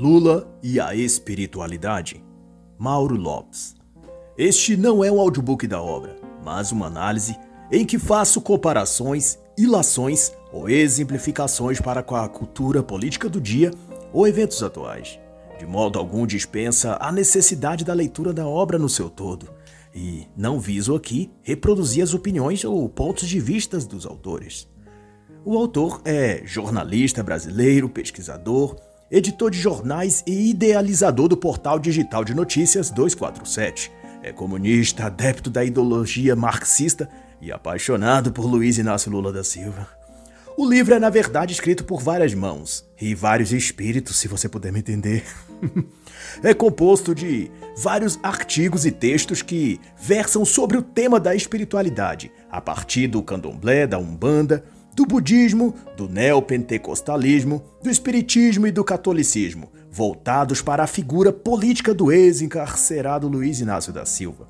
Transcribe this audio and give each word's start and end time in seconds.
Lula 0.00 0.50
e 0.62 0.80
a 0.80 0.94
espiritualidade. 0.94 2.24
Mauro 2.78 3.16
Lopes. 3.16 3.74
Este 4.34 4.74
não 4.74 5.04
é 5.04 5.12
um 5.12 5.20
audiobook 5.20 5.66
da 5.66 5.82
obra, 5.82 6.16
mas 6.42 6.72
uma 6.72 6.86
análise 6.86 7.36
em 7.70 7.84
que 7.84 7.98
faço 7.98 8.40
comparações, 8.40 9.38
ilações 9.58 10.32
ou 10.50 10.70
exemplificações 10.70 11.82
para 11.82 12.02
com 12.02 12.16
a 12.16 12.26
cultura 12.30 12.82
política 12.82 13.28
do 13.28 13.38
dia 13.38 13.72
ou 14.10 14.26
eventos 14.26 14.62
atuais. 14.62 15.20
De 15.58 15.66
modo 15.66 15.98
algum 15.98 16.26
dispensa 16.26 16.96
a 16.98 17.12
necessidade 17.12 17.84
da 17.84 17.92
leitura 17.92 18.32
da 18.32 18.48
obra 18.48 18.78
no 18.78 18.88
seu 18.88 19.10
todo, 19.10 19.50
e 19.94 20.26
não 20.34 20.58
viso 20.58 20.96
aqui 20.96 21.30
reproduzir 21.42 22.02
as 22.02 22.14
opiniões 22.14 22.64
ou 22.64 22.88
pontos 22.88 23.28
de 23.28 23.38
vista 23.38 23.76
dos 23.76 24.06
autores. 24.06 24.66
O 25.44 25.58
autor 25.58 26.00
é 26.06 26.40
jornalista 26.46 27.22
brasileiro, 27.22 27.86
pesquisador, 27.86 28.76
editor 29.10 29.50
de 29.50 29.58
jornais 29.58 30.22
e 30.26 30.50
idealizador 30.50 31.26
do 31.26 31.36
portal 31.36 31.78
digital 31.78 32.24
de 32.24 32.32
notícias 32.32 32.90
247. 32.90 33.90
É 34.22 34.32
comunista, 34.32 35.06
adepto 35.06 35.50
da 35.50 35.64
ideologia 35.64 36.36
marxista 36.36 37.08
e 37.40 37.50
apaixonado 37.50 38.30
por 38.30 38.44
Luiz 38.44 38.78
Inácio 38.78 39.10
Lula 39.10 39.32
da 39.32 39.42
Silva. 39.42 39.88
O 40.56 40.68
livro 40.68 40.94
é, 40.94 40.98
na 40.98 41.08
verdade, 41.08 41.54
escrito 41.54 41.84
por 41.84 42.02
várias 42.02 42.34
mãos 42.34 42.84
e 43.00 43.14
vários 43.14 43.52
espíritos, 43.52 44.18
se 44.18 44.28
você 44.28 44.48
puder 44.48 44.70
me 44.70 44.80
entender. 44.80 45.24
é 46.44 46.52
composto 46.52 47.14
de 47.14 47.50
vários 47.78 48.18
artigos 48.22 48.84
e 48.84 48.92
textos 48.92 49.40
que 49.40 49.80
versam 49.98 50.44
sobre 50.44 50.76
o 50.76 50.82
tema 50.82 51.18
da 51.18 51.34
espiritualidade, 51.34 52.30
a 52.50 52.60
partir 52.60 53.06
do 53.06 53.22
candomblé, 53.22 53.86
da 53.86 53.98
umbanda, 53.98 54.62
do 55.00 55.06
budismo, 55.06 55.74
do 55.96 56.06
neopentecostalismo, 56.06 57.62
do 57.82 57.88
espiritismo 57.88 58.66
e 58.66 58.70
do 58.70 58.84
catolicismo, 58.84 59.72
voltados 59.90 60.60
para 60.60 60.82
a 60.82 60.86
figura 60.86 61.32
política 61.32 61.94
do 61.94 62.12
ex-encarcerado 62.12 63.26
Luiz 63.26 63.60
Inácio 63.62 63.94
da 63.94 64.04
Silva. 64.04 64.46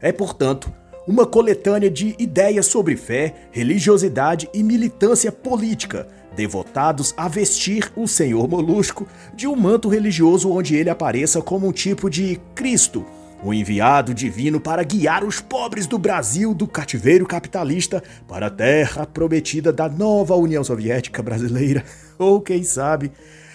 É, 0.00 0.10
portanto, 0.10 0.72
uma 1.06 1.24
coletânea 1.24 1.88
de 1.88 2.16
ideias 2.18 2.66
sobre 2.66 2.96
fé, 2.96 3.46
religiosidade 3.52 4.48
e 4.52 4.60
militância 4.60 5.30
política, 5.30 6.08
devotados 6.34 7.14
a 7.16 7.28
vestir 7.28 7.92
o 7.94 8.08
Senhor 8.08 8.48
Molusco 8.48 9.06
de 9.36 9.46
um 9.46 9.54
manto 9.54 9.88
religioso 9.88 10.50
onde 10.50 10.74
ele 10.74 10.90
apareça 10.90 11.40
como 11.40 11.68
um 11.68 11.72
tipo 11.72 12.10
de 12.10 12.40
Cristo, 12.56 13.06
o 13.42 13.52
enviado 13.52 14.14
divino 14.14 14.60
para 14.60 14.84
guiar 14.84 15.24
os 15.24 15.40
pobres 15.40 15.86
do 15.86 15.98
Brasil 15.98 16.54
do 16.54 16.66
cativeiro 16.66 17.26
capitalista 17.26 18.02
para 18.28 18.46
a 18.46 18.50
terra 18.50 19.04
prometida 19.04 19.72
da 19.72 19.88
nova 19.88 20.36
União 20.36 20.62
Soviética 20.62 21.22
Brasileira, 21.22 21.84
ou 22.18 22.40
quem 22.40 22.62
sabe, 22.62 23.10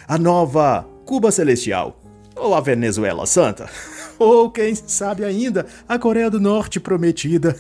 a 0.08 0.18
nova 0.18 0.86
Cuba 1.06 1.32
Celestial, 1.32 2.02
ou 2.36 2.54
a 2.54 2.60
Venezuela 2.60 3.26
Santa. 3.26 3.70
Ou 4.20 4.50
quem 4.50 4.74
sabe 4.74 5.24
ainda, 5.24 5.68
a 5.88 6.00
Coreia 6.00 6.28
do 6.28 6.40
Norte 6.40 6.80
prometida. 6.80 7.56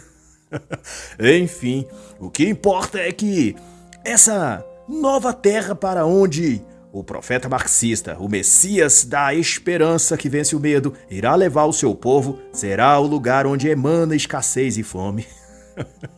Enfim, 1.22 1.86
o 2.19 2.31
que 2.31 2.50
importa 2.50 2.97
é 2.97 3.12
que 3.12 3.56
essa 4.03 4.66
nova 4.89 5.34
terra 5.34 5.75
para 5.75 6.03
onde 6.03 6.59
o 7.00 7.03
profeta 7.03 7.48
marxista, 7.48 8.17
o 8.20 8.28
Messias 8.28 9.03
da 9.03 9.31
esperança 9.34 10.17
que 10.17 10.28
vence 10.28 10.56
o 10.56 10.59
medo, 10.59 10.94
irá 11.12 11.36
levar 11.36 11.66
o 11.66 11.73
seu 11.73 11.94
povo, 11.94 12.40
será 12.52 13.00
o 13.00 13.06
lugar 13.06 13.45
onde 13.45 13.70
emana 13.70 14.16
escassez 14.16 14.80
e 14.80 14.84
fome. 14.84 15.28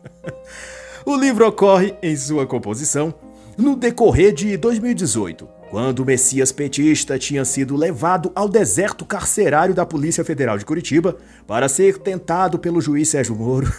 o 1.05 1.17
livro 1.17 1.45
ocorre, 1.45 1.93
em 2.01 2.15
sua 2.15 2.47
composição, 2.47 3.13
no 3.57 3.75
decorrer 3.75 4.33
de 4.33 4.55
2018, 4.55 5.45
quando 5.69 5.99
o 5.99 6.05
Messias 6.05 6.49
petista 6.53 7.19
tinha 7.19 7.43
sido 7.43 7.75
levado 7.75 8.31
ao 8.33 8.47
deserto 8.47 9.03
carcerário 9.03 9.75
da 9.75 9.85
Polícia 9.85 10.23
Federal 10.23 10.57
de 10.57 10.63
Curitiba 10.63 11.17
para 11.45 11.67
ser 11.67 11.97
tentado 11.97 12.57
pelo 12.57 12.79
juiz 12.79 13.09
Sérgio 13.09 13.35
Moro. 13.35 13.69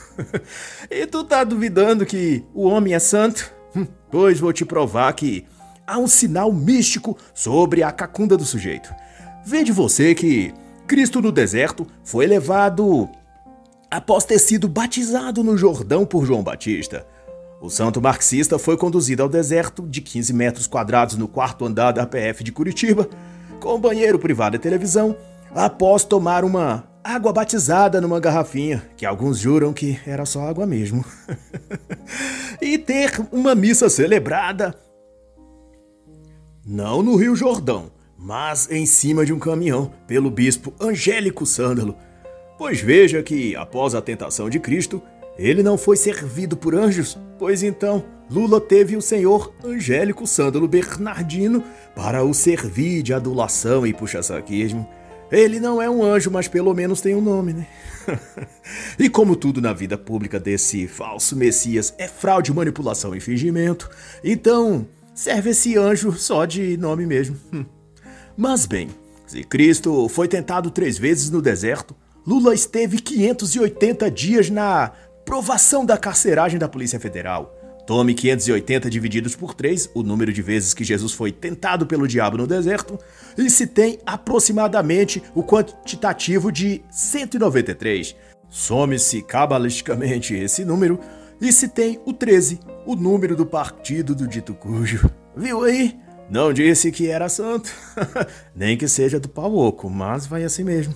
e 0.90 1.06
tu 1.06 1.24
tá 1.24 1.44
duvidando 1.44 2.04
que 2.04 2.44
o 2.52 2.68
homem 2.68 2.92
é 2.92 2.98
santo? 2.98 3.50
Hum, 3.74 3.86
pois 4.10 4.38
vou 4.38 4.52
te 4.52 4.66
provar 4.66 5.10
que 5.14 5.46
há 5.90 5.98
um 5.98 6.06
sinal 6.06 6.52
místico 6.52 7.18
sobre 7.34 7.82
a 7.82 7.90
cacunda 7.90 8.36
do 8.36 8.44
sujeito. 8.44 8.94
Vede 9.44 9.72
você 9.72 10.14
que 10.14 10.54
Cristo 10.86 11.20
no 11.20 11.32
deserto 11.32 11.84
foi 12.04 12.28
levado 12.28 13.08
após 13.90 14.24
ter 14.24 14.38
sido 14.38 14.68
batizado 14.68 15.42
no 15.42 15.58
Jordão 15.58 16.06
por 16.06 16.24
João 16.24 16.44
Batista. 16.44 17.04
O 17.60 17.68
santo 17.68 18.00
marxista 18.00 18.56
foi 18.56 18.76
conduzido 18.76 19.24
ao 19.24 19.28
deserto 19.28 19.86
de 19.86 20.00
15 20.00 20.32
metros 20.32 20.66
quadrados 20.68 21.16
no 21.16 21.26
quarto 21.26 21.64
andar 21.64 21.90
da 21.90 22.06
PF 22.06 22.44
de 22.44 22.52
Curitiba, 22.52 23.08
com 23.58 23.78
banheiro 23.78 24.18
privado 24.18 24.54
e 24.54 24.60
televisão, 24.60 25.16
após 25.52 26.04
tomar 26.04 26.44
uma 26.44 26.84
água 27.02 27.32
batizada 27.32 28.00
numa 28.00 28.20
garrafinha, 28.20 28.82
que 28.96 29.04
alguns 29.04 29.38
juram 29.38 29.72
que 29.72 29.98
era 30.06 30.24
só 30.24 30.48
água 30.48 30.66
mesmo, 30.66 31.04
e 32.62 32.78
ter 32.78 33.20
uma 33.32 33.54
missa 33.54 33.90
celebrada, 33.90 34.74
não 36.70 37.02
no 37.02 37.16
Rio 37.16 37.34
Jordão, 37.34 37.90
mas 38.16 38.70
em 38.70 38.86
cima 38.86 39.26
de 39.26 39.32
um 39.32 39.40
caminhão, 39.40 39.90
pelo 40.06 40.30
bispo 40.30 40.72
Angélico 40.80 41.44
Sândalo. 41.44 41.96
Pois 42.56 42.80
veja 42.80 43.20
que, 43.24 43.56
após 43.56 43.92
a 43.92 44.00
tentação 44.00 44.48
de 44.48 44.60
Cristo, 44.60 45.02
ele 45.36 45.64
não 45.64 45.76
foi 45.76 45.96
servido 45.96 46.56
por 46.56 46.76
anjos, 46.76 47.18
pois 47.40 47.64
então 47.64 48.04
Lula 48.30 48.60
teve 48.60 48.96
o 48.96 49.02
senhor 49.02 49.52
Angélico 49.64 50.28
Sândalo 50.28 50.68
Bernardino 50.68 51.64
para 51.96 52.22
o 52.22 52.32
servir 52.32 53.02
de 53.02 53.12
adulação 53.12 53.84
e 53.84 53.92
puxa-saquismo. 53.92 54.88
Ele 55.32 55.58
não 55.58 55.82
é 55.82 55.90
um 55.90 56.04
anjo, 56.04 56.30
mas 56.30 56.46
pelo 56.46 56.72
menos 56.72 57.00
tem 57.00 57.16
um 57.16 57.20
nome, 57.20 57.52
né? 57.52 57.66
e 58.96 59.08
como 59.08 59.34
tudo 59.34 59.60
na 59.60 59.72
vida 59.72 59.98
pública 59.98 60.38
desse 60.38 60.86
falso 60.86 61.34
Messias 61.34 61.92
é 61.98 62.06
fraude, 62.06 62.52
manipulação 62.52 63.12
e 63.12 63.20
fingimento, 63.20 63.90
então 64.22 64.86
serve 65.14 65.50
esse 65.50 65.76
anjo 65.76 66.12
só 66.12 66.44
de 66.44 66.76
nome 66.76 67.06
mesmo. 67.06 67.36
Mas 68.36 68.66
bem, 68.66 68.88
se 69.26 69.44
Cristo 69.44 70.08
foi 70.08 70.26
tentado 70.26 70.70
três 70.70 70.98
vezes 70.98 71.30
no 71.30 71.42
deserto, 71.42 71.94
Lula 72.26 72.54
esteve 72.54 72.98
580 72.98 74.10
dias 74.10 74.50
na 74.50 74.92
Provação 75.24 75.86
da 75.86 75.96
carceragem 75.96 76.58
da 76.58 76.68
Polícia 76.68 76.98
Federal. 76.98 77.54
Tome 77.86 78.14
580 78.14 78.90
divididos 78.90 79.36
por 79.36 79.54
3, 79.54 79.90
o 79.94 80.02
número 80.02 80.32
de 80.32 80.42
vezes 80.42 80.74
que 80.74 80.82
Jesus 80.82 81.12
foi 81.12 81.30
tentado 81.30 81.86
pelo 81.86 82.08
diabo 82.08 82.36
no 82.36 82.46
deserto, 82.46 82.98
e 83.38 83.48
se 83.48 83.66
tem 83.66 83.98
aproximadamente 84.04 85.22
o 85.34 85.42
quantitativo 85.42 86.50
de 86.50 86.82
193. 86.90 88.16
Some-se 88.48 89.22
cabalisticamente 89.22 90.34
esse 90.34 90.64
número 90.64 90.98
e 91.40 91.52
se 91.52 91.68
tem 91.68 92.00
o 92.04 92.12
13, 92.12 92.60
o 92.90 92.96
número 92.96 93.36
do 93.36 93.46
partido 93.46 94.14
do 94.14 94.26
dito 94.26 94.52
cujo. 94.52 95.08
Viu 95.36 95.62
aí? 95.62 95.96
Não 96.28 96.52
disse 96.52 96.92
que 96.92 97.08
era 97.08 97.28
santo, 97.28 97.72
nem 98.54 98.76
que 98.76 98.86
seja 98.86 99.18
do 99.18 99.28
pau 99.28 99.54
oco, 99.56 99.90
mas 99.90 100.26
vai 100.26 100.44
assim 100.44 100.64
mesmo. 100.64 100.94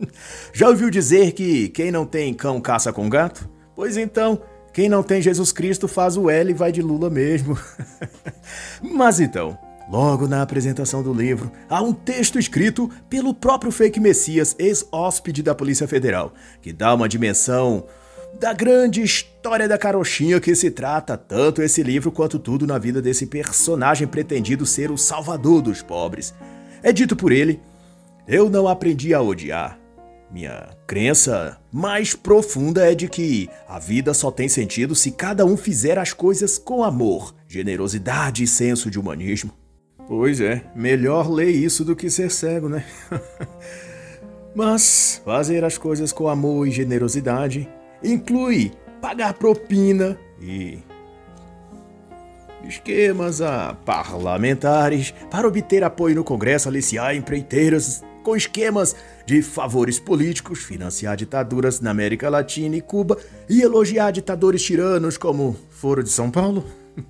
Já 0.52 0.68
ouviu 0.68 0.90
dizer 0.90 1.32
que 1.32 1.68
quem 1.70 1.90
não 1.90 2.04
tem 2.06 2.32
cão 2.34 2.60
caça 2.60 2.92
com 2.92 3.08
gato? 3.08 3.48
Pois 3.74 3.96
então, 3.96 4.40
quem 4.72 4.88
não 4.88 5.02
tem 5.02 5.22
Jesus 5.22 5.52
Cristo 5.52 5.88
faz 5.88 6.16
o 6.16 6.28
L 6.28 6.50
e 6.50 6.54
vai 6.54 6.72
de 6.72 6.82
Lula 6.82 7.08
mesmo. 7.08 7.58
Mas 8.82 9.20
então, 9.20 9.58
logo 9.90 10.26
na 10.26 10.42
apresentação 10.42 11.02
do 11.02 11.12
livro, 11.12 11.50
há 11.68 11.82
um 11.82 11.92
texto 11.92 12.38
escrito 12.38 12.90
pelo 13.08 13.32
próprio 13.32 13.72
fake 13.72 13.98
Messias, 13.98 14.54
ex-hóspede 14.58 15.42
da 15.42 15.54
Polícia 15.54 15.88
Federal, 15.88 16.32
que 16.60 16.72
dá 16.72 16.94
uma 16.94 17.08
dimensão 17.08 17.84
da 18.38 18.52
grande 18.52 19.02
história 19.02 19.68
da 19.68 19.78
carochinha 19.78 20.40
que 20.40 20.54
se 20.54 20.70
trata 20.70 21.16
tanto 21.16 21.62
esse 21.62 21.82
livro 21.82 22.12
quanto 22.12 22.38
tudo 22.38 22.66
na 22.66 22.78
vida 22.78 23.00
desse 23.00 23.26
personagem 23.26 24.06
pretendido 24.06 24.66
ser 24.66 24.90
o 24.90 24.98
salvador 24.98 25.62
dos 25.62 25.82
pobres. 25.82 26.34
É 26.82 26.92
dito 26.92 27.16
por 27.16 27.32
ele: 27.32 27.60
Eu 28.28 28.50
não 28.50 28.68
aprendi 28.68 29.14
a 29.14 29.22
odiar, 29.22 29.78
minha 30.30 30.68
crença 30.86 31.56
mais 31.72 32.14
profunda 32.14 32.90
é 32.90 32.94
de 32.94 33.08
que 33.08 33.48
a 33.68 33.78
vida 33.78 34.12
só 34.12 34.30
tem 34.30 34.48
sentido 34.48 34.94
se 34.94 35.12
cada 35.12 35.44
um 35.44 35.56
fizer 35.56 35.98
as 35.98 36.12
coisas 36.12 36.58
com 36.58 36.82
amor, 36.82 37.34
generosidade 37.46 38.42
e 38.42 38.46
senso 38.46 38.90
de 38.90 38.98
humanismo. 38.98 39.52
Pois 40.08 40.40
é, 40.40 40.62
melhor 40.74 41.30
ler 41.30 41.50
isso 41.50 41.84
do 41.84 41.96
que 41.96 42.10
ser 42.10 42.30
cego, 42.30 42.68
né? 42.68 42.84
Mas 44.54 45.20
fazer 45.24 45.64
as 45.64 45.76
coisas 45.78 46.12
com 46.12 46.28
amor 46.28 46.66
e 46.66 46.70
generosidade 46.70 47.68
inclui 48.02 48.72
pagar 49.00 49.34
propina 49.34 50.18
e 50.40 50.78
esquemas 52.64 53.40
a 53.40 53.74
parlamentares 53.74 55.14
para 55.30 55.46
obter 55.46 55.84
apoio 55.84 56.16
no 56.16 56.24
Congresso, 56.24 56.68
aliciar 56.68 57.14
empreiteiras 57.14 58.02
com 58.22 58.36
esquemas 58.36 58.96
de 59.24 59.40
favores 59.40 60.00
políticos, 60.00 60.64
financiar 60.64 61.16
ditaduras 61.16 61.80
na 61.80 61.92
América 61.92 62.28
Latina 62.28 62.76
e 62.76 62.80
Cuba 62.80 63.16
e 63.48 63.62
elogiar 63.62 64.10
ditadores 64.10 64.62
tiranos 64.62 65.16
como 65.16 65.56
Foro 65.70 66.02
de 66.02 66.10
São 66.10 66.30
Paulo? 66.30 66.64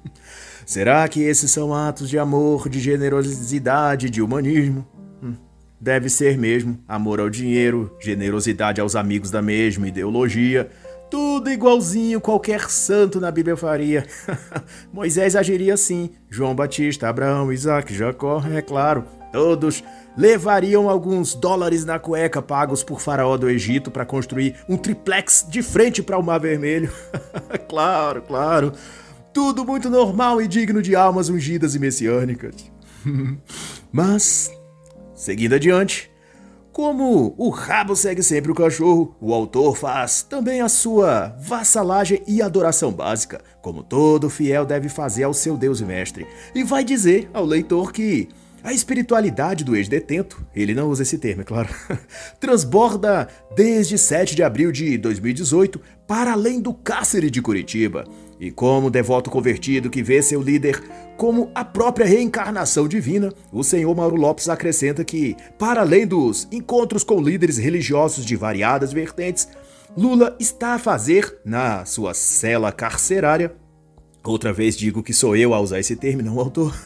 Será 0.66 1.06
que 1.08 1.22
esses 1.22 1.50
são 1.50 1.72
atos 1.72 2.10
de 2.10 2.18
amor, 2.18 2.68
de 2.68 2.80
generosidade, 2.80 4.10
de 4.10 4.20
humanismo? 4.20 4.86
Deve 5.80 6.08
ser 6.08 6.38
mesmo 6.38 6.78
amor 6.88 7.20
ao 7.20 7.30
dinheiro, 7.30 7.96
generosidade 8.00 8.80
aos 8.80 8.96
amigos 8.96 9.30
da 9.30 9.42
mesma 9.42 9.88
ideologia, 9.88 10.70
tudo 11.10 11.50
igualzinho 11.50 12.20
qualquer 12.20 12.68
santo 12.68 13.20
na 13.20 13.30
Bíblia 13.30 13.56
faria. 13.56 14.04
Moisés 14.92 15.36
agiria 15.36 15.74
assim, 15.74 16.10
João 16.28 16.54
Batista, 16.54 17.08
Abraão, 17.08 17.52
Isaac, 17.52 17.94
Jacó, 17.94 18.42
é 18.52 18.60
claro, 18.60 19.04
todos 19.32 19.84
levariam 20.16 20.88
alguns 20.88 21.34
dólares 21.34 21.84
na 21.84 21.98
cueca 21.98 22.40
pagos 22.40 22.82
por 22.82 23.00
faraó 23.00 23.36
do 23.36 23.50
Egito 23.50 23.90
para 23.90 24.06
construir 24.06 24.56
um 24.68 24.76
triplex 24.76 25.46
de 25.48 25.62
frente 25.62 26.02
para 26.02 26.18
o 26.18 26.22
Mar 26.22 26.40
Vermelho. 26.40 26.90
claro, 27.68 28.22
claro. 28.22 28.72
Tudo 29.32 29.66
muito 29.66 29.90
normal 29.90 30.40
e 30.40 30.48
digno 30.48 30.80
de 30.80 30.96
almas 30.96 31.28
ungidas 31.28 31.74
e 31.74 31.78
messiânicas. 31.78 32.54
Mas, 33.92 34.50
seguindo 35.16 35.54
adiante, 35.54 36.10
como 36.70 37.34
o 37.38 37.48
rabo 37.48 37.96
segue 37.96 38.22
sempre 38.22 38.52
o 38.52 38.54
cachorro, 38.54 39.16
o 39.18 39.32
autor 39.32 39.74
faz 39.74 40.22
também 40.22 40.60
a 40.60 40.68
sua 40.68 41.34
vassalagem 41.40 42.22
e 42.28 42.42
adoração 42.42 42.92
básica, 42.92 43.40
como 43.62 43.82
todo 43.82 44.28
fiel 44.28 44.66
deve 44.66 44.90
fazer 44.90 45.24
ao 45.24 45.32
seu 45.32 45.56
Deus 45.56 45.80
e 45.80 45.86
Mestre, 45.86 46.26
e 46.54 46.62
vai 46.62 46.84
dizer 46.84 47.30
ao 47.32 47.46
leitor 47.46 47.92
que 47.92 48.28
a 48.62 48.74
espiritualidade 48.74 49.64
do 49.64 49.74
ex-detento, 49.74 50.44
ele 50.54 50.74
não 50.74 50.90
usa 50.90 51.02
esse 51.02 51.16
termo, 51.16 51.42
é 51.42 51.44
claro, 51.44 51.68
transborda 52.38 53.26
desde 53.54 53.96
7 53.96 54.34
de 54.34 54.42
abril 54.42 54.70
de 54.70 54.98
2018 54.98 55.80
para 56.06 56.32
além 56.32 56.60
do 56.60 56.74
cárcere 56.74 57.30
de 57.30 57.40
Curitiba. 57.40 58.04
E 58.38 58.50
como 58.50 58.90
devoto 58.90 59.30
convertido 59.30 59.88
que 59.88 60.02
vê 60.02 60.20
seu 60.20 60.42
líder 60.42 60.82
como 61.16 61.50
a 61.54 61.64
própria 61.64 62.06
reencarnação 62.06 62.86
divina, 62.86 63.32
o 63.50 63.64
senhor 63.64 63.94
Mauro 63.94 64.16
Lopes 64.16 64.48
acrescenta 64.48 65.02
que, 65.02 65.34
para 65.58 65.80
além 65.80 66.06
dos 66.06 66.46
encontros 66.52 67.02
com 67.02 67.20
líderes 67.20 67.56
religiosos 67.56 68.24
de 68.24 68.36
variadas 68.36 68.92
vertentes, 68.92 69.48
Lula 69.96 70.36
está 70.38 70.74
a 70.74 70.78
fazer, 70.78 71.38
na 71.42 71.86
sua 71.86 72.12
cela 72.12 72.70
carcerária, 72.70 73.54
outra 74.22 74.52
vez 74.52 74.76
digo 74.76 75.02
que 75.02 75.14
sou 75.14 75.34
eu 75.34 75.54
a 75.54 75.60
usar 75.60 75.80
esse 75.80 75.96
termo, 75.96 76.22
não 76.22 76.38
autor, 76.38 76.76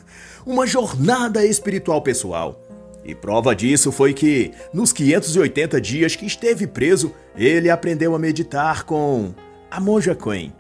uma 0.47 0.67
jornada 0.67 1.44
espiritual 1.44 2.00
pessoal. 2.02 2.61
E 3.05 3.14
prova 3.14 3.56
disso 3.56 3.91
foi 3.91 4.14
que, 4.14 4.52
nos 4.73 4.93
580 4.93 5.81
dias 5.81 6.14
que 6.14 6.26
esteve 6.26 6.67
preso, 6.67 7.12
ele 7.35 7.70
aprendeu 7.70 8.14
a 8.14 8.19
meditar 8.19 8.85
com 8.85 9.35
a 9.69 9.81
Monja 9.81 10.14
Coen. 10.14 10.52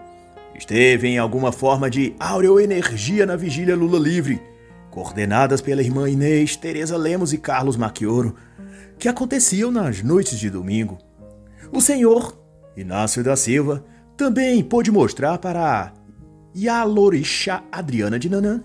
Esteve 0.60 1.08
em 1.08 1.16
alguma 1.16 1.50
forma 1.50 1.88
de 1.88 2.14
aureoenergia 2.20 3.24
na 3.24 3.34
vigília 3.34 3.74
Lula 3.74 3.98
Livre, 3.98 4.42
coordenadas 4.90 5.62
pela 5.62 5.80
irmã 5.80 6.08
Inês, 6.08 6.54
Teresa 6.54 6.98
Lemos 6.98 7.32
e 7.32 7.38
Carlos 7.38 7.78
Maquioro, 7.78 8.36
que 8.98 9.08
aconteciam 9.08 9.70
nas 9.70 10.02
noites 10.02 10.38
de 10.38 10.50
domingo. 10.50 10.98
O 11.72 11.80
senhor, 11.80 12.38
Inácio 12.76 13.24
da 13.24 13.36
Silva, 13.36 13.82
também 14.18 14.62
pôde 14.62 14.92
mostrar 14.92 15.38
para 15.38 15.80
a 15.80 15.92
Yalorixá 16.54 17.64
Adriana 17.72 18.18
de 18.18 18.28
Nanã 18.28 18.62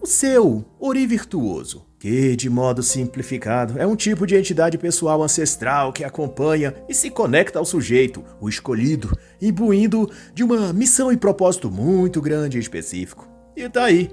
o 0.00 0.06
seu 0.06 0.64
ori 0.80 1.06
virtuoso, 1.06 1.84
que, 2.06 2.36
de 2.36 2.48
modo 2.48 2.84
simplificado, 2.84 3.80
é 3.80 3.84
um 3.84 3.96
tipo 3.96 4.28
de 4.28 4.36
entidade 4.36 4.78
pessoal 4.78 5.20
ancestral 5.24 5.92
que 5.92 6.04
acompanha 6.04 6.72
e 6.88 6.94
se 6.94 7.10
conecta 7.10 7.58
ao 7.58 7.64
sujeito, 7.64 8.22
o 8.40 8.48
escolhido, 8.48 9.10
imbuindo 9.42 10.08
de 10.32 10.44
uma 10.44 10.72
missão 10.72 11.10
e 11.10 11.16
propósito 11.16 11.68
muito 11.68 12.22
grande 12.22 12.58
e 12.58 12.60
específico. 12.60 13.28
E 13.56 13.68
tá 13.68 13.86
aí. 13.86 14.08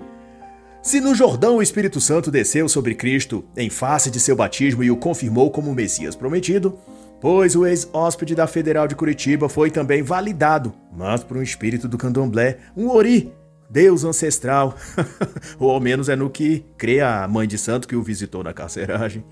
Se 0.82 1.00
no 1.00 1.14
Jordão 1.14 1.58
o 1.58 1.62
Espírito 1.62 2.02
Santo 2.02 2.32
desceu 2.32 2.68
sobre 2.68 2.96
Cristo 2.96 3.46
em 3.56 3.70
face 3.70 4.10
de 4.10 4.20
seu 4.20 4.36
batismo 4.36 4.84
e 4.84 4.90
o 4.90 4.98
confirmou 4.98 5.52
como 5.52 5.72
Messias 5.72 6.16
prometido, 6.16 6.76
pois 7.22 7.56
o 7.56 7.64
ex-hóspede 7.64 8.34
da 8.34 8.48
Federal 8.48 8.88
de 8.88 8.96
Curitiba 8.96 9.48
foi 9.48 9.70
também 9.70 10.02
validado, 10.02 10.74
mas 10.92 11.24
por 11.24 11.38
um 11.38 11.44
espírito 11.44 11.88
do 11.88 12.00
candomblé, 12.00 12.58
um 12.76 12.90
ori, 12.90 13.32
Deus 13.70 14.04
ancestral, 14.04 14.76
ou 15.60 15.72
ao 15.72 15.80
menos 15.80 16.10
é 16.10 16.16
no 16.16 16.30
que 16.30 16.66
crê 16.78 17.00
a 17.02 17.28
mãe 17.28 17.48
de 17.48 17.58
santo 17.58 17.88
que 17.88 17.96
o 17.96 18.04
visitou 18.04 18.44
na 18.44 18.54
carceragem. 18.54 19.24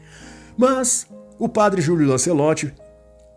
Mas 0.57 1.07
o 1.37 1.47
padre 1.47 1.81
Júlio 1.81 2.07
Lancelotti 2.07 2.73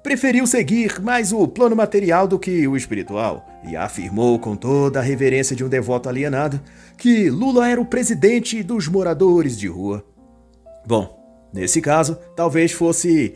preferiu 0.03 0.47
seguir 0.47 1.01
mais 1.01 1.33
o 1.33 1.49
plano 1.49 1.75
material 1.75 2.29
do 2.29 2.39
que 2.39 2.69
o 2.69 2.77
espiritual 2.77 3.47
e 3.67 3.75
afirmou 3.75 4.39
com 4.39 4.55
toda 4.55 5.01
a 5.01 5.03
reverência 5.03 5.57
de 5.57 5.65
um 5.65 5.69
devoto 5.69 6.11
alienado 6.11 6.61
que 6.99 7.31
Lula 7.31 7.69
era 7.69 7.81
o 7.81 7.87
presidente 7.87 8.63
dos 8.63 8.87
moradores 8.87 9.59
de 9.59 9.67
rua. 9.67 10.05
Bom, 10.87 11.49
nesse 11.53 11.81
caso, 11.81 12.19
talvez 12.37 12.73
fosse 12.73 13.35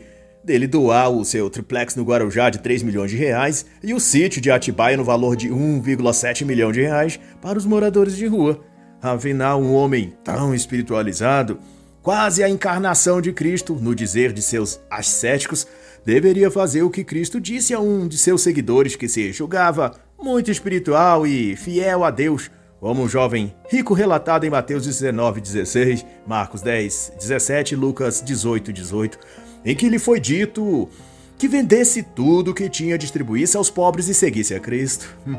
dele 0.49 0.65
doar 0.65 1.11
o 1.11 1.23
seu 1.23 1.47
triplex 1.47 1.95
no 1.95 2.03
Guarujá 2.03 2.49
de 2.49 2.57
3 2.57 2.81
milhões 2.81 3.11
de 3.11 3.17
reais 3.17 3.67
e 3.83 3.93
o 3.93 3.99
sítio 3.99 4.41
de 4.41 4.49
Atibaia 4.49 4.97
no 4.97 5.03
valor 5.03 5.35
de 5.35 5.47
1,7 5.47 6.43
milhão 6.43 6.71
de 6.71 6.81
reais 6.81 7.19
para 7.39 7.59
os 7.59 7.67
moradores 7.67 8.17
de 8.17 8.25
rua. 8.25 8.59
Afinal, 8.99 9.61
um 9.61 9.75
homem 9.75 10.11
tão 10.23 10.55
espiritualizado, 10.55 11.59
quase 12.01 12.43
a 12.43 12.49
encarnação 12.49 13.21
de 13.21 13.31
Cristo, 13.31 13.75
no 13.75 13.93
dizer 13.93 14.33
de 14.33 14.41
seus 14.41 14.79
ascéticos, 14.89 15.67
deveria 16.03 16.49
fazer 16.49 16.81
o 16.81 16.89
que 16.89 17.03
Cristo 17.03 17.39
disse 17.39 17.71
a 17.71 17.79
um 17.79 18.07
de 18.07 18.17
seus 18.17 18.41
seguidores 18.41 18.95
que 18.95 19.07
se 19.07 19.31
julgava 19.31 19.91
muito 20.19 20.49
espiritual 20.49 21.27
e 21.27 21.55
fiel 21.55 22.03
a 22.03 22.09
Deus, 22.09 22.49
como 22.79 23.03
um 23.03 23.07
jovem 23.07 23.53
rico 23.69 23.93
relatado 23.93 24.45
em 24.45 24.49
Mateus 24.49 24.83
19, 24.83 25.41
16, 25.41 26.03
Marcos 26.25 26.63
10, 26.63 27.13
17 27.19 27.75
e 27.75 27.77
Lucas 27.77 28.19
18, 28.25 28.73
18 28.73 29.19
em 29.63 29.75
que 29.75 29.89
lhe 29.89 29.99
foi 29.99 30.19
dito 30.19 30.89
que 31.37 31.47
vendesse 31.47 32.03
tudo 32.03 32.53
que 32.53 32.69
tinha, 32.69 32.97
distribuísse 32.97 33.55
aos 33.55 33.69
pobres 33.69 34.07
e 34.07 34.13
seguisse 34.13 34.53
a 34.53 34.59
Cristo. 34.59 35.17
Hum. 35.25 35.37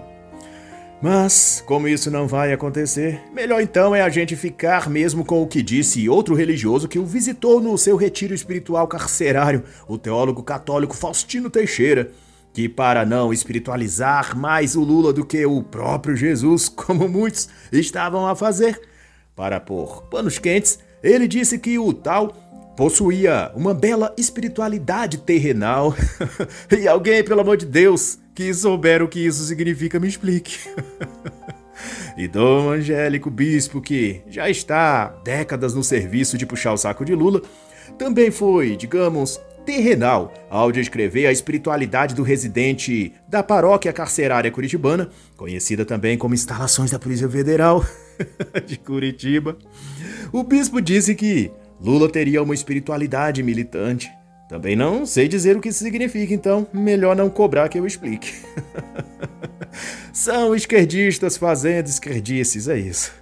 Mas, 1.02 1.62
como 1.66 1.88
isso 1.88 2.10
não 2.10 2.28
vai 2.28 2.52
acontecer, 2.52 3.22
melhor 3.32 3.62
então 3.62 3.94
é 3.94 4.02
a 4.02 4.08
gente 4.10 4.36
ficar 4.36 4.90
mesmo 4.90 5.24
com 5.24 5.42
o 5.42 5.46
que 5.46 5.62
disse 5.62 6.08
outro 6.10 6.34
religioso 6.34 6.88
que 6.88 6.98
o 6.98 7.06
visitou 7.06 7.58
no 7.58 7.76
seu 7.78 7.96
retiro 7.96 8.34
espiritual 8.34 8.86
carcerário, 8.86 9.64
o 9.88 9.96
teólogo 9.96 10.42
católico 10.42 10.94
Faustino 10.94 11.48
Teixeira, 11.48 12.10
que, 12.52 12.68
para 12.68 13.06
não 13.06 13.32
espiritualizar 13.32 14.36
mais 14.36 14.76
o 14.76 14.82
Lula 14.82 15.10
do 15.10 15.24
que 15.24 15.44
o 15.46 15.62
próprio 15.62 16.14
Jesus, 16.14 16.68
como 16.74 17.08
muitos 17.08 17.48
estavam 17.72 18.26
a 18.26 18.36
fazer, 18.36 18.78
para 19.34 19.58
pôr 19.58 20.02
panos 20.10 20.38
quentes, 20.38 20.78
ele 21.02 21.26
disse 21.26 21.58
que 21.58 21.78
o 21.78 21.94
tal 21.94 22.49
possuía 22.80 23.52
uma 23.54 23.74
bela 23.74 24.14
espiritualidade 24.16 25.18
terrenal. 25.18 25.94
e 26.80 26.88
alguém, 26.88 27.22
pelo 27.22 27.42
amor 27.42 27.58
de 27.58 27.66
Deus, 27.66 28.18
que 28.34 28.54
souber 28.54 29.02
o 29.02 29.08
que 29.08 29.20
isso 29.20 29.44
significa, 29.44 30.00
me 30.00 30.08
explique. 30.08 30.58
e 32.16 32.26
Dom 32.26 32.70
Angélico 32.70 33.28
Bispo, 33.28 33.82
que 33.82 34.22
já 34.28 34.48
está 34.48 35.08
décadas 35.22 35.74
no 35.74 35.84
serviço 35.84 36.38
de 36.38 36.46
puxar 36.46 36.72
o 36.72 36.78
saco 36.78 37.04
de 37.04 37.14
Lula, 37.14 37.42
também 37.98 38.30
foi, 38.30 38.76
digamos, 38.76 39.38
terrenal 39.66 40.32
ao 40.48 40.72
descrever 40.72 41.26
a 41.26 41.32
espiritualidade 41.32 42.14
do 42.14 42.22
residente 42.22 43.12
da 43.28 43.42
paróquia 43.42 43.92
carcerária 43.92 44.50
curitibana, 44.50 45.10
conhecida 45.36 45.84
também 45.84 46.16
como 46.16 46.32
instalações 46.32 46.90
da 46.90 46.98
Polícia 46.98 47.28
Federal 47.28 47.84
de 48.64 48.78
Curitiba. 48.78 49.58
O 50.32 50.42
bispo 50.42 50.80
disse 50.80 51.14
que 51.14 51.52
Lula 51.80 52.10
teria 52.10 52.42
uma 52.42 52.54
espiritualidade 52.54 53.42
militante. 53.42 54.10
Também 54.48 54.76
não 54.76 55.06
sei 55.06 55.28
dizer 55.28 55.56
o 55.56 55.60
que 55.60 55.68
isso 55.68 55.82
significa, 55.82 56.34
então 56.34 56.66
melhor 56.72 57.16
não 57.16 57.30
cobrar 57.30 57.68
que 57.68 57.78
eu 57.78 57.86
explique. 57.86 58.32
São 60.12 60.54
esquerdistas 60.54 61.36
fazendo 61.36 61.86
esquerdices, 61.86 62.68
é 62.68 62.76
isso. 62.76 63.12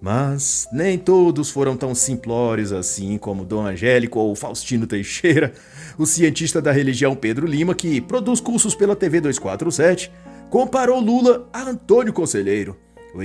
Mas 0.00 0.66
nem 0.72 0.96
todos 0.96 1.50
foram 1.50 1.76
tão 1.76 1.94
simplórios 1.94 2.72
assim 2.72 3.18
como 3.18 3.44
Dom 3.44 3.66
Angélico 3.66 4.18
ou 4.18 4.34
Faustino 4.34 4.86
Teixeira, 4.86 5.52
o 5.98 6.06
cientista 6.06 6.62
da 6.62 6.72
religião 6.72 7.14
Pedro 7.14 7.46
Lima, 7.46 7.74
que 7.74 8.00
produz 8.00 8.40
cursos 8.40 8.74
pela 8.74 8.96
TV 8.96 9.20
247, 9.20 10.10
comparou 10.48 10.98
Lula 10.98 11.46
a 11.52 11.60
Antônio 11.62 12.14
Conselheiro, 12.14 12.76
o 13.14 13.22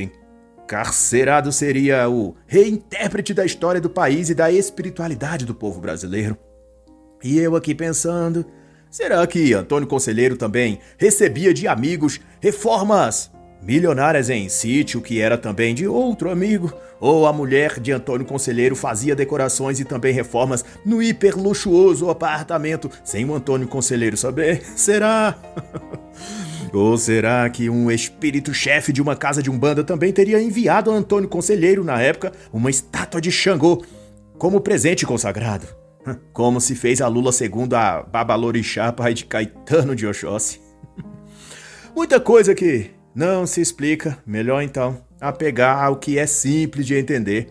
Carcerado 0.68 1.52
seria 1.52 2.10
o 2.10 2.36
reintérprete 2.48 3.34
da 3.34 3.46
história 3.46 3.80
do 3.80 3.90
país 3.90 4.30
e 4.30 4.36
da 4.36 4.52
espiritualidade 4.52 5.46
do 5.46 5.54
povo 5.54 5.80
brasileiro. 5.80 6.38
E 7.24 7.38
eu 7.38 7.56
aqui 7.56 7.76
pensando, 7.76 8.46
será 8.90 9.26
que 9.28 9.54
Antônio 9.54 9.88
Conselheiro 9.88 10.36
também 10.36 10.80
recebia 10.98 11.54
de 11.54 11.68
amigos 11.68 12.20
reformas 12.42 13.32
milionárias 13.62 14.30
em 14.30 14.50
sítio 14.50 15.02
que 15.02 15.20
era 15.20 15.38
também 15.38 15.76
de 15.76 15.88
outro 15.88 16.32
amigo? 16.32 16.74
Ou 17.00 17.28
a 17.28 17.34
mulher 17.34 17.80
de 17.80 17.92
Antônio 17.92 18.26
Conselheiro 18.26 18.76
fazia 18.76 19.16
decorações 19.16 19.80
e 19.80 19.86
também 19.86 20.14
reformas 20.14 20.66
no 20.86 21.02
hiper 21.02 21.38
luxuoso 21.38 22.10
apartamento 22.10 22.90
sem 23.04 23.26
o 23.26 23.36
Antônio 23.36 23.68
Conselheiro 23.68 24.18
saber? 24.18 24.64
Será? 24.76 25.36
Ou 26.76 26.98
será 26.98 27.50
que 27.50 27.70
um 27.70 27.90
espírito-chefe 27.90 28.92
de 28.92 29.02
uma 29.02 29.16
casa 29.16 29.42
de 29.42 29.50
umbanda 29.50 29.82
também 29.82 30.12
teria 30.12 30.42
enviado 30.42 30.92
a 30.92 30.94
Antônio 30.94 31.30
Conselheiro, 31.30 31.86
na 31.86 32.02
época, 32.02 32.34
uma 32.52 32.70
estátua 32.70 33.22
de 33.22 33.32
Xangô 33.32 33.82
como 34.38 34.60
presente 34.60 35.06
consagrado? 35.06 35.68
Como 36.34 36.62
se 36.62 36.76
fez 36.76 37.02
a 37.02 37.08
Lula 37.08 37.32
segundo 37.32 37.74
a 37.74 38.04
Babalorixá, 38.04 38.92
pai 38.92 39.14
de 39.14 39.26
Caetano 39.26 39.96
de 39.96 40.06
Oxóssi. 40.06 40.60
Muita 41.96 42.20
coisa 42.20 42.54
que 42.54 42.92
não 43.16 43.48
se 43.48 43.62
explica, 43.62 44.20
melhor 44.24 44.62
então 44.62 45.02
apegar 45.20 45.84
ao 45.84 45.96
que 45.96 46.20
é 46.20 46.28
simples 46.28 46.86
de 46.86 46.94
entender. 46.94 47.48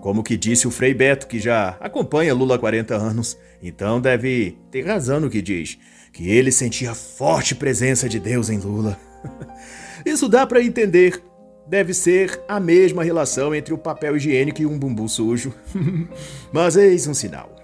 Como 0.00 0.22
que 0.22 0.36
disse 0.36 0.68
o 0.68 0.70
Frei 0.70 0.94
Beto, 0.94 1.26
que 1.26 1.40
já 1.40 1.76
acompanha 1.80 2.34
Lula 2.34 2.54
há 2.54 2.58
40 2.58 2.94
anos, 2.94 3.36
então 3.60 4.00
deve 4.00 4.58
ter 4.70 4.86
razão 4.86 5.18
no 5.18 5.30
que 5.30 5.42
diz, 5.42 5.76
que 6.12 6.30
ele 6.30 6.50
sentia 6.50 6.94
forte 6.94 7.54
presença 7.54 8.08
de 8.08 8.18
Deus 8.18 8.50
em 8.50 8.58
Lula. 8.58 8.98
Isso 10.04 10.28
dá 10.28 10.46
para 10.46 10.62
entender. 10.62 11.22
Deve 11.66 11.92
ser 11.92 12.40
a 12.48 12.58
mesma 12.58 13.04
relação 13.04 13.54
entre 13.54 13.74
o 13.74 13.78
papel 13.78 14.16
higiênico 14.16 14.62
e 14.62 14.66
um 14.66 14.78
bumbum 14.78 15.06
sujo. 15.06 15.52
Mas 16.50 16.76
eis 16.76 17.06
um 17.06 17.14
sinal. 17.14 17.54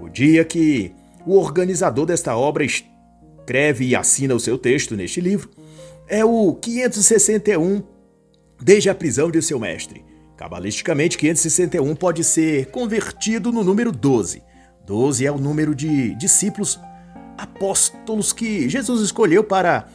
O 0.00 0.08
dia 0.08 0.44
que 0.44 0.92
o 1.24 1.36
organizador 1.36 2.06
desta 2.06 2.36
obra 2.36 2.64
escreve 2.64 3.84
e 3.84 3.94
assina 3.94 4.34
o 4.34 4.40
seu 4.40 4.58
texto 4.58 4.96
neste 4.96 5.20
livro 5.20 5.50
é 6.08 6.24
o 6.24 6.54
561, 6.54 7.82
desde 8.60 8.90
a 8.90 8.94
prisão 8.94 9.30
de 9.30 9.40
seu 9.42 9.58
mestre. 9.58 10.04
Cabalisticamente, 10.36 11.18
561 11.18 11.94
pode 11.94 12.24
ser 12.24 12.70
convertido 12.70 13.52
no 13.52 13.62
número 13.62 13.92
12. 13.92 14.42
12 14.86 15.26
é 15.26 15.30
o 15.30 15.38
número 15.38 15.74
de 15.74 16.14
discípulos 16.14 16.80
apóstolos 17.38 18.32
que 18.32 18.68
Jesus 18.68 19.00
escolheu 19.00 19.44
para 19.44 19.88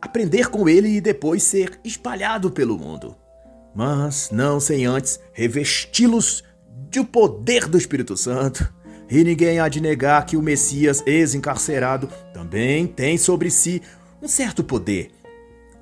aprender 0.00 0.48
com 0.50 0.68
ele 0.68 0.88
e 0.88 1.00
depois 1.00 1.42
ser 1.42 1.80
espalhado 1.82 2.50
pelo 2.50 2.78
mundo. 2.78 3.16
Mas 3.74 4.30
não 4.30 4.60
sem 4.60 4.84
antes 4.84 5.18
revesti-los 5.32 6.44
do 6.90 7.04
poder 7.04 7.66
do 7.66 7.78
Espírito 7.78 8.16
Santo 8.16 8.72
e 9.10 9.24
ninguém 9.24 9.58
há 9.58 9.68
de 9.68 9.80
negar 9.80 10.24
que 10.26 10.36
o 10.36 10.42
Messias 10.42 11.02
ex-encarcerado 11.06 12.08
também 12.32 12.86
tem 12.86 13.18
sobre 13.18 13.50
si 13.50 13.82
um 14.22 14.28
certo 14.28 14.62
poder. 14.62 15.10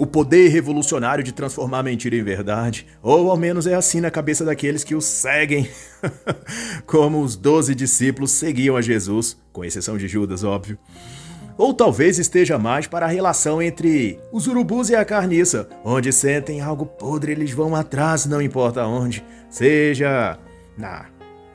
O 0.02 0.06
poder 0.06 0.48
revolucionário 0.48 1.22
de 1.22 1.30
transformar 1.30 1.84
mentira 1.84 2.16
em 2.16 2.24
verdade, 2.24 2.88
ou 3.00 3.30
ao 3.30 3.36
menos 3.36 3.68
é 3.68 3.74
assim 3.74 4.00
na 4.00 4.10
cabeça 4.10 4.44
daqueles 4.44 4.82
que 4.82 4.96
o 4.96 5.00
seguem, 5.00 5.70
como 6.86 7.22
os 7.22 7.36
doze 7.36 7.72
discípulos 7.72 8.32
seguiam 8.32 8.76
a 8.76 8.82
Jesus, 8.82 9.38
com 9.52 9.64
exceção 9.64 9.96
de 9.96 10.08
Judas, 10.08 10.42
óbvio. 10.42 10.76
Ou 11.56 11.72
talvez 11.72 12.18
esteja 12.18 12.58
mais 12.58 12.88
para 12.88 13.06
a 13.06 13.08
relação 13.08 13.62
entre 13.62 14.18
os 14.32 14.48
urubus 14.48 14.90
e 14.90 14.96
a 14.96 15.04
carniça, 15.04 15.68
onde 15.84 16.12
sentem 16.12 16.60
algo 16.60 16.84
podre, 16.84 17.30
eles 17.30 17.52
vão 17.52 17.76
atrás, 17.76 18.26
não 18.26 18.42
importa 18.42 18.84
onde, 18.84 19.24
seja 19.48 20.36
na 20.76 21.06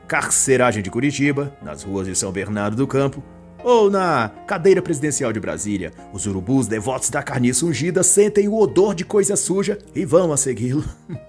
carceragem 0.08 0.82
de 0.82 0.90
Curitiba, 0.90 1.54
nas 1.62 1.84
ruas 1.84 2.08
de 2.08 2.16
São 2.16 2.32
Bernardo 2.32 2.78
do 2.78 2.88
Campo, 2.88 3.22
ou 3.68 3.90
na 3.92 4.32
cadeira 4.48 4.82
presidencial 4.82 5.34
de 5.34 5.42
Brasília. 5.42 5.92
Os 6.14 6.26
urubus 6.26 6.68
devotos 6.68 7.10
da 7.10 7.22
carniça 7.22 7.66
ungida 7.66 8.02
sentem 8.02 8.48
o 8.48 8.58
odor 8.58 8.96
de 8.96 9.04
coisa 9.04 9.36
suja 9.36 9.78
e 9.94 10.06
vão 10.06 10.32
a 10.32 10.38
segui-lo. 10.38 10.86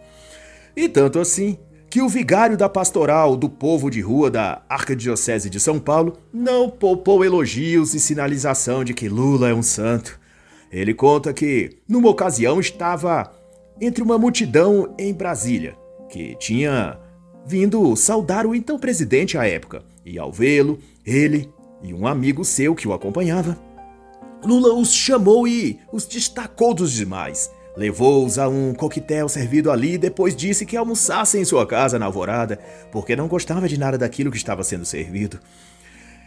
e 0.76 0.88
tanto 0.88 1.18
assim 1.18 1.58
que 1.90 2.00
o 2.00 2.08
vigário 2.08 2.56
da 2.56 2.68
pastoral 2.68 3.36
do 3.36 3.48
povo 3.48 3.90
de 3.90 4.00
rua 4.00 4.30
da 4.30 4.62
Arquidiocese 4.68 5.50
de 5.50 5.58
São 5.58 5.80
Paulo 5.80 6.16
não 6.32 6.70
poupou 6.70 7.24
elogios 7.24 7.92
e 7.92 7.98
sinalização 7.98 8.84
de 8.84 8.94
que 8.94 9.08
Lula 9.08 9.48
é 9.48 9.54
um 9.54 9.62
santo. 9.62 10.20
Ele 10.70 10.94
conta 10.94 11.32
que, 11.32 11.78
numa 11.88 12.08
ocasião, 12.08 12.60
estava 12.60 13.32
entre 13.80 14.00
uma 14.00 14.16
multidão 14.16 14.94
em 14.96 15.12
Brasília, 15.12 15.76
que 16.08 16.36
tinha 16.36 17.00
vindo 17.44 17.96
saudar 17.96 18.46
o 18.46 18.54
então 18.54 18.78
presidente 18.78 19.36
à 19.36 19.44
época, 19.44 19.82
e 20.04 20.18
ao 20.18 20.30
vê-lo, 20.30 20.78
ele 21.04 21.50
e 21.82 21.94
um 21.94 22.06
amigo 22.06 22.44
seu 22.44 22.74
que 22.74 22.88
o 22.88 22.92
acompanhava, 22.92 23.58
Lula 24.44 24.72
os 24.72 24.92
chamou 24.92 25.48
e 25.48 25.80
os 25.92 26.06
destacou 26.06 26.72
dos 26.72 26.92
demais. 26.92 27.50
Levou-os 27.76 28.38
a 28.38 28.48
um 28.48 28.74
coquetel 28.74 29.28
servido 29.28 29.70
ali 29.70 29.94
e 29.94 29.98
depois 29.98 30.34
disse 30.34 30.66
que 30.66 30.76
almoçassem 30.76 31.42
em 31.42 31.44
sua 31.44 31.66
casa 31.66 31.98
na 31.98 32.06
alvorada, 32.06 32.58
porque 32.90 33.14
não 33.14 33.28
gostava 33.28 33.68
de 33.68 33.78
nada 33.78 33.96
daquilo 33.96 34.30
que 34.30 34.36
estava 34.36 34.64
sendo 34.64 34.84
servido. 34.84 35.38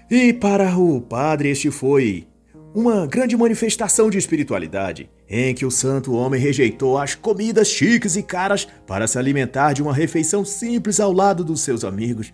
E 0.10 0.34
para 0.34 0.78
o 0.78 1.02
padre 1.02 1.50
este 1.50 1.72
foi 1.72 2.28
uma 2.74 3.06
grande 3.06 3.36
manifestação 3.36 4.10
de 4.10 4.18
espiritualidade, 4.18 5.10
em 5.30 5.54
que 5.54 5.66
o 5.66 5.72
santo 5.72 6.14
homem 6.14 6.40
rejeitou 6.40 6.98
as 6.98 7.16
comidas 7.16 7.68
chiques 7.68 8.16
e 8.16 8.24
caras 8.24 8.66
para 8.88 9.08
se 9.08 9.18
alimentar 9.18 9.74
de 9.74 9.82
uma 9.82 9.94
refeição 9.94 10.46
simples 10.46 11.00
ao 11.00 11.12
lado 11.12 11.44
dos 11.44 11.62
seus 11.62 11.84
amigos. 11.84 12.32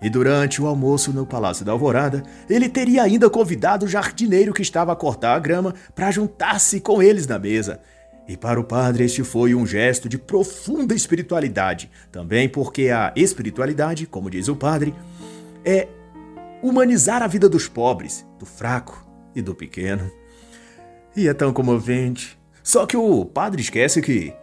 E 0.00 0.08
durante 0.08 0.62
o 0.62 0.66
almoço 0.66 1.12
no 1.12 1.26
Palácio 1.26 1.64
da 1.64 1.72
Alvorada, 1.72 2.22
ele 2.48 2.68
teria 2.68 3.02
ainda 3.02 3.28
convidado 3.28 3.84
o 3.84 3.88
jardineiro 3.88 4.52
que 4.52 4.62
estava 4.62 4.92
a 4.92 4.96
cortar 4.96 5.34
a 5.34 5.38
grama 5.38 5.74
para 5.94 6.10
juntar-se 6.10 6.80
com 6.80 7.02
eles 7.02 7.26
na 7.26 7.38
mesa. 7.38 7.80
E 8.28 8.36
para 8.36 8.60
o 8.60 8.64
padre 8.64 9.04
este 9.04 9.24
foi 9.24 9.54
um 9.54 9.66
gesto 9.66 10.08
de 10.08 10.18
profunda 10.18 10.94
espiritualidade, 10.94 11.90
também 12.12 12.48
porque 12.48 12.90
a 12.90 13.12
espiritualidade, 13.16 14.06
como 14.06 14.30
diz 14.30 14.48
o 14.48 14.54
padre, 14.54 14.94
é 15.64 15.88
humanizar 16.62 17.22
a 17.22 17.26
vida 17.26 17.48
dos 17.48 17.66
pobres, 17.66 18.26
do 18.38 18.46
fraco, 18.46 19.08
e 19.34 19.42
do 19.42 19.54
pequeno. 19.54 20.10
E 21.16 21.28
é 21.28 21.34
tão 21.34 21.52
comovente. 21.52 22.38
Só 22.62 22.86
que 22.86 22.96
o 22.96 23.24
padre 23.24 23.62
esquece 23.62 24.02
que 24.02 24.34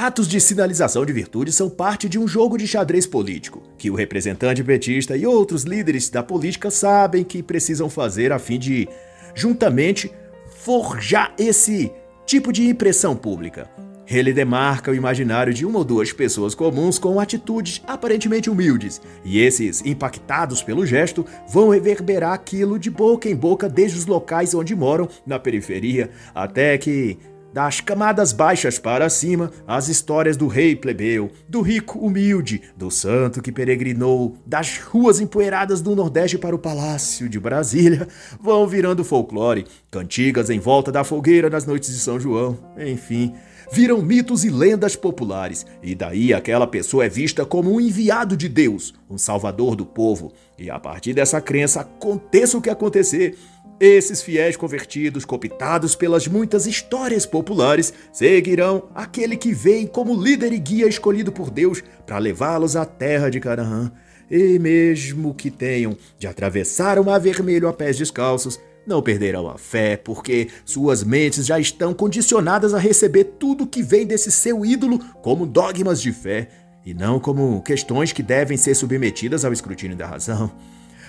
atos 0.00 0.26
de 0.26 0.40
sinalização 0.40 1.04
de 1.04 1.12
virtude 1.12 1.52
são 1.52 1.68
parte 1.68 2.08
de 2.08 2.18
um 2.18 2.26
jogo 2.26 2.56
de 2.56 2.66
xadrez 2.66 3.06
político, 3.06 3.62
que 3.76 3.90
o 3.90 3.94
representante 3.94 4.64
petista 4.64 5.14
e 5.14 5.26
outros 5.26 5.64
líderes 5.64 6.08
da 6.08 6.22
política 6.22 6.70
sabem 6.70 7.22
que 7.22 7.42
precisam 7.42 7.90
fazer 7.90 8.32
a 8.32 8.38
fim 8.38 8.58
de, 8.58 8.88
juntamente, 9.34 10.10
forjar 10.56 11.34
esse 11.38 11.92
tipo 12.24 12.50
de 12.50 12.66
impressão 12.66 13.14
pública. 13.14 13.68
Ele 14.08 14.32
demarca 14.32 14.90
o 14.90 14.94
imaginário 14.94 15.52
de 15.52 15.64
uma 15.66 15.78
ou 15.78 15.84
duas 15.84 16.12
pessoas 16.12 16.54
comuns 16.54 16.98
com 16.98 17.20
atitudes 17.20 17.82
aparentemente 17.86 18.48
humildes, 18.48 19.02
e 19.22 19.38
esses, 19.38 19.84
impactados 19.84 20.62
pelo 20.62 20.84
gesto, 20.86 21.24
vão 21.46 21.68
reverberar 21.68 22.32
aquilo 22.32 22.78
de 22.78 22.90
boca 22.90 23.28
em 23.28 23.36
boca 23.36 23.68
desde 23.68 23.98
os 23.98 24.06
locais 24.06 24.54
onde 24.54 24.74
moram, 24.74 25.08
na 25.26 25.38
periferia, 25.38 26.10
até 26.34 26.76
que 26.78 27.18
das 27.52 27.80
camadas 27.80 28.32
baixas 28.32 28.78
para 28.78 29.08
cima, 29.08 29.50
as 29.66 29.88
histórias 29.88 30.36
do 30.36 30.46
rei 30.46 30.76
plebeu, 30.76 31.30
do 31.48 31.60
rico 31.60 31.98
humilde, 31.98 32.62
do 32.76 32.90
santo 32.90 33.42
que 33.42 33.52
peregrinou 33.52 34.36
das 34.46 34.78
ruas 34.78 35.20
empoeiradas 35.20 35.80
do 35.80 35.96
Nordeste 35.96 36.38
para 36.38 36.54
o 36.54 36.58
palácio 36.58 37.28
de 37.28 37.40
Brasília 37.40 38.06
vão 38.40 38.66
virando 38.66 39.04
folclore, 39.04 39.66
cantigas 39.90 40.50
em 40.50 40.58
volta 40.58 40.92
da 40.92 41.04
fogueira 41.04 41.50
nas 41.50 41.66
noites 41.66 41.90
de 41.90 41.98
São 41.98 42.20
João, 42.20 42.58
enfim, 42.78 43.34
viram 43.72 44.02
mitos 44.02 44.44
e 44.44 44.50
lendas 44.50 44.96
populares, 44.96 45.64
e 45.82 45.94
daí 45.94 46.34
aquela 46.34 46.66
pessoa 46.66 47.04
é 47.04 47.08
vista 47.08 47.44
como 47.44 47.72
um 47.72 47.80
enviado 47.80 48.36
de 48.36 48.48
Deus, 48.48 48.94
um 49.08 49.16
salvador 49.16 49.76
do 49.76 49.86
povo. 49.86 50.32
E 50.58 50.70
a 50.70 50.78
partir 50.78 51.14
dessa 51.14 51.40
crença, 51.40 51.80
aconteça 51.80 52.58
o 52.58 52.60
que 52.60 52.68
acontecer, 52.68 53.38
esses 53.80 54.20
fiéis 54.20 54.56
convertidos, 54.56 55.24
cooptados 55.24 55.94
pelas 55.94 56.28
muitas 56.28 56.66
histórias 56.66 57.24
populares, 57.24 57.94
seguirão 58.12 58.90
aquele 58.94 59.38
que 59.38 59.54
vem 59.54 59.86
como 59.86 60.22
líder 60.22 60.52
e 60.52 60.58
guia 60.58 60.86
escolhido 60.86 61.32
por 61.32 61.50
Deus 61.50 61.82
para 62.06 62.18
levá-los 62.18 62.76
à 62.76 62.84
terra 62.84 63.30
de 63.30 63.40
Canaã. 63.40 63.90
E 64.30 64.58
mesmo 64.58 65.34
que 65.34 65.50
tenham 65.50 65.96
de 66.18 66.26
atravessar 66.26 66.98
o 66.98 67.04
mar 67.04 67.18
vermelho 67.18 67.66
a 67.66 67.72
pés 67.72 67.96
descalços, 67.96 68.60
não 68.86 69.00
perderão 69.02 69.48
a 69.48 69.56
fé, 69.56 69.96
porque 69.96 70.48
suas 70.64 71.02
mentes 71.02 71.46
já 71.46 71.58
estão 71.58 71.94
condicionadas 71.94 72.74
a 72.74 72.78
receber 72.78 73.24
tudo 73.38 73.66
que 73.66 73.82
vem 73.82 74.06
desse 74.06 74.30
seu 74.30 74.64
ídolo 74.64 74.98
como 75.22 75.46
dogmas 75.46 76.02
de 76.02 76.12
fé, 76.12 76.48
e 76.84 76.92
não 76.92 77.18
como 77.18 77.62
questões 77.62 78.12
que 78.12 78.22
devem 78.22 78.56
ser 78.56 78.74
submetidas 78.74 79.44
ao 79.44 79.52
escrutínio 79.52 79.96
da 79.96 80.06
razão. 80.06 80.52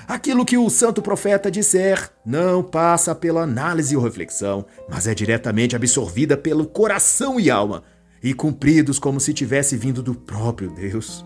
Aquilo 0.08 0.46
que 0.46 0.58
o 0.58 0.70
santo 0.70 1.02
profeta 1.02 1.52
disser 1.52 2.10
não 2.26 2.64
passa 2.64 3.14
pela 3.16 3.44
análise 3.44 3.96
ou 3.96 4.04
reflexão, 4.04 4.66
mas 4.90 5.08
é 5.08 5.14
diretamente 5.14 5.76
absorvida 5.76 6.36
pelo 6.36 6.66
coração 6.66 7.40
e 7.40 7.50
alma, 7.50 7.84
e 8.24 8.34
cumpridos 8.34 9.00
como 9.00 9.20
se 9.20 9.34
tivesse 9.34 9.76
vindo 9.76 10.02
do 10.04 10.14
próprio 10.14 10.70
Deus. 10.72 11.26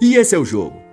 E 0.00 0.16
esse 0.16 0.34
é 0.34 0.38
o 0.38 0.44
jogo 0.44 0.88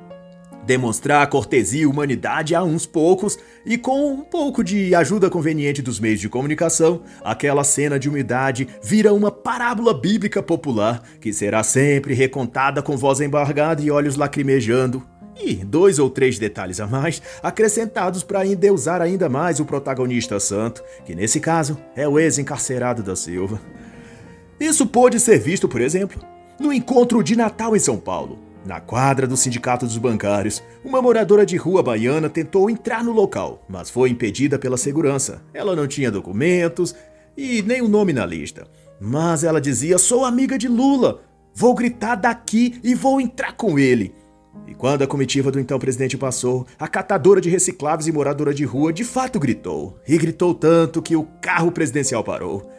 demonstrar 0.66 1.28
cortesia 1.28 1.84
e 1.84 1.86
humanidade 1.86 2.56
a 2.56 2.64
uns 2.64 2.86
poucos 2.86 3.38
e 3.66 3.78
com 3.78 4.12
um 4.12 4.22
pouco 4.22 4.64
de 4.64 4.96
ajuda 4.96 5.30
conveniente 5.30 5.82
dos 5.82 6.00
meios 6.00 6.20
de 6.20 6.28
comunicação, 6.28 7.04
aquela 7.24 7.64
cena 7.64 8.00
de 8.00 8.10
humildade 8.10 8.68
vira 8.84 9.14
uma 9.14 9.32
parábola 9.32 9.94
bíblica 9.94 10.42
popular 10.42 11.04
que 11.22 11.32
será 11.32 11.64
sempre 11.64 12.14
recontada 12.14 12.82
com 12.82 12.98
voz 12.98 13.22
embargada 13.22 13.82
e 13.82 13.92
olhos 13.92 14.16
lacrimejando. 14.16 15.06
E 15.36 15.56
dois 15.56 16.00
ou 16.00 16.10
três 16.10 16.40
detalhes 16.40 16.80
a 16.80 16.88
mais 16.88 17.22
acrescentados 17.44 18.24
para 18.24 18.46
endeusar 18.46 19.02
ainda 19.02 19.28
mais 19.28 19.60
o 19.60 19.66
protagonista 19.66 20.40
santo, 20.40 20.84
que 21.06 21.14
nesse 21.14 21.40
caso 21.40 21.78
é 21.96 22.08
o 22.08 22.18
ex-encarcerado 22.18 23.04
da 23.04 23.16
Silva. 23.16 23.60
Isso 24.60 24.88
pôde 24.88 25.20
ser 25.20 25.38
visto, 25.40 25.68
por 25.68 25.82
exemplo, 25.82 26.22
no 26.60 26.72
encontro 26.72 27.22
de 27.22 27.36
Natal 27.36 27.76
em 27.76 27.80
São 27.80 27.98
Paulo, 27.98 28.40
Na 28.66 28.82
quadra 28.82 29.28
do 29.28 29.38
Sindicato 29.38 29.86
dos 29.86 30.00
Bancários, 30.00 30.64
uma 30.84 31.00
moradora 31.00 31.46
de 31.46 31.56
rua 31.56 31.84
baiana 31.84 32.28
tentou 32.28 32.68
entrar 32.68 33.04
no 33.04 33.12
local, 33.12 33.64
mas 33.70 33.92
foi 33.92 34.10
impedida 34.10 34.58
pela 34.58 34.76
segurança. 34.76 35.44
Ela 35.54 35.76
não 35.76 35.88
tinha 35.88 36.10
documentos 36.10 36.96
e 37.38 37.62
nem 37.62 37.82
o 37.82 37.86
um 37.86 37.88
nome 37.88 38.12
na 38.12 38.26
lista. 38.26 38.66
Mas 39.00 39.44
ela 39.44 39.62
dizia: 39.62 40.00
Sou 40.00 40.26
amiga 40.26 40.58
de 40.58 40.68
Lula, 40.68 41.22
vou 41.54 41.76
gritar 41.76 42.16
daqui 42.16 42.80
e 42.84 42.96
vou 42.96 43.22
entrar 43.22 43.54
com 43.54 43.78
ele. 43.78 44.16
E 44.68 44.74
quando 44.74 45.04
a 45.04 45.08
comitiva 45.08 45.52
do 45.52 45.60
então 45.60 45.78
presidente 45.78 46.18
passou, 46.18 46.66
a 46.80 46.88
catadora 46.88 47.40
de 47.40 47.50
recicláveis 47.50 48.08
e 48.08 48.12
moradora 48.12 48.54
de 48.54 48.66
rua 48.66 48.92
de 48.92 49.04
fato 49.04 49.40
gritou. 49.40 50.00
E 50.08 50.18
gritou 50.18 50.54
tanto 50.54 51.02
que 51.02 51.16
o 51.16 51.28
carro 51.42 51.72
presidencial 51.72 52.24
parou. 52.24 52.70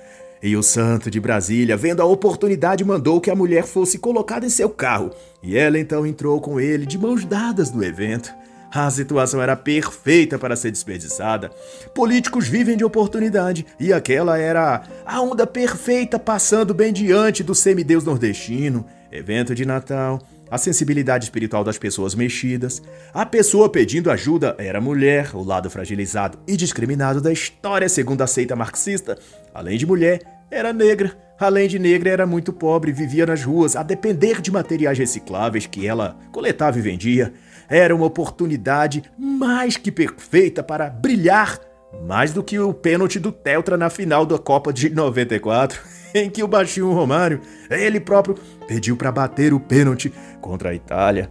E 0.43 0.57
o 0.57 0.63
santo 0.63 1.11
de 1.11 1.19
Brasília, 1.19 1.77
vendo 1.77 2.03
a 2.03 2.05
oportunidade, 2.05 2.85
mandou 2.85 3.21
que 3.21 3.31
a 3.31 3.35
mulher 3.35 3.65
fosse 3.65 3.99
colocada 3.99 4.45
em 4.45 4.51
seu 4.51 4.69
carro. 4.69 5.11
E 5.43 5.57
ela 5.57 5.79
então 5.79 6.07
entrou 6.07 6.41
com 6.41 6.61
ele 6.61 6.85
de 6.85 6.99
mãos 6.99 7.25
dadas 7.25 7.73
no 7.73 7.83
evento. 7.83 8.35
A 8.71 8.91
situação 8.91 9.41
era 9.41 9.57
perfeita 9.57 10.39
para 10.39 10.55
ser 10.55 10.71
desperdiçada. 10.71 11.51
Políticos 11.95 12.47
vivem 12.47 12.77
de 12.77 12.85
oportunidade 12.85 13.65
e 13.81 13.93
aquela 13.93 14.39
era 14.39 14.83
a 15.07 15.21
onda 15.23 15.47
perfeita 15.47 16.19
passando 16.19 16.75
bem 16.75 16.93
diante 16.93 17.43
do 17.43 17.55
semideus 17.55 18.05
nordestino. 18.05 18.85
Evento 19.11 19.55
de 19.55 19.65
Natal, 19.65 20.21
a 20.51 20.59
sensibilidade 20.59 21.25
espiritual 21.25 21.65
das 21.65 21.79
pessoas 21.79 22.15
mexidas, 22.15 22.83
a 23.13 23.27
pessoa 23.27 23.69
pedindo 23.69 24.11
ajuda 24.11 24.55
era 24.59 24.81
mulher, 24.81 25.31
o 25.35 25.43
lado 25.43 25.69
fragilizado 25.71 26.39
e 26.47 26.57
discriminado 26.57 27.21
da 27.21 27.33
história 27.33 27.89
segundo 27.89 28.23
a 28.23 28.27
seita 28.27 28.55
marxista, 28.55 29.19
além 29.53 29.77
de 29.79 29.87
mulher, 29.87 30.21
era 30.51 30.73
negra. 30.73 31.17
Além 31.39 31.69
de 31.69 31.79
negra, 31.79 32.09
era 32.09 32.27
muito 32.27 32.51
pobre, 32.53 32.93
vivia 32.93 33.27
nas 33.27 33.43
ruas, 33.43 33.77
a 33.77 33.83
depender 33.83 34.41
de 34.41 34.51
materiais 34.51 34.99
recicláveis 34.99 35.67
que 35.67 35.87
ela 35.87 36.17
coletava 36.33 36.79
e 36.79 36.83
vendia. 36.83 37.35
Era 37.69 37.95
uma 37.95 38.07
oportunidade 38.07 39.03
mais 39.19 39.77
que 39.77 39.93
perfeita 39.93 40.63
para 40.63 40.89
brilhar, 40.89 41.61
mais 42.07 42.33
do 42.33 42.43
que 42.43 42.59
o 42.59 42.73
pênalti 42.73 43.19
do 43.19 43.31
Teltra 43.31 43.77
na 43.77 43.91
final 43.91 44.25
da 44.25 44.39
Copa 44.39 44.73
de 44.73 44.89
94, 44.89 45.79
em 46.17 46.31
que 46.31 46.43
o 46.43 46.49
baixinho 46.49 46.93
Romário, 46.93 47.41
ele 47.71 48.01
próprio, 48.01 48.37
pediu 48.67 48.97
para 48.97 49.13
bater 49.13 49.53
o 49.53 49.61
pênalti 49.61 50.13
contra 50.41 50.71
a 50.71 50.75
Itália. 50.75 51.31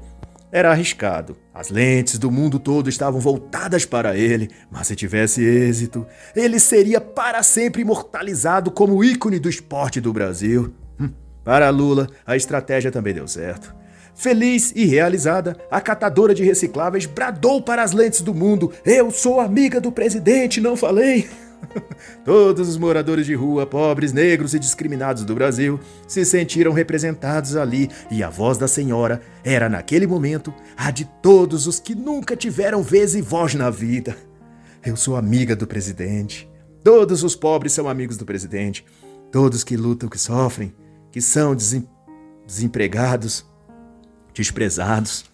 Era 0.52 0.72
arriscado. 0.72 1.36
As 1.54 1.70
lentes 1.70 2.18
do 2.18 2.32
mundo 2.32 2.60
todo 2.60 2.90
estavam 2.90 3.20
voltadas 3.20 3.86
para 3.86 4.16
ele, 4.16 4.50
mas 4.72 4.88
se 4.88 4.96
tivesse 4.96 5.44
êxito, 5.44 6.06
ele 6.36 6.60
seria 6.60 7.02
para 7.02 7.44
sempre 7.44 7.82
imortalizado 7.82 8.72
como 8.72 9.04
ícone 9.04 9.40
do 9.40 9.50
esporte 9.50 10.00
do 10.00 10.14
Brasil. 10.14 10.74
Hum, 11.00 11.10
para 11.44 11.70
Lula, 11.70 12.08
a 12.26 12.36
estratégia 12.36 12.92
também 12.92 13.14
deu 13.14 13.28
certo. 13.28 13.76
Feliz 14.16 14.72
e 14.74 14.86
realizada, 14.86 15.58
a 15.70 15.82
catadora 15.82 16.34
de 16.34 16.42
recicláveis 16.42 17.06
bradou 17.06 17.62
para 17.62 17.84
as 17.84 17.92
lentes 17.92 18.22
do 18.22 18.34
mundo: 18.34 18.72
Eu 18.86 19.12
sou 19.12 19.42
amiga 19.42 19.82
do 19.82 19.92
presidente, 19.92 20.62
não 20.62 20.78
falei? 20.78 21.28
Todos 22.24 22.68
os 22.70 22.78
moradores 22.78 23.26
de 23.26 23.34
rua, 23.34 23.66
pobres, 23.66 24.14
negros 24.14 24.54
e 24.54 24.60
discriminados 24.60 25.24
do 25.24 25.36
Brasil, 25.36 25.80
se 26.08 26.26
sentiram 26.26 26.72
representados 26.72 27.56
ali, 27.56 27.90
e 28.10 28.24
a 28.24 28.30
voz 28.30 28.58
da 28.58 28.68
senhora 28.68 29.22
era, 29.44 29.70
naquele 29.70 30.08
momento, 30.08 30.54
a 30.76 30.92
de 30.92 31.06
todos 31.22 31.68
os 31.68 31.80
que 31.80 31.96
nunca 31.96 32.36
tiveram 32.36 32.82
vez 32.82 33.16
e 33.16 33.22
voz 33.22 33.54
na 33.56 33.70
vida. 33.70 34.16
Eu 34.86 34.96
sou 34.96 35.16
amiga 35.16 35.56
do 35.56 35.66
presidente. 35.66 36.50
Todos 36.84 37.24
os 37.24 37.36
pobres 37.36 37.74
são 37.74 37.90
amigos 37.90 38.18
do 38.18 38.26
presidente. 38.26 38.86
Todos 39.32 39.64
que 39.64 39.76
lutam, 39.76 40.08
que 40.08 40.20
sofrem, 40.20 40.74
que 41.12 41.20
são 41.20 41.56
desem 41.56 41.88
desempregados, 42.46 43.46
desprezados. 44.34 45.26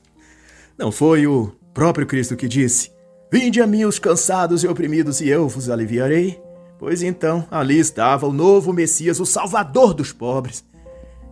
Não 0.77 0.91
foi 0.91 1.27
o 1.27 1.51
próprio 1.73 2.07
Cristo 2.07 2.37
que 2.37 2.47
disse: 2.47 2.91
Vinde 3.31 3.61
a 3.61 3.67
mim 3.67 3.85
os 3.85 3.97
cansados 3.97 4.61
e 4.61 4.67
oprimidos, 4.67 5.21
e 5.21 5.29
eu 5.29 5.47
vos 5.47 5.69
aliviarei. 5.69 6.37
Pois 6.77 7.01
então, 7.01 7.47
ali 7.49 7.79
estava 7.79 8.27
o 8.27 8.33
novo 8.33 8.73
Messias, 8.73 9.21
o 9.21 9.25
Salvador 9.25 9.93
dos 9.93 10.11
pobres. 10.11 10.65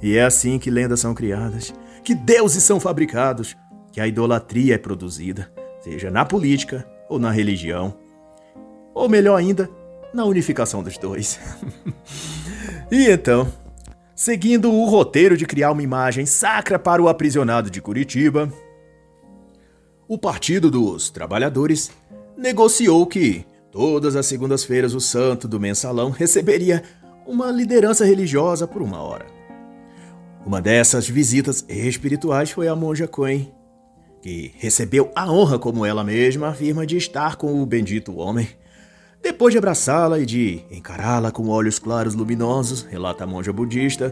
E 0.02 0.16
é 0.16 0.24
assim 0.24 0.58
que 0.58 0.72
lendas 0.72 1.02
são 1.02 1.14
criadas, 1.14 1.74
que 2.02 2.16
deuses 2.16 2.64
são 2.64 2.80
fabricados, 2.80 3.58
que 3.92 4.00
a 4.00 4.08
idolatria 4.08 4.76
é 4.76 4.78
produzida, 4.78 5.52
seja 5.82 6.10
na 6.10 6.24
política 6.24 6.88
ou 7.10 7.20
na 7.20 7.32
religião. 7.32 7.94
Ou 8.94 9.10
melhor 9.10 9.36
ainda, 9.36 9.70
na 10.14 10.24
unificação 10.24 10.82
dos 10.82 10.98
dois. 10.98 11.38
e 12.90 13.10
então, 13.10 13.52
seguindo 14.16 14.72
o 14.72 14.86
roteiro 14.86 15.36
de 15.36 15.46
criar 15.46 15.72
uma 15.72 15.84
imagem 15.84 16.26
sacra 16.26 16.80
para 16.80 17.02
o 17.02 17.10
aprisionado 17.10 17.70
de 17.70 17.82
Curitiba, 17.82 18.50
o 20.10 20.18
Partido 20.18 20.72
dos 20.72 21.12
Trabalhadores 21.12 21.92
negociou 22.36 23.06
que 23.06 23.46
todas 23.72 24.16
as 24.16 24.26
segundas-feiras 24.26 24.96
o 24.96 25.00
santo 25.00 25.48
do 25.48 25.60
mensalão 25.60 26.10
receberia 26.10 26.82
uma 27.28 27.52
liderança 27.52 28.04
religiosa 28.04 28.66
por 28.66 28.82
uma 28.82 29.00
hora. 29.04 29.28
Uma 30.44 30.60
dessas 30.60 31.08
visitas 31.08 31.64
espirituais 31.70 32.50
foi 32.50 32.68
a 32.68 32.76
monja 32.76 33.08
Coen, 33.08 33.54
que 34.20 34.52
recebeu 34.58 35.12
a 35.16 35.32
honra, 35.32 35.60
como 35.60 35.86
ela 35.86 36.04
mesma 36.04 36.48
afirma, 36.48 36.88
de 36.88 36.98
estar 36.98 37.36
com 37.36 37.62
o 37.62 37.66
bendito 37.68 38.18
homem. 38.18 38.48
Depois 39.22 39.52
de 39.52 39.60
abraçá-la 39.60 40.18
e 40.18 40.26
de 40.26 40.66
encará-la 40.72 41.32
com 41.32 41.50
olhos 41.50 41.78
claros 41.78 42.16
luminosos, 42.16 42.82
relata 42.82 43.26
a 43.26 43.28
monja 43.28 43.54
budista, 43.54 44.12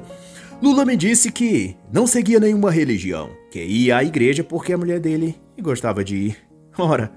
Lula 0.61 0.85
me 0.85 0.95
disse 0.95 1.31
que 1.31 1.75
não 1.91 2.05
seguia 2.05 2.39
nenhuma 2.39 2.69
religião, 2.69 3.31
que 3.49 3.63
ia 3.63 3.97
à 3.97 4.03
igreja 4.03 4.43
porque 4.43 4.73
a 4.73 4.77
mulher 4.77 4.99
dele 4.99 5.46
gostava 5.61 6.03
de 6.03 6.15
ir. 6.15 6.37
Ora, 6.77 7.11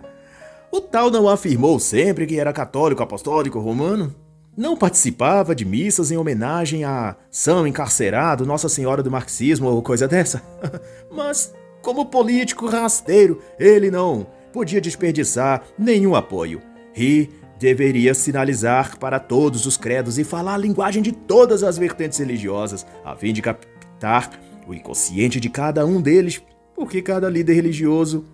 o 0.73 0.81
tal 0.81 1.11
não 1.11 1.29
afirmou 1.29 1.79
sempre 1.79 2.27
que 2.27 2.39
era 2.39 2.53
católico 2.53 3.03
apostólico 3.03 3.59
romano? 3.59 4.15
Não 4.57 4.77
participava 4.77 5.55
de 5.55 5.65
missas 5.65 6.11
em 6.11 6.17
homenagem 6.17 6.85
a 6.85 7.17
São 7.31 7.67
Encarcerado, 7.67 8.47
Nossa 8.47 8.69
Senhora 8.69 9.03
do 9.03 9.11
Marxismo 9.11 9.69
ou 9.69 9.83
coisa 9.83 10.07
dessa? 10.07 10.43
Mas, 11.11 11.55
como 11.83 12.07
político 12.07 12.67
rasteiro, 12.67 13.41
ele 13.59 13.91
não 13.91 14.27
podia 14.53 14.81
desperdiçar 14.81 15.63
nenhum 15.79 16.15
apoio. 16.15 16.61
E 16.97 17.31
deveria 17.59 18.15
sinalizar 18.15 18.99
para 18.99 19.21
todos 19.21 19.67
os 19.67 19.77
credos 19.77 20.19
e 20.19 20.25
falar 20.25 20.55
a 20.55 20.59
linguagem 20.59 21.03
de 21.03 21.13
todas 21.13 21.63
as 21.63 21.79
vertentes 21.79 22.19
religiosas, 22.19 22.87
a 23.05 23.15
fim 23.15 23.33
de 23.33 23.43
captar 23.43 24.31
o 24.67 24.75
inconsciente 24.75 25.39
de 25.39 25.49
cada 25.49 25.85
um 25.85 26.01
deles 26.01 26.43
porque 26.81 27.03
cada 27.03 27.29
líder 27.29 27.53
religioso 27.53 28.25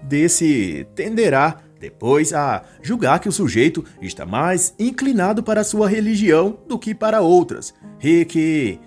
desse 0.00 0.86
tenderá 0.94 1.56
depois 1.80 2.32
a 2.32 2.62
julgar 2.80 3.18
que 3.18 3.28
o 3.28 3.32
sujeito 3.32 3.84
está 4.00 4.24
mais 4.24 4.72
inclinado 4.78 5.42
para 5.42 5.64
sua 5.64 5.88
religião 5.88 6.56
do 6.68 6.78
que 6.78 6.94
para 6.94 7.20
outras, 7.20 7.74
e 8.00 8.24
que 8.24 8.78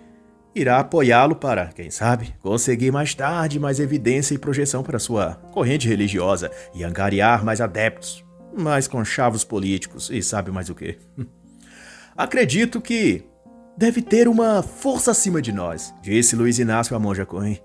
irá 0.56 0.80
apoiá-lo 0.80 1.36
para, 1.36 1.66
quem 1.68 1.92
sabe, 1.92 2.34
conseguir 2.40 2.94
mais 2.94 3.14
tarde 3.14 3.60
mais 3.60 3.78
evidência 3.78 4.34
e 4.34 4.38
projeção 4.38 4.84
para 4.84 5.00
sua 5.00 5.34
corrente 5.52 5.90
religiosa 5.90 6.50
e 6.74 6.82
angariar 6.82 7.44
mais 7.44 7.60
adeptos, 7.60 8.24
mais 8.58 8.88
conchavos 8.88 9.44
políticos 9.44 10.10
e 10.10 10.24
sabe 10.24 10.50
mais 10.50 10.70
o 10.70 10.76
que. 10.76 10.98
Acredito 12.16 12.80
que 12.80 13.22
deve 13.78 14.02
ter 14.02 14.30
uma 14.30 14.64
força 14.64 15.12
acima 15.12 15.42
de 15.42 15.52
nós, 15.52 15.94
disse 16.02 16.38
Luiz 16.38 16.58
Inácio 16.58 16.96
a 16.96 17.00
Monja 17.00 17.26
Cohen 17.26 17.60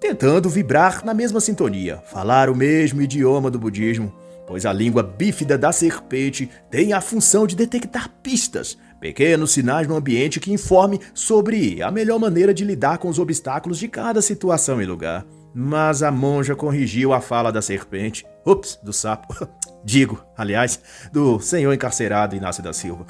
tentando 0.00 0.48
vibrar 0.48 1.04
na 1.04 1.12
mesma 1.12 1.40
sintonia, 1.40 1.98
falar 2.06 2.48
o 2.48 2.56
mesmo 2.56 3.02
idioma 3.02 3.50
do 3.50 3.58
budismo, 3.58 4.10
pois 4.46 4.64
a 4.64 4.72
língua 4.72 5.02
bífida 5.02 5.58
da 5.58 5.70
serpente 5.70 6.50
tem 6.70 6.94
a 6.94 7.02
função 7.02 7.46
de 7.46 7.54
detectar 7.54 8.08
pistas, 8.22 8.78
pequenos 8.98 9.52
sinais 9.52 9.86
no 9.86 9.94
ambiente 9.94 10.40
que 10.40 10.52
informe 10.52 10.98
sobre 11.12 11.82
a 11.82 11.90
melhor 11.90 12.18
maneira 12.18 12.54
de 12.54 12.64
lidar 12.64 12.98
com 12.98 13.08
os 13.08 13.18
obstáculos 13.18 13.78
de 13.78 13.88
cada 13.88 14.22
situação 14.22 14.80
e 14.80 14.86
lugar. 14.86 15.24
Mas 15.54 16.02
a 16.02 16.10
monja 16.10 16.56
corrigiu 16.56 17.12
a 17.12 17.20
fala 17.20 17.52
da 17.52 17.60
serpente. 17.60 18.24
Ups, 18.46 18.78
do 18.82 18.92
sapo. 18.92 19.34
Digo, 19.84 20.22
aliás, 20.36 20.80
do 21.12 21.40
senhor 21.40 21.72
encarcerado 21.72 22.36
Inácio 22.36 22.62
da 22.62 22.72
Silva. 22.72 23.06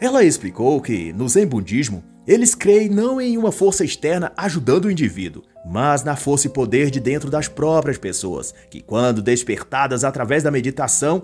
Ela 0.00 0.22
explicou 0.22 0.80
que, 0.80 1.12
no 1.12 1.28
Zen 1.28 1.46
budismo, 1.46 2.04
eles 2.26 2.54
creem 2.54 2.88
não 2.88 3.20
em 3.20 3.36
uma 3.36 3.50
força 3.50 3.84
externa 3.84 4.32
ajudando 4.36 4.84
o 4.84 4.90
indivíduo, 4.90 5.42
mas 5.64 6.02
na 6.02 6.16
força 6.16 6.46
e 6.46 6.50
poder 6.50 6.90
de 6.90 7.00
dentro 7.00 7.30
das 7.30 7.48
próprias 7.48 7.98
pessoas, 7.98 8.54
que, 8.70 8.80
quando 8.80 9.22
despertadas 9.22 10.04
através 10.04 10.42
da 10.42 10.50
meditação, 10.50 11.22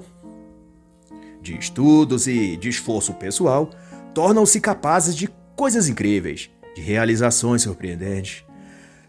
de 1.40 1.58
estudos 1.58 2.26
e 2.26 2.56
de 2.56 2.68
esforço 2.68 3.12
pessoal, 3.14 3.70
tornam-se 4.14 4.60
capazes 4.60 5.14
de 5.14 5.28
coisas 5.54 5.88
incríveis, 5.88 6.50
de 6.74 6.80
realizações 6.80 7.62
surpreendentes. 7.62 8.44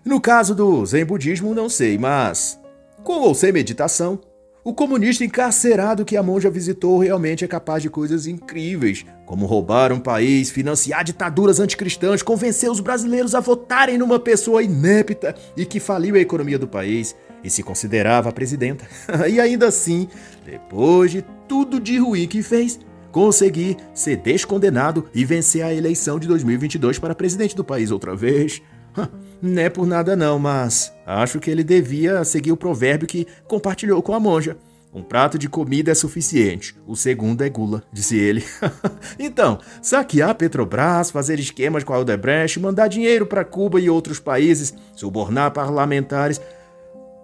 No 0.03 0.21
caso 0.21 0.53
do 0.53 0.85
Zen 0.85 1.05
budismo, 1.05 1.55
não 1.55 1.69
sei, 1.69 1.97
mas 1.97 2.59
com 3.03 3.19
ou 3.21 3.33
sem 3.33 3.51
meditação, 3.51 4.19
O 4.67 4.73
comunista 4.73 5.23
encarcerado 5.23 6.03
que 6.03 6.17
a 6.17 6.23
monja 6.23 6.49
visitou 6.49 6.97
realmente 6.97 7.45
é 7.45 7.47
capaz 7.47 7.83
de 7.83 7.89
coisas 7.89 8.25
incríveis, 8.25 9.05
como 9.23 9.45
roubar 9.45 9.93
um 9.93 9.99
país, 9.99 10.49
financiar 10.49 11.03
ditaduras 11.03 11.59
anticristãs, 11.59 12.23
convencer 12.23 12.71
os 12.71 12.79
brasileiros 12.79 13.35
a 13.35 13.39
votarem 13.39 13.95
numa 13.95 14.19
pessoa 14.19 14.63
inepta 14.63 15.35
e 15.55 15.67
que 15.67 15.79
faliu 15.79 16.15
a 16.15 16.19
economia 16.19 16.57
do 16.57 16.67
país 16.67 17.15
e 17.43 17.49
se 17.51 17.61
considerava 17.61 18.31
presidenta. 18.31 18.87
e 19.29 19.39
ainda 19.39 19.67
assim, 19.67 20.07
depois 20.43 21.11
de 21.11 21.23
tudo 21.47 21.79
de 21.79 21.99
ruim 21.99 22.27
que 22.27 22.41
fez, 22.41 22.79
conseguir 23.11 23.77
ser 23.93 24.17
descondenado 24.17 25.07
e 25.13 25.23
vencer 25.23 25.61
a 25.61 25.71
eleição 25.71 26.17
de 26.17 26.27
2022 26.27 26.97
para 26.97 27.13
presidente 27.13 27.55
do 27.55 27.63
país 27.63 27.91
outra 27.91 28.15
vez. 28.15 28.63
Não 29.41 29.61
é 29.61 29.69
por 29.69 29.85
nada 29.85 30.15
não, 30.15 30.39
mas 30.39 30.93
acho 31.05 31.39
que 31.39 31.51
ele 31.51 31.63
devia 31.63 32.23
seguir 32.23 32.51
o 32.51 32.57
provérbio 32.57 33.07
que 33.07 33.27
compartilhou 33.47 34.01
com 34.01 34.13
a 34.13 34.19
monja. 34.19 34.57
Um 34.95 35.03
prato 35.03 35.37
de 35.37 35.49
comida 35.49 35.91
é 35.91 35.93
suficiente, 35.93 36.73
o 36.87 36.95
segundo 36.95 37.43
é 37.43 37.49
gula, 37.49 37.83
disse 37.91 38.17
ele. 38.17 38.45
então, 39.19 39.59
saquear 39.81 40.33
Petrobras, 40.35 41.11
fazer 41.11 41.37
esquemas 41.37 41.83
com 41.83 41.93
a 41.93 41.99
Odebrecht, 41.99 42.61
mandar 42.61 42.87
dinheiro 42.87 43.25
para 43.25 43.43
Cuba 43.43 43.77
e 43.77 43.89
outros 43.89 44.21
países, 44.21 44.73
subornar 44.95 45.51
parlamentares. 45.51 46.39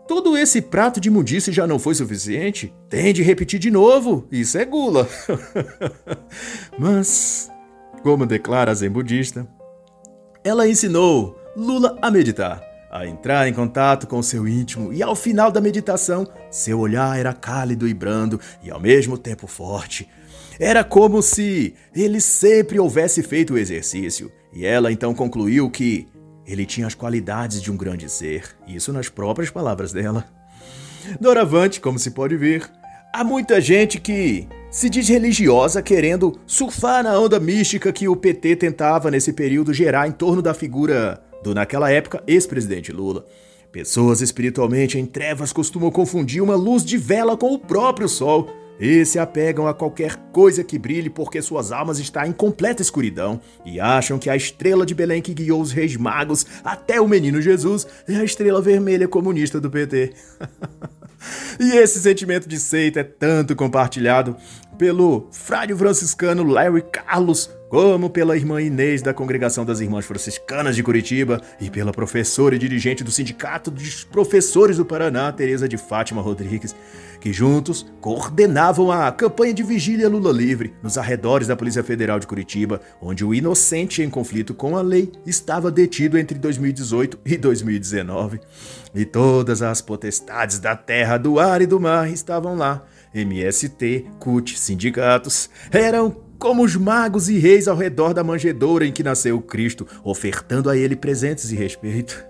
Todo 0.06 0.38
esse 0.38 0.62
prato 0.62 1.00
de 1.00 1.08
imundice 1.08 1.54
já 1.54 1.66
não 1.66 1.80
foi 1.80 1.96
suficiente? 1.96 2.74
Tem 2.90 3.14
de 3.14 3.24
repetir 3.24 3.58
de 3.58 3.72
novo, 3.72 4.28
isso 4.30 4.58
é 4.58 4.66
gula. 4.66 5.08
Mas, 6.78 7.50
como 8.04 8.26
declara 8.26 8.72
a 8.72 8.74
zen 8.74 8.90
budista, 8.90 9.48
ela 10.44 10.68
ensinou 10.68 11.41
Lula 11.56 11.98
a 12.02 12.10
meditar, 12.10 12.64
a 12.90 13.06
entrar 13.06 13.46
em 13.46 13.54
contato 13.54 14.08
com 14.08 14.24
seu 14.24 14.48
íntimo 14.48 14.94
e 14.94 15.04
ao 15.04 15.16
final 15.16 15.52
da 15.52 15.60
meditação, 15.60 16.26
seu 16.50 16.80
olhar 16.80 17.20
era 17.20 17.34
cálido 17.34 17.88
e 17.88 17.94
brando 17.94 18.40
e 18.64 18.72
ao 18.72 18.80
mesmo 18.80 19.18
tempo 19.18 19.48
forte. 19.48 20.08
Era 20.58 20.82
como 20.84 21.22
se 21.22 21.74
ele 21.94 22.22
sempre 22.22 22.80
houvesse 22.80 23.22
feito 23.22 23.54
o 23.54 23.58
exercício, 23.58 24.32
e 24.54 24.66
ela 24.66 24.92
então 24.92 25.14
concluiu 25.14 25.70
que 25.70 26.08
ele 26.46 26.66
tinha 26.66 26.88
as 26.88 26.96
qualidades 26.96 27.62
de 27.62 27.70
um 27.72 27.76
grande 27.76 28.10
ser, 28.10 28.44
isso 28.66 28.94
nas 28.94 29.10
próprias 29.10 29.50
palavras 29.50 29.92
dela. 29.92 30.26
Doravante, 31.20 31.82
como 31.82 32.00
se 32.00 32.12
pode 32.12 32.38
ver, 32.38 32.70
há 33.14 33.24
muita 33.24 33.60
gente 33.60 34.00
que 34.00 34.48
se 34.70 34.90
diz 34.90 35.10
religiosa 35.10 35.82
querendo 35.82 36.40
surfar 36.46 37.04
na 37.04 37.20
onda 37.20 37.40
mística 37.40 37.92
que 37.92 38.08
o 38.08 38.16
PT 38.16 38.56
tentava 38.56 39.12
nesse 39.12 39.34
período 39.34 39.74
gerar 39.74 40.08
em 40.08 40.12
torno 40.12 40.42
da 40.42 40.54
figura 40.54 41.22
do 41.44 41.54
naquela 41.54 41.92
época 41.92 42.24
ex-presidente 42.28 42.92
Lula. 42.92 43.26
Pessoas 43.72 44.22
espiritualmente 44.22 45.00
em 45.00 45.06
trevas 45.06 45.54
costumam 45.54 45.90
confundir 45.90 46.44
uma 46.44 46.56
luz 46.56 46.84
de 46.84 46.98
vela 46.98 47.38
com 47.38 47.54
o 47.54 47.60
próprio 47.60 48.10
sol 48.10 48.50
e 48.82 49.06
se 49.06 49.20
apegam 49.20 49.68
a 49.68 49.74
qualquer 49.74 50.16
coisa 50.34 50.64
que 50.64 50.80
brilhe 50.80 51.10
porque 51.10 51.42
suas 51.42 51.72
almas 51.72 52.00
estão 52.00 52.26
em 52.26 52.32
completa 52.32 52.82
escuridão 52.82 53.40
e 53.64 53.80
acham 53.80 54.18
que 54.18 54.30
a 54.30 54.36
estrela 54.36 54.86
de 54.86 54.96
Belém 54.96 55.22
que 55.22 55.34
guiou 55.34 55.62
os 55.62 55.72
reis 55.72 55.96
magos 55.96 56.46
até 56.64 57.00
o 57.00 57.08
menino 57.08 57.40
Jesus 57.42 57.86
é 58.08 58.16
a 58.16 58.24
estrela 58.24 58.62
vermelha 58.62 59.08
comunista 59.08 59.62
do 59.62 59.70
PT. 59.70 60.14
e 61.62 61.78
esse 61.78 62.00
sentimento 62.02 62.50
de 62.50 62.60
seita 62.60 63.02
é 63.02 63.04
tanto 63.04 63.56
compartilhado 63.56 64.36
pelo 64.78 65.28
frade 65.32 65.76
franciscano 65.76 66.44
Larry 66.44 66.82
Carlos 66.92 67.52
como 67.72 68.10
pela 68.10 68.36
irmã 68.36 68.62
Inês 68.62 69.02
da 69.02 69.14
Congregação 69.14 69.64
das 69.64 69.80
Irmãs 69.80 70.04
Franciscanas 70.04 70.76
de 70.76 70.84
Curitiba 70.84 71.42
e 71.58 71.70
pela 71.70 71.94
professora 71.94 72.54
e 72.54 72.60
dirigente 72.60 73.02
do 73.02 73.10
Sindicato 73.10 73.72
dos 73.72 74.04
Professores 74.04 74.76
do 74.76 74.84
Paraná, 74.84 75.32
Teresa 75.32 75.70
de 75.70 75.78
Fátima 75.78 76.22
Rodrigues, 76.22 76.76
que 77.22 77.32
juntos 77.32 77.86
coordenavam 78.02 78.92
a 78.92 79.10
campanha 79.10 79.54
de 79.54 79.64
vigília 79.64 80.10
Lula 80.10 80.34
livre 80.34 80.74
nos 80.84 80.98
arredores 80.98 81.48
da 81.48 81.56
Polícia 81.56 81.82
Federal 81.82 82.20
de 82.20 82.28
Curitiba, 82.28 82.82
onde 83.02 83.24
o 83.24 83.34
inocente 83.34 84.02
em 84.02 84.10
conflito 84.10 84.54
com 84.54 84.76
a 84.76 84.82
lei 84.82 85.10
estava 85.26 85.72
detido 85.72 86.18
entre 86.18 86.38
2018 86.38 87.20
e 87.26 87.38
2019. 87.38 88.42
E 88.94 89.06
todas 89.06 89.62
as 89.62 89.82
potestades 89.82 90.60
da 90.60 90.76
terra, 90.76 91.18
do 91.18 91.40
ar 91.40 91.62
e 91.62 91.66
do 91.66 91.80
mar 91.80 92.12
estavam 92.12 92.54
lá. 92.54 92.84
MST, 93.16 94.08
CUT, 94.20 94.60
sindicatos, 94.60 95.50
eram 95.72 96.31
como 96.42 96.64
os 96.64 96.76
magos 96.76 97.30
e 97.30 97.38
reis 97.38 97.68
ao 97.68 97.78
redor 97.78 98.16
da 98.16 98.24
manjedoura 98.24 98.84
em 98.84 98.92
que 98.92 99.04
nasceu 99.04 99.40
Cristo, 99.40 99.86
ofertando 100.04 100.72
a 100.72 100.76
ele 100.76 100.96
presentes 100.96 101.52
e 101.52 101.56
respeito. 101.56 102.26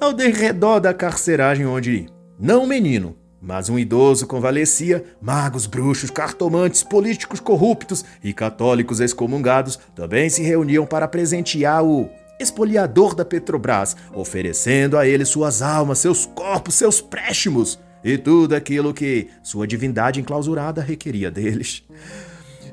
Ao 0.00 0.12
derredor 0.12 0.78
da 0.78 0.94
carceragem 0.94 1.66
onde 1.66 2.06
não 2.38 2.62
um 2.62 2.66
menino, 2.66 3.16
mas 3.42 3.68
um 3.68 3.76
idoso 3.76 4.28
convalescia, 4.28 5.04
magos, 5.20 5.66
bruxos, 5.66 6.10
cartomantes, 6.10 6.84
políticos 6.84 7.40
corruptos 7.40 8.04
e 8.22 8.32
católicos 8.32 9.00
excomungados 9.00 9.80
também 9.96 10.30
se 10.30 10.40
reuniam 10.40 10.86
para 10.86 11.08
presentear 11.08 11.84
o 11.84 12.08
espoliador 12.38 13.16
da 13.16 13.24
Petrobras, 13.24 13.96
oferecendo 14.14 14.96
a 14.96 15.08
ele 15.08 15.24
suas 15.24 15.60
almas, 15.60 15.98
seus 15.98 16.24
corpos, 16.24 16.76
seus 16.76 17.00
préstimos 17.00 17.80
e 18.04 18.16
tudo 18.16 18.54
aquilo 18.54 18.94
que 18.94 19.28
sua 19.42 19.66
divindade 19.66 20.20
enclausurada 20.20 20.80
requeria 20.80 21.32
deles. 21.32 21.82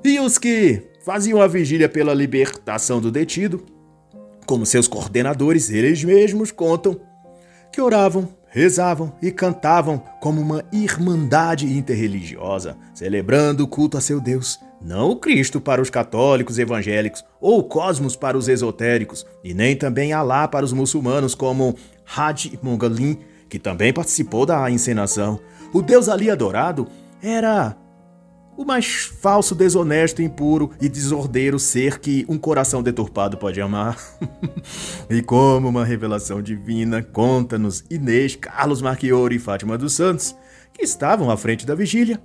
E 0.04 0.20
os 0.20 0.38
que 0.38 0.82
faziam 1.06 1.42
a 1.42 1.48
vigília 1.48 1.88
pela 1.88 2.14
libertação 2.14 3.00
do 3.00 3.12
detido, 3.12 3.64
como 4.46 4.66
seus 4.66 4.88
coordenadores, 4.88 5.70
eles 5.70 6.04
mesmos 6.04 6.52
contam 6.52 7.00
que 7.72 7.80
oravam, 7.80 8.28
rezavam 8.48 9.14
e 9.22 9.32
cantavam 9.32 10.04
como 10.20 10.42
uma 10.42 10.64
irmandade 10.74 11.66
interreligiosa, 11.72 12.76
celebrando 12.94 13.64
o 13.64 13.68
culto 13.68 13.98
a 13.98 14.02
seu 14.02 14.20
Deus, 14.20 14.60
não 14.82 15.12
o 15.12 15.16
Cristo 15.16 15.62
para 15.62 15.82
os 15.82 15.90
católicos 15.90 16.58
evangélicos 16.58 17.24
ou 17.40 17.60
o 17.60 17.64
cosmos 17.64 18.16
para 18.16 18.38
os 18.38 18.50
esotéricos, 18.50 19.26
e 19.44 19.54
nem 19.54 19.76
também 19.76 20.12
Alá 20.12 20.48
para 20.48 20.66
os 20.66 20.74
muçulmanos, 20.74 21.36
como 21.36 21.76
Hajj 22.06 22.60
Mongalim, 22.62 23.20
que 23.48 23.60
também 23.60 23.94
participou 23.94 24.46
da 24.46 24.70
encenação. 24.70 25.40
O 25.72 25.82
Deus 25.82 26.10
ali 26.10 26.30
adorado 26.30 26.88
era 27.22 27.78
o 28.62 28.66
mais 28.66 29.12
falso, 29.20 29.56
desonesto, 29.56 30.22
impuro 30.22 30.72
e 30.80 30.88
desordeiro 30.88 31.58
ser 31.58 32.00
que 32.00 32.26
um 32.30 32.38
coração 32.38 32.84
deturpado 32.84 33.38
pode 33.38 33.60
amar. 33.60 33.98
e 35.10 35.22
como 35.22 35.68
uma 35.68 35.84
revelação 35.84 36.42
divina, 36.42 37.02
conta-nos 37.02 37.84
Inês, 37.90 38.36
Carlos 38.36 38.82
Marchiori 38.82 39.38
e 39.38 39.40
Fátima 39.40 39.78
dos 39.78 39.94
Santos, 39.94 40.36
que 40.74 40.84
estavam 40.84 41.32
à 41.32 41.38
frente 41.38 41.66
da 41.66 41.74
vigília. 41.74 42.22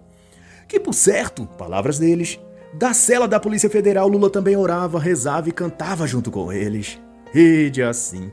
Que, 0.68 0.79
por 0.79 0.92
certo, 0.92 1.46
palavras 1.59 1.99
deles, 1.99 2.38
da 2.75 2.92
cela 2.92 3.27
da 3.27 3.40
Polícia 3.40 3.70
Federal 3.70 4.09
Lula 4.09 4.29
também 4.29 4.57
orava, 4.57 5.01
rezava 5.01 5.49
e 5.49 5.53
cantava 5.53 6.07
junto 6.07 6.31
com 6.31 6.53
eles. 6.53 6.99
E 7.35 7.70
de 7.70 7.83
assim 7.83 8.31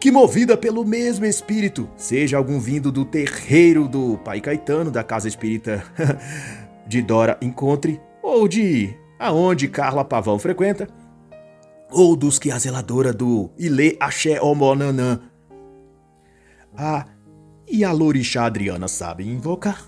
que 0.00 0.12
movida 0.12 0.56
pelo 0.56 0.84
mesmo 0.84 1.24
espírito, 1.24 1.88
seja 1.96 2.36
algum 2.36 2.60
vindo 2.60 2.92
do 2.92 3.04
terreiro 3.04 3.88
do 3.88 4.16
Pai 4.18 4.40
Caetano, 4.40 4.92
da 4.92 5.02
Casa 5.02 5.26
Espírita 5.26 5.82
de 6.88 7.02
Dora 7.02 7.38
Encontre, 7.42 8.00
ou 8.22 8.48
de 8.48 8.96
aonde 9.18 9.68
Carla 9.68 10.04
Pavão 10.04 10.38
frequenta, 10.38 10.88
ou 11.90 12.16
dos 12.16 12.38
que 12.38 12.50
a 12.50 12.58
zeladora 12.58 13.12
do 13.12 13.50
Ilê 13.58 13.96
Axé 14.00 14.40
Omonanã, 14.40 15.20
a 16.76 17.04
e 17.70 17.84
a 17.84 17.92
Lorixá 17.92 18.46
Adriana 18.46 18.88
sabe 18.88 19.28
invocar, 19.28 19.86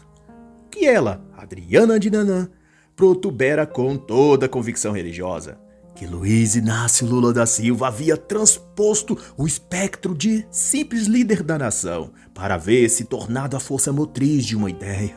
que 0.70 0.86
ela, 0.86 1.24
Adriana 1.36 1.98
de 1.98 2.10
Nanã, 2.10 2.48
protubera 2.94 3.66
com 3.66 3.96
toda 3.96 4.48
convicção 4.48 4.92
religiosa 4.92 5.58
que 6.00 6.06
Luiz 6.06 6.56
Inácio 6.56 7.06
Lula 7.06 7.30
da 7.30 7.44
Silva 7.44 7.88
havia 7.88 8.16
transposto 8.16 9.18
o 9.36 9.46
espectro 9.46 10.14
de 10.14 10.46
simples 10.50 11.06
líder 11.06 11.42
da 11.42 11.58
nação 11.58 12.10
para 12.32 12.56
ver 12.56 12.88
se 12.88 13.04
tornado 13.04 13.54
a 13.54 13.60
força 13.60 13.92
motriz 13.92 14.46
de 14.46 14.56
uma 14.56 14.70
ideia. 14.70 15.14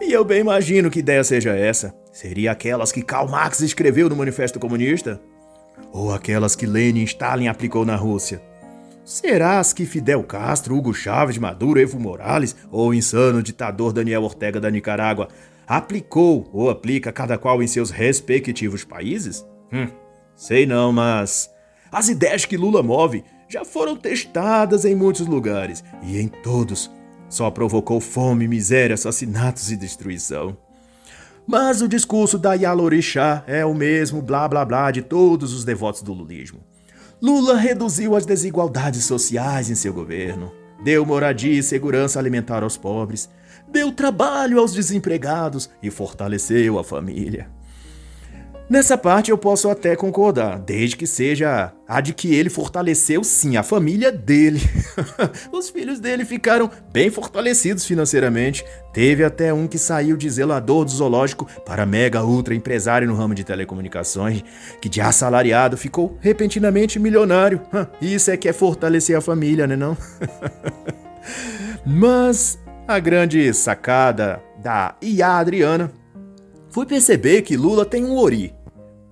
E 0.00 0.12
eu 0.12 0.24
bem 0.24 0.40
imagino 0.40 0.90
que 0.90 0.98
ideia 0.98 1.24
seja 1.24 1.54
essa. 1.54 1.94
Seria 2.12 2.52
aquelas 2.52 2.92
que 2.92 3.02
Karl 3.02 3.28
Marx 3.28 3.60
escreveu 3.60 4.08
no 4.08 4.16
Manifesto 4.16 4.60
Comunista? 4.60 5.20
Ou 5.92 6.12
aquelas 6.12 6.54
que 6.54 6.66
Lenin 6.66 7.04
Stalin 7.04 7.48
aplicou 7.48 7.84
na 7.84 7.96
Rússia? 7.96 8.42
Será 9.04 9.58
as 9.58 9.72
que 9.72 9.86
Fidel 9.86 10.22
Castro, 10.24 10.76
Hugo 10.76 10.92
Chávez, 10.92 11.38
Maduro, 11.38 11.80
Evo 11.80 11.98
Morales 11.98 12.56
ou 12.70 12.88
o 12.88 12.94
insano 12.94 13.42
ditador 13.42 13.92
Daniel 13.92 14.24
Ortega 14.24 14.60
da 14.60 14.70
Nicarágua 14.70 15.28
aplicou 15.66 16.48
ou 16.52 16.70
aplica 16.70 17.12
cada 17.12 17.38
qual 17.38 17.62
em 17.62 17.66
seus 17.66 17.90
respectivos 17.90 18.84
países? 18.84 19.46
Hum, 19.72 19.88
sei 20.34 20.66
não, 20.66 20.92
mas 20.92 21.50
as 21.90 22.08
ideias 22.08 22.44
que 22.44 22.56
Lula 22.56 22.82
move 22.82 23.24
já 23.48 23.64
foram 23.64 23.96
testadas 23.96 24.84
em 24.84 24.94
muitos 24.94 25.26
lugares 25.26 25.84
e 26.02 26.18
em 26.20 26.28
todos 26.28 26.90
só 27.28 27.50
provocou 27.50 28.00
fome, 28.00 28.46
miséria, 28.46 28.94
assassinatos 28.94 29.70
e 29.70 29.76
destruição. 29.76 30.56
Mas 31.46 31.80
o 31.80 31.88
discurso 31.88 32.38
da 32.38 32.54
Yalorixá 32.54 33.44
é 33.46 33.64
o 33.64 33.74
mesmo 33.74 34.20
blá 34.20 34.48
blá 34.48 34.64
blá 34.64 34.90
de 34.90 35.02
todos 35.02 35.52
os 35.52 35.64
devotos 35.64 36.02
do 36.02 36.12
lulismo. 36.12 36.60
Lula 37.22 37.56
reduziu 37.56 38.14
as 38.16 38.26
desigualdades 38.26 39.04
sociais 39.04 39.70
em 39.70 39.74
seu 39.74 39.92
governo. 39.92 40.52
deu 40.84 41.06
moradia 41.06 41.58
e 41.58 41.62
segurança 41.62 42.18
alimentar 42.18 42.62
aos 42.62 42.76
pobres, 42.76 43.30
deu 43.66 43.90
trabalho 43.90 44.60
aos 44.60 44.72
desempregados 44.72 45.70
e 45.82 45.90
fortaleceu 45.90 46.78
a 46.78 46.84
família. 46.84 47.55
Nessa 48.68 48.98
parte 48.98 49.30
eu 49.30 49.38
posso 49.38 49.70
até 49.70 49.94
concordar, 49.94 50.58
desde 50.58 50.96
que 50.96 51.06
seja 51.06 51.72
a 51.86 52.00
de 52.00 52.12
que 52.12 52.34
ele 52.34 52.50
fortaleceu 52.50 53.22
sim 53.22 53.56
a 53.56 53.62
família 53.62 54.10
dele. 54.10 54.60
Os 55.52 55.70
filhos 55.70 56.00
dele 56.00 56.24
ficaram 56.24 56.68
bem 56.92 57.08
fortalecidos 57.08 57.84
financeiramente. 57.84 58.64
Teve 58.92 59.22
até 59.22 59.54
um 59.54 59.68
que 59.68 59.78
saiu 59.78 60.16
de 60.16 60.28
zelador 60.28 60.84
do 60.84 60.90
zoológico 60.90 61.46
para 61.64 61.86
mega 61.86 62.24
ultra 62.24 62.56
empresário 62.56 63.06
no 63.06 63.14
ramo 63.14 63.36
de 63.36 63.44
telecomunicações, 63.44 64.42
que 64.80 64.88
de 64.88 65.00
assalariado 65.00 65.76
ficou 65.76 66.18
repentinamente 66.20 66.98
milionário. 66.98 67.60
Isso 68.02 68.32
é 68.32 68.36
que 68.36 68.48
é 68.48 68.52
fortalecer 68.52 69.16
a 69.16 69.20
família, 69.20 69.68
né 69.68 69.76
não? 69.76 69.96
Mas 71.86 72.58
a 72.88 72.98
grande 72.98 73.54
sacada 73.54 74.42
da 74.60 74.96
IA 75.00 75.38
Adriana 75.38 75.92
foi 76.68 76.84
perceber 76.84 77.42
que 77.42 77.56
Lula 77.56 77.86
tem 77.86 78.04
um 78.04 78.16
ori, 78.16 78.52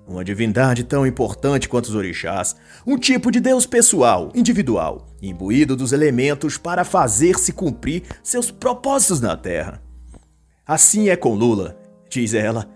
uma 0.07 0.25
divindade 0.25 0.85
tão 0.85 1.07
importante 1.07 1.69
quanto 1.69 1.87
os 1.87 1.95
orixás, 1.95 2.55
um 2.87 2.99
tipo 2.99 3.31
de 3.31 3.40
Deus 3.40 3.67
pessoal, 3.67 4.31
individual, 4.35 5.07
imbuído 5.23 5.75
dos 5.75 5.93
elementos 5.93 6.59
para 6.59 6.85
fazer-se 6.85 7.53
cumprir 7.53 8.03
seus 8.23 8.51
propósitos 8.51 9.21
na 9.21 9.37
Terra. 9.37 9.83
Assim 10.67 11.09
é 11.09 11.17
com 11.17 11.35
Lula, 11.35 11.77
diz 12.09 12.35
ela, 12.35 12.69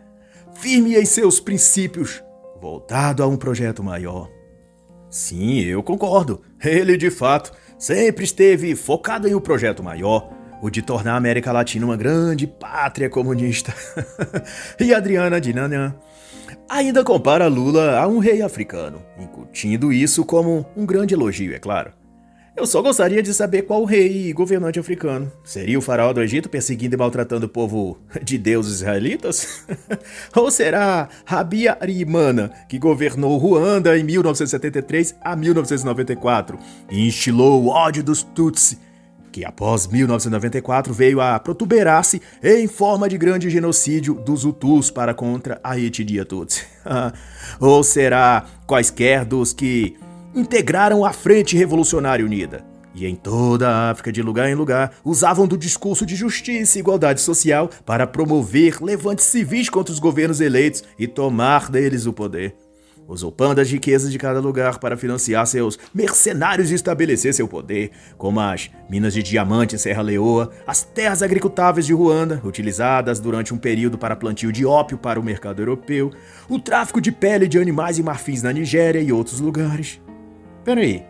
firme 0.55 0.97
em 0.97 1.05
seus 1.05 1.39
princípios, 1.39 2.23
voltado 2.61 3.23
a 3.23 3.27
um 3.27 3.37
projeto 3.37 3.83
maior. 3.83 4.31
Sim, 5.11 5.61
eu 5.61 5.83
concordo. 5.83 6.43
Ele, 6.63 6.97
de 6.97 7.11
fato, 7.11 7.53
sempre 7.79 8.25
esteve 8.25 8.75
focado 8.75 9.27
em 9.29 9.35
um 9.35 9.41
projeto 9.41 9.83
maior, 9.83 10.31
o 10.61 10.69
de 10.69 10.83
tornar 10.83 11.15
a 11.15 11.17
América 11.17 11.53
Latina 11.53 11.87
uma 11.87 11.97
grande 11.97 12.47
pátria 12.47 13.09
comunista. 13.09 13.73
e 14.79 14.93
Adriana 14.93 15.41
Dinanã 15.41 15.95
ainda 16.69 17.03
compara 17.03 17.49
Lula 17.49 17.99
a 17.99 18.07
um 18.07 18.19
rei 18.19 18.43
africano, 18.43 19.03
incutindo 19.19 19.93
isso 19.93 20.25
como 20.25 20.67
um 20.77 20.85
grande 20.85 21.15
elogio, 21.15 21.55
é 21.55 21.59
claro. 21.59 21.93
Eu 22.59 22.67
só 22.67 22.83
gostaria 22.83 23.23
de 23.23 23.33
saber 23.33 23.63
qual 23.63 23.85
rei 23.85 24.29
e 24.29 24.33
governante 24.33 24.81
africano. 24.81 25.31
Seria 25.45 25.79
o 25.79 25.81
faraó 25.81 26.13
do 26.13 26.21
Egito 26.21 26.49
perseguindo 26.49 26.97
e 26.97 26.99
maltratando 26.99 27.47
o 27.47 27.49
povo 27.49 28.01
de 28.21 28.37
deuses 28.37 28.81
israelitas? 28.81 29.65
Ou 30.35 30.51
será 30.51 31.09
Rabi 31.25 31.69
Arimana, 31.69 32.51
que 32.69 32.77
governou 32.77 33.39
Ruanda 33.39 33.97
em 33.97 34.03
1973 34.03 35.15
a 35.21 35.37
1994 35.37 36.59
e 36.91 37.07
instilou 37.07 37.63
o 37.63 37.69
ódio 37.69 38.03
dos 38.03 38.25
Tutsi 38.25 38.88
que 39.39 39.45
após 39.45 39.87
1994 39.87 40.93
veio 40.93 41.21
a 41.21 41.39
protuberar-se 41.39 42.21
em 42.43 42.67
forma 42.67 43.09
de 43.09 43.17
grande 43.17 43.49
genocídio 43.49 44.15
dos 44.15 44.45
Hutus 44.45 44.91
para 44.91 45.15
contra 45.15 45.61
a 45.63 45.79
etnia 45.79 46.25
Tutsi. 46.25 46.67
Ou 47.61 47.85
será 47.85 48.45
quaisquer 48.67 49.25
dos 49.25 49.53
que 49.53 49.97
integraram 50.35 51.05
a 51.05 51.13
Frente 51.13 51.57
Revolucionária 51.57 52.25
Unida? 52.25 52.67
E 52.93 53.07
em 53.07 53.15
toda 53.15 53.69
a 53.69 53.91
África, 53.93 54.11
de 54.11 54.23
lugar 54.23 54.51
em 54.51 54.57
lugar, 54.57 54.91
usavam 55.05 55.47
do 55.47 55.57
discurso 55.57 56.05
de 56.05 56.17
justiça 56.17 56.77
e 56.77 56.81
igualdade 56.81 57.21
social 57.21 57.71
para 57.87 58.09
promover 58.09 58.83
levantes 58.83 59.27
civis 59.27 59.69
contra 59.69 59.93
os 59.93 60.01
governos 60.01 60.41
eleitos 60.41 60.83
e 60.99 61.07
tomar 61.07 61.71
deles 61.71 62.07
o 62.07 62.13
poder 62.13 62.57
usurpando 63.09 63.61
as 63.61 63.71
riquezas 63.71 64.13
de 64.13 64.19
cada 64.19 64.39
lugar 64.39 64.79
para 64.79 64.97
financiar 64.97 65.47
seus 65.47 65.79
mercenários 65.95 66.71
e 66.71 66.75
estabelecer 66.75 67.33
seu 67.33 67.49
poder, 67.49 67.91
como 68.19 68.39
as 68.39 68.71
minas 68.89 69.15
de 69.15 69.23
diamante 69.23 69.75
em 69.75 69.79
Serra 69.79 70.03
Leoa, 70.03 70.51
as 70.67 70.83
terras 70.83 71.23
agricultáveis 71.23 71.87
de 71.87 71.95
Ruanda, 71.95 72.41
utilizadas 72.45 73.19
durante 73.19 73.55
um 73.55 73.59
período 73.59 73.97
para 73.97 74.15
plantio 74.15 74.53
de 74.53 74.67
ópio 74.67 74.99
para 74.99 75.19
o 75.19 75.25
mercado 75.25 75.63
europeu, 75.63 76.13
o 76.49 76.59
tráfico 76.59 77.01
de 77.01 77.11
pele 77.11 77.49
de 77.49 77.59
animais 77.59 77.99
e 77.99 78.03
marfins 78.03 78.43
na 78.43 78.53
Nigéria 78.53 79.01
e 79.01 79.11
outros 79.11 79.41
lugares. 79.41 80.01
Peraí, 80.63 81.03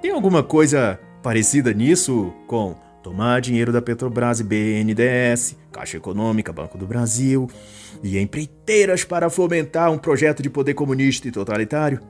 tem 0.00 0.10
alguma 0.10 0.42
coisa 0.42 0.98
parecida 1.22 1.74
nisso 1.74 2.32
com 2.46 2.74
tomar 3.02 3.40
dinheiro 3.40 3.72
da 3.72 3.82
Petrobras 3.82 4.40
e 4.40 4.44
BNDES, 4.44 5.56
Caixa 5.72 5.96
Econômica, 5.96 6.52
Banco 6.52 6.78
do 6.78 6.86
Brasil, 6.86 7.48
e 8.02 8.18
empreiteiras 8.18 9.04
para 9.04 9.30
fomentar 9.30 9.90
um 9.90 9.98
projeto 9.98 10.42
de 10.42 10.50
poder 10.50 10.74
comunista 10.74 11.28
e 11.28 11.32
totalitário? 11.32 12.00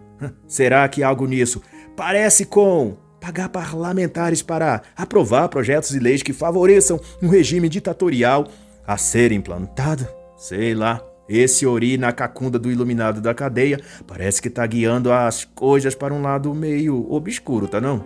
Será 0.46 0.88
que 0.88 1.03
algo 1.03 1.27
nisso 1.27 1.62
parece 1.96 2.44
com 2.44 2.96
pagar 3.20 3.48
parlamentares 3.48 4.42
para 4.42 4.83
aprovar 4.96 5.48
projetos 5.48 5.94
e 5.94 5.98
leis 5.98 6.22
que 6.22 6.33
favoreçam 6.33 7.01
um 7.22 7.29
regime 7.29 7.68
ditatorial 7.68 8.48
a 8.87 8.96
ser 8.96 9.33
implantado? 9.33 10.07
Sei 10.37 10.74
lá. 10.74 11.05
Esse 11.29 11.66
Ori 11.66 11.98
na 11.98 12.11
cacunda 12.11 12.59
do 12.59 12.72
iluminado 12.72 13.20
da 13.20 13.35
cadeia 13.35 13.79
parece 14.07 14.40
que 14.40 14.48
tá 14.48 14.66
guiando 14.66 15.12
as 15.12 15.44
coisas 15.44 15.94
para 15.94 16.14
um 16.14 16.22
lado 16.22 16.55
meio 16.55 17.07
obscuro, 17.12 17.68
tá 17.68 17.83
não? 17.83 18.03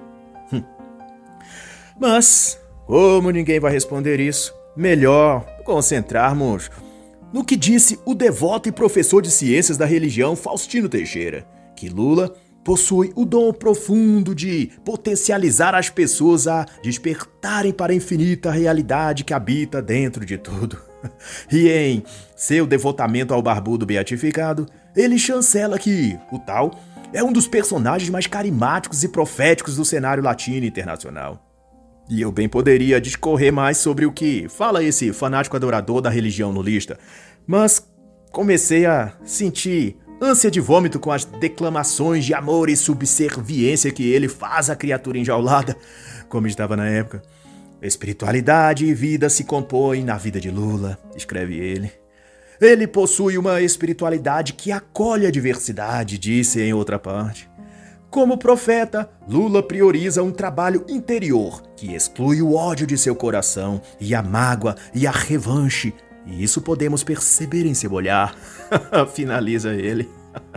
Hum. 0.53 0.61
Mas 2.01 2.61
como 2.85 3.31
ninguém 3.31 3.61
vai 3.61 3.71
responder 3.71 4.18
isso, 4.18 4.53
melhor 4.77 5.47
concentrarmos 5.64 6.68
no 7.33 7.45
que 7.45 7.57
disse 7.57 7.99
o 8.05 8.14
devoto 8.14 8.68
e 8.68 8.73
professor 8.73 9.23
de 9.23 9.31
ciências 9.31 9.79
da 9.79 9.87
religião 9.87 10.37
Faustino 10.37 10.88
Teixeira, 10.88 11.47
que 11.75 11.88
Lula 11.88 12.35
possui 12.64 13.12
o 13.16 13.25
dom 13.25 13.53
profundo 13.53 14.35
de 14.35 14.71
potencializar 14.85 15.75
as 15.75 15.90
pessoas 15.90 16.47
a 16.47 16.66
despertarem 16.83 17.73
para 17.73 17.92
a 17.92 17.97
infinita 17.97 18.51
realidade 18.51 19.25
que 19.25 19.35
habita 19.35 19.83
dentro 19.83 20.25
de 20.25 20.38
tudo. 20.38 20.79
E 21.51 21.68
em 21.68 22.05
seu 22.37 22.64
devotamento 22.64 23.35
ao 23.35 23.42
barbudo 23.42 23.85
beatificado, 23.85 24.68
ele 24.95 25.18
chancela 25.18 25.77
que 25.77 26.16
o 26.31 26.38
tal 26.38 26.79
é 27.12 27.25
um 27.25 27.33
dos 27.33 27.49
personagens 27.49 28.09
mais 28.09 28.29
carismáticos 28.29 29.03
e 29.03 29.09
proféticos 29.09 29.75
do 29.75 29.85
cenário 29.85 30.23
latino 30.23 30.64
internacional. 30.64 31.51
E 32.12 32.20
eu 32.20 32.31
bem 32.31 32.46
poderia 32.46 33.01
discorrer 33.01 33.51
mais 33.51 33.79
sobre 33.79 34.05
o 34.05 34.12
que 34.12 34.46
fala 34.46 34.85
esse 34.85 35.14
fanático 35.14 35.57
adorador 35.57 36.03
da 36.03 36.11
religião 36.11 36.53
nulista, 36.53 36.98
mas 37.46 37.90
comecei 38.31 38.85
a 38.85 39.14
sentir 39.25 39.96
ânsia 40.20 40.51
de 40.51 40.61
vômito 40.61 41.01
com 41.01 41.11
as 41.11 41.25
declamações 41.25 42.27
de 42.27 42.35
amor 42.35 42.68
e 42.68 42.77
subserviência 42.77 43.90
que 43.90 44.12
ele 44.12 44.29
faz 44.29 44.68
à 44.68 44.77
criatura 44.77 45.16
enjaulada, 45.16 45.75
como 46.29 46.46
estava 46.46 46.77
na 46.77 46.87
época. 46.87 47.22
Espiritualidade 47.81 48.85
e 48.85 48.92
vida 48.92 49.31
se 49.31 49.44
compõem 49.44 50.05
na 50.05 50.18
vida 50.18 50.38
de 50.38 50.51
Lula, 50.51 50.98
escreve 51.16 51.57
ele. 51.57 51.90
Ele 52.61 52.87
possui 52.87 53.38
uma 53.38 53.62
espiritualidade 53.62 54.53
que 54.53 54.70
acolhe 54.70 55.27
a 55.27 55.31
diversidade, 55.31 56.18
disse 56.18 56.61
em 56.61 56.75
outra 56.75 56.98
parte. 56.98 57.48
Como 58.12 58.37
profeta, 58.37 59.09
Lula 59.27 59.62
prioriza 59.62 60.22
um 60.22 60.31
trabalho 60.31 60.85
interior 60.87 61.62
que 61.75 61.94
exclui 61.94 62.42
o 62.42 62.55
ódio 62.55 62.87
de 62.87 62.98
seu 62.98 63.16
coração 63.16 63.81
e 63.98 64.14
a 64.14 64.22
mágoa 64.22 64.77
e 64.94 65.07
a 65.07 65.11
revanche. 65.11 65.94
E 66.27 66.44
isso 66.44 66.61
podemos 66.61 67.03
perceber 67.03 67.64
em 67.64 67.72
seu 67.72 67.90
olhar. 67.90 68.37
Finaliza 69.14 69.72
ele. 69.72 70.11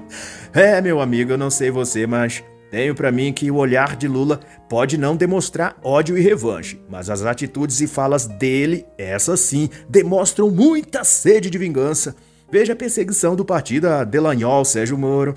é, 0.54 0.82
meu 0.82 1.00
amigo, 1.00 1.32
eu 1.32 1.38
não 1.38 1.50
sei 1.50 1.72
você, 1.72 2.06
mas 2.06 2.44
tenho 2.70 2.94
para 2.94 3.10
mim 3.10 3.32
que 3.32 3.50
o 3.50 3.56
olhar 3.56 3.96
de 3.96 4.10
Lula 4.10 4.42
pode 4.68 4.98
não 4.98 5.16
demonstrar 5.16 5.78
ódio 5.82 6.18
e 6.18 6.22
revanche, 6.22 6.82
mas 6.90 7.10
as 7.10 7.22
atitudes 7.22 7.80
e 7.80 7.88
falas 7.88 8.26
dele, 8.28 8.86
essas 8.98 9.40
sim, 9.40 9.70
demonstram 9.88 10.52
muita 10.52 11.06
sede 11.06 11.50
de 11.50 11.58
vingança. 11.58 12.18
Veja 12.52 12.74
a 12.74 12.76
perseguição 12.76 13.34
do 13.34 13.46
partido 13.46 13.88
a 13.88 14.04
Delanhol, 14.04 14.66
Sérgio 14.66 14.98
Moro, 14.98 15.36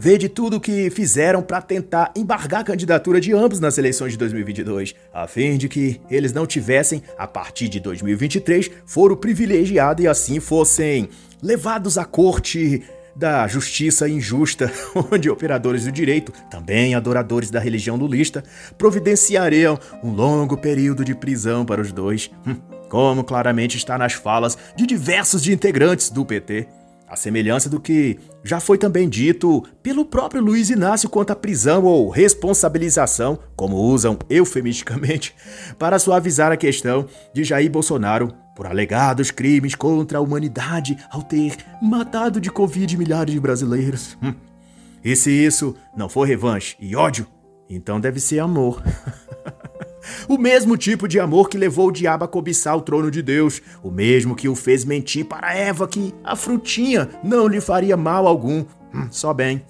Vê 0.00 0.16
de 0.16 0.28
tudo 0.28 0.60
que 0.60 0.90
fizeram 0.90 1.42
para 1.42 1.60
tentar 1.60 2.12
embargar 2.14 2.60
a 2.60 2.64
candidatura 2.64 3.20
de 3.20 3.32
ambos 3.32 3.58
nas 3.58 3.78
eleições 3.78 4.12
de 4.12 4.18
2022, 4.18 4.94
a 5.12 5.26
fim 5.26 5.58
de 5.58 5.68
que 5.68 6.00
eles 6.08 6.32
não 6.32 6.46
tivessem, 6.46 7.02
a 7.18 7.26
partir 7.26 7.68
de 7.68 7.80
2023, 7.80 8.70
foro 8.86 9.16
privilegiado 9.16 10.00
e 10.00 10.06
assim 10.06 10.38
fossem 10.38 11.08
levados 11.42 11.98
à 11.98 12.04
corte 12.04 12.84
da 13.16 13.48
justiça 13.48 14.08
injusta, 14.08 14.72
onde 15.10 15.28
operadores 15.28 15.84
do 15.84 15.90
direito, 15.90 16.30
também 16.48 16.94
adoradores 16.94 17.50
da 17.50 17.58
religião 17.58 17.96
lulista, 17.96 18.44
providenciariam 18.78 19.76
um 20.00 20.12
longo 20.12 20.56
período 20.56 21.04
de 21.04 21.12
prisão 21.12 21.66
para 21.66 21.80
os 21.80 21.90
dois, 21.90 22.30
hum, 22.46 22.54
como 22.88 23.24
claramente 23.24 23.76
está 23.76 23.98
nas 23.98 24.12
falas 24.12 24.56
de 24.76 24.86
diversos 24.86 25.42
de 25.42 25.52
integrantes 25.52 26.08
do 26.08 26.24
PT. 26.24 26.77
A 27.08 27.16
semelhança 27.16 27.70
do 27.70 27.80
que 27.80 28.18
já 28.44 28.60
foi 28.60 28.76
também 28.76 29.08
dito 29.08 29.64
pelo 29.82 30.04
próprio 30.04 30.42
Luiz 30.42 30.68
Inácio 30.68 31.08
quanto 31.08 31.30
à 31.30 31.36
prisão 31.36 31.84
ou 31.84 32.10
responsabilização, 32.10 33.38
como 33.56 33.76
usam 33.76 34.18
eufemisticamente, 34.28 35.34
para 35.78 35.98
suavizar 35.98 36.52
a 36.52 36.56
questão 36.56 37.06
de 37.32 37.44
Jair 37.44 37.70
Bolsonaro 37.70 38.28
por 38.54 38.66
alegados 38.66 39.30
crimes 39.30 39.74
contra 39.74 40.18
a 40.18 40.20
humanidade 40.20 40.98
ao 41.10 41.22
ter 41.22 41.56
matado 41.80 42.40
de 42.40 42.50
Covid 42.50 42.94
milhares 42.96 43.32
de 43.32 43.40
brasileiros. 43.40 44.18
Hum. 44.22 44.34
E 45.02 45.16
se 45.16 45.30
isso 45.30 45.74
não 45.96 46.08
for 46.08 46.24
revanche 46.24 46.76
e 46.78 46.94
ódio, 46.94 47.26
então 47.70 47.98
deve 47.98 48.20
ser 48.20 48.40
amor. 48.40 48.82
o 50.28 50.38
mesmo 50.38 50.76
tipo 50.76 51.08
de 51.08 51.18
amor 51.18 51.48
que 51.48 51.58
levou 51.58 51.88
o 51.88 51.92
diabo 51.92 52.24
a 52.24 52.28
cobiçar 52.28 52.76
o 52.76 52.80
trono 52.80 53.10
de 53.10 53.22
Deus, 53.22 53.60
o 53.82 53.90
mesmo 53.90 54.34
que 54.34 54.48
o 54.48 54.54
fez 54.54 54.84
mentir 54.84 55.24
para 55.24 55.54
Eva 55.54 55.88
que 55.88 56.14
a 56.24 56.36
frutinha 56.36 57.08
não 57.22 57.46
lhe 57.46 57.60
faria 57.60 57.96
mal 57.96 58.26
algum, 58.26 58.64
hum, 58.94 59.08
só 59.10 59.32
bem. 59.32 59.64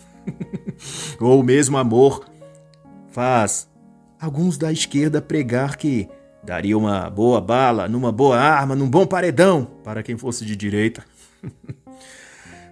Ou 1.21 1.41
o 1.41 1.45
mesmo 1.45 1.77
amor 1.77 2.25
faz 3.09 3.69
alguns 4.21 4.59
da 4.59 4.73
esquerda 4.73 5.23
pregar 5.23 5.77
que 5.77 6.09
daria 6.43 6.77
uma 6.77 7.11
boa 7.11 7.41
bala, 7.41 7.89
numa 7.89 8.13
boa 8.13 8.39
arma, 8.39 8.75
num 8.75 8.89
bom 8.89 9.07
paredão 9.07 9.67
para 9.85 10.03
quem 10.03 10.17
fosse 10.17 10.45
de 10.45 10.57
direita. 10.57 11.05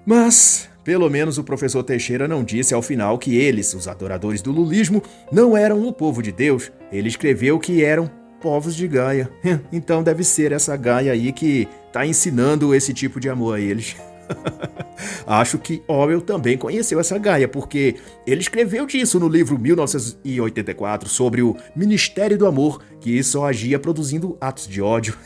Mas 0.07 0.69
pelo 0.87 1.11
menos 1.11 1.37
o 1.37 1.43
professor 1.43 1.83
Teixeira 1.83 2.29
não 2.29 2.45
disse 2.45 2.73
ao 2.73 2.81
final 2.81 3.19
que 3.19 3.35
eles, 3.35 3.75
os 3.75 3.89
adoradores 3.89 4.41
do 4.41 4.53
lulismo, 4.53 5.03
não 5.33 5.57
eram 5.57 5.85
o 5.85 5.93
povo 5.93 6.23
de 6.23 6.31
Deus. 6.31 6.71
Ele 6.93 7.09
escreveu 7.09 7.59
que 7.59 7.83
eram 7.83 8.09
povos 8.41 8.77
de 8.77 8.87
Gaia. 8.87 9.29
Então 9.73 10.05
deve 10.05 10.23
ser 10.23 10.53
essa 10.53 10.77
Gaia 10.77 11.11
aí 11.11 11.33
que 11.33 11.67
está 11.89 12.07
ensinando 12.07 12.73
esse 12.73 12.95
tipo 12.95 13.19
de 13.19 13.29
amor 13.29 13.57
a 13.57 13.61
eles. 13.61 13.97
Acho 15.27 15.59
que 15.59 15.83
Orwell 15.89 16.21
também 16.21 16.57
conheceu 16.57 17.01
essa 17.01 17.19
Gaia, 17.19 17.49
porque 17.49 17.97
ele 18.25 18.41
escreveu 18.41 18.87
disso 18.87 19.19
no 19.19 19.29
livro 19.29 19.59
1984 19.59 21.09
sobre 21.09 21.43
o 21.43 21.57
Ministério 21.75 22.39
do 22.39 22.47
Amor, 22.47 22.81
que 23.01 23.21
só 23.25 23.47
agia 23.47 23.77
produzindo 23.77 24.37
atos 24.41 24.69
de 24.69 24.81
ódio. 24.81 25.17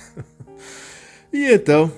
e 1.31 1.53
então, 1.53 1.93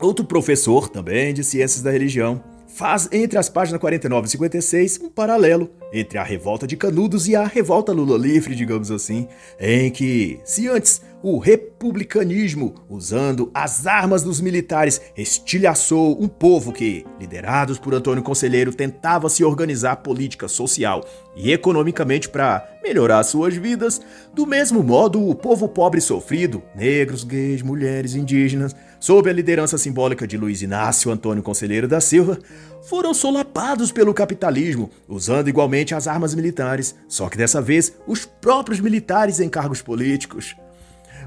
outro 0.00 0.24
professor 0.24 0.88
também 0.88 1.32
de 1.32 1.42
ciências 1.42 1.82
da 1.82 1.90
religião 1.90 2.42
faz 2.76 3.08
entre 3.10 3.38
as 3.38 3.48
páginas 3.48 3.80
49 3.80 4.26
e 4.26 4.30
56 4.30 5.00
um 5.00 5.08
paralelo 5.08 5.70
entre 5.92 6.18
a 6.18 6.22
revolta 6.22 6.66
de 6.66 6.76
Canudos 6.76 7.26
e 7.26 7.34
a 7.34 7.46
revolta 7.46 7.92
Lula 7.92 8.18
livre, 8.18 8.54
digamos 8.54 8.90
assim, 8.90 9.28
em 9.58 9.90
que, 9.90 10.38
se 10.44 10.68
antes 10.68 11.00
o 11.22 11.38
republicanismo, 11.38 12.74
usando 12.88 13.50
as 13.54 13.86
armas 13.86 14.22
dos 14.22 14.40
militares, 14.40 15.00
estilhaçou 15.16 16.20
um 16.22 16.28
povo 16.28 16.72
que, 16.72 17.06
liderados 17.18 17.78
por 17.78 17.94
Antônio 17.94 18.22
Conselheiro, 18.22 18.74
tentava 18.74 19.28
se 19.28 19.42
organizar 19.42 19.96
política, 19.96 20.46
social 20.46 21.04
e 21.34 21.52
economicamente 21.52 22.28
para 22.28 22.68
melhorar 22.82 23.24
suas 23.24 23.56
vidas, 23.56 24.00
do 24.34 24.46
mesmo 24.46 24.82
modo 24.82 25.26
o 25.26 25.34
povo 25.34 25.68
pobre 25.68 26.00
sofrido, 26.00 26.62
negros, 26.74 27.24
gays, 27.24 27.62
mulheres, 27.62 28.14
indígenas, 28.14 28.74
sob 29.06 29.30
a 29.30 29.32
liderança 29.32 29.78
simbólica 29.78 30.26
de 30.26 30.36
Luiz 30.36 30.62
Inácio 30.62 31.12
Antônio 31.12 31.40
Conselheiro 31.40 31.86
da 31.86 32.00
Silva, 32.00 32.40
foram 32.88 33.14
solapados 33.14 33.92
pelo 33.92 34.12
capitalismo, 34.12 34.90
usando 35.08 35.46
igualmente 35.46 35.94
as 35.94 36.08
armas 36.08 36.34
militares, 36.34 36.92
só 37.06 37.28
que 37.28 37.38
dessa 37.38 37.62
vez 37.62 37.96
os 38.04 38.24
próprios 38.24 38.80
militares 38.80 39.38
em 39.38 39.48
cargos 39.48 39.80
políticos. 39.80 40.56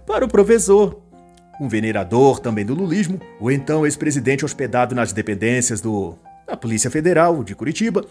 Para 0.06 0.26
o 0.26 0.28
professor, 0.28 1.02
um 1.58 1.70
venerador 1.70 2.42
também 2.42 2.66
do 2.66 2.76
lulismo, 2.76 3.18
o 3.40 3.50
então 3.50 3.86
ex-presidente 3.86 4.44
hospedado 4.44 4.94
nas 4.94 5.14
dependências 5.14 5.80
do, 5.80 6.18
da 6.46 6.58
Polícia 6.58 6.92
Federal 6.92 7.46
de 7.46 7.56
Curitiba, 7.56 8.04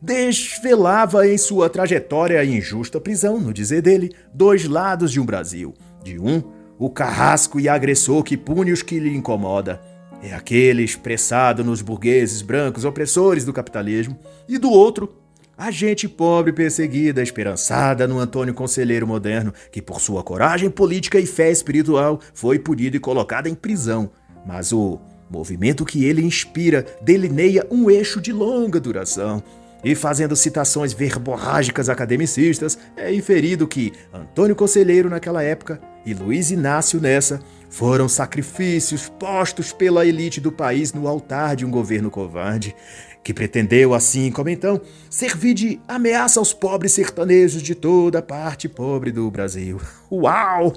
desvelava 0.00 1.26
em 1.26 1.36
sua 1.36 1.68
trajetória 1.68 2.44
e 2.44 2.56
injusta 2.56 3.00
prisão, 3.00 3.40
no 3.40 3.52
dizer 3.52 3.82
dele, 3.82 4.14
dois 4.32 4.64
lados 4.64 5.10
de 5.10 5.18
um 5.18 5.26
Brasil. 5.26 5.74
De 6.04 6.20
um, 6.20 6.40
o 6.78 6.88
carrasco 6.88 7.58
e 7.58 7.68
agressor 7.68 8.22
que 8.22 8.36
pune 8.36 8.72
os 8.72 8.82
que 8.82 8.98
lhe 8.98 9.14
incomoda, 9.14 9.80
é 10.22 10.32
aquele 10.32 10.82
expressado 10.82 11.64
nos 11.64 11.80
burgueses 11.80 12.42
brancos 12.42 12.84
opressores 12.84 13.44
do 13.44 13.52
capitalismo, 13.52 14.18
e 14.48 14.58
do 14.58 14.70
outro, 14.70 15.14
a 15.56 15.70
gente 15.70 16.08
pobre 16.08 16.52
perseguida, 16.52 17.22
esperançada 17.22 18.06
no 18.06 18.18
Antônio 18.18 18.54
Conselheiro 18.54 19.06
moderno, 19.06 19.52
que 19.72 19.82
por 19.82 20.00
sua 20.00 20.22
coragem 20.22 20.70
política 20.70 21.18
e 21.18 21.26
fé 21.26 21.50
espiritual 21.50 22.20
foi 22.32 22.58
punido 22.60 22.96
e 22.96 23.00
colocado 23.00 23.48
em 23.48 23.54
prisão. 23.54 24.10
Mas 24.46 24.72
o 24.72 25.00
movimento 25.28 25.84
que 25.84 26.04
ele 26.04 26.22
inspira 26.22 26.86
delineia 27.02 27.66
um 27.70 27.90
eixo 27.90 28.20
de 28.20 28.32
longa 28.32 28.78
duração. 28.78 29.42
E 29.82 29.94
fazendo 29.94 30.34
citações 30.34 30.92
verborrágicas 30.92 31.88
academicistas, 31.88 32.78
é 32.96 33.12
inferido 33.12 33.66
que 33.66 33.92
Antônio 34.12 34.56
Conselheiro 34.56 35.08
naquela 35.08 35.42
época 35.42 35.80
e 36.08 36.14
Luiz 36.14 36.50
Inácio 36.50 37.00
nessa 37.00 37.38
foram 37.68 38.08
sacrifícios 38.08 39.10
postos 39.20 39.72
pela 39.72 40.06
elite 40.06 40.40
do 40.40 40.50
país 40.50 40.94
no 40.94 41.06
altar 41.06 41.54
de 41.54 41.66
um 41.66 41.70
governo 41.70 42.10
covarde, 42.10 42.74
que 43.22 43.34
pretendeu, 43.34 43.92
assim 43.92 44.30
como 44.30 44.48
então, 44.48 44.80
servir 45.10 45.52
de 45.52 45.78
ameaça 45.86 46.40
aos 46.40 46.54
pobres 46.54 46.92
sertanejos 46.92 47.60
de 47.60 47.74
toda 47.74 48.20
a 48.20 48.22
parte 48.22 48.70
pobre 48.70 49.12
do 49.12 49.30
Brasil. 49.30 49.78
Uau! 50.10 50.72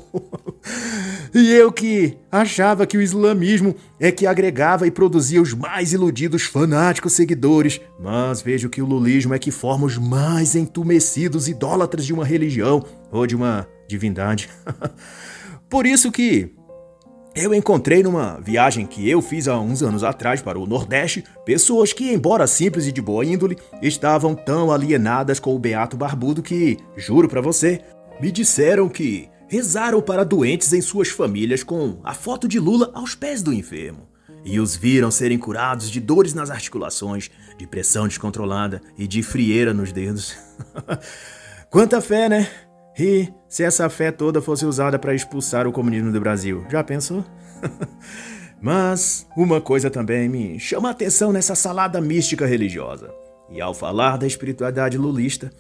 E 1.34 1.54
eu 1.54 1.72
que 1.72 2.18
achava 2.30 2.86
que 2.86 2.98
o 2.98 3.02
islamismo 3.02 3.74
é 3.98 4.12
que 4.12 4.28
agregava 4.28 4.86
e 4.86 4.92
produzia 4.92 5.42
os 5.42 5.54
mais 5.54 5.94
iludidos 5.94 6.44
fanáticos 6.44 7.14
seguidores, 7.14 7.80
mas 7.98 8.42
vejo 8.42 8.70
que 8.70 8.82
o 8.82 8.86
lulismo 8.86 9.34
é 9.34 9.40
que 9.40 9.50
forma 9.50 9.86
os 9.86 9.98
mais 9.98 10.58
entumecidos 10.58 11.48
idólatras 11.48 12.06
de 12.06 12.14
uma 12.14 12.26
religião 12.26 12.84
ou 13.10 13.26
de 13.26 13.34
uma 13.34 13.66
divindade. 13.92 14.50
Por 15.70 15.86
isso 15.86 16.12
que 16.12 16.54
eu 17.34 17.54
encontrei 17.54 18.04
numa 18.04 18.40
viagem 18.42 18.86
que 18.86 19.10
eu 19.10 19.22
fiz 19.22 19.48
há 19.48 19.58
uns 19.58 19.82
anos 19.82 20.04
atrás 20.04 20.42
para 20.42 20.60
o 20.60 20.68
Nordeste 20.68 21.24
pessoas 21.46 21.94
que, 21.94 22.12
embora 22.12 22.46
simples 22.46 22.88
e 22.88 22.92
de 22.92 23.02
boa 23.02 23.24
índole, 23.24 23.58
estavam 23.82 24.36
tão 24.36 24.72
alienadas 24.72 25.40
com 25.40 25.56
o 25.56 25.60
Beato 25.60 25.96
Barbudo 25.96 26.42
que, 26.42 26.78
juro 26.98 27.30
para 27.30 27.40
você, 27.40 27.82
me 28.20 28.32
disseram 28.32 28.90
que 28.90 29.30
rezaram 29.48 30.02
para 30.02 30.26
doentes 30.26 30.74
em 30.74 30.82
suas 30.82 31.10
famílias 31.10 31.64
com 31.64 32.00
a 32.04 32.14
foto 32.14 32.48
de 32.48 32.60
Lula 32.60 32.92
aos 32.94 33.16
pés 33.16 33.42
do 33.42 33.54
enfermo. 33.54 34.10
E 34.44 34.60
os 34.60 34.76
viram 34.76 35.12
serem 35.12 35.38
curados 35.38 35.90
de 35.90 36.00
dores 36.00 36.34
nas 36.34 36.50
articulações, 36.50 37.30
de 37.58 37.68
pressão 37.68 38.08
descontrolada 38.08 38.82
e 38.98 39.08
de 39.08 39.22
frieira 39.22 39.74
nos 39.74 39.92
dedos. 39.92 40.36
Quanta 41.70 42.02
fé, 42.02 42.28
né? 42.28 42.48
E 43.04 43.34
se 43.50 43.64
essa 43.64 43.90
fé 43.90 44.12
toda 44.12 44.44
fosse 44.44 44.64
usada 44.64 45.00
para 45.00 45.16
expulsar 45.16 45.66
o 45.66 45.72
comunismo 45.72 46.12
do 46.12 46.20
Brasil, 46.20 46.64
já 46.70 46.84
pensou? 46.84 47.26
Mas 48.62 49.26
uma 49.36 49.60
coisa 49.60 49.90
também 49.90 50.30
me 50.30 50.60
chama 50.60 50.90
a 50.90 50.92
atenção 50.92 51.34
nessa 51.34 51.56
salada 51.56 52.00
mística 52.00 52.46
religiosa. 52.46 53.12
E 53.50 53.60
ao 53.60 53.74
falar 53.74 54.18
da 54.18 54.28
espiritualidade 54.28 55.00
lulista, 55.00 55.52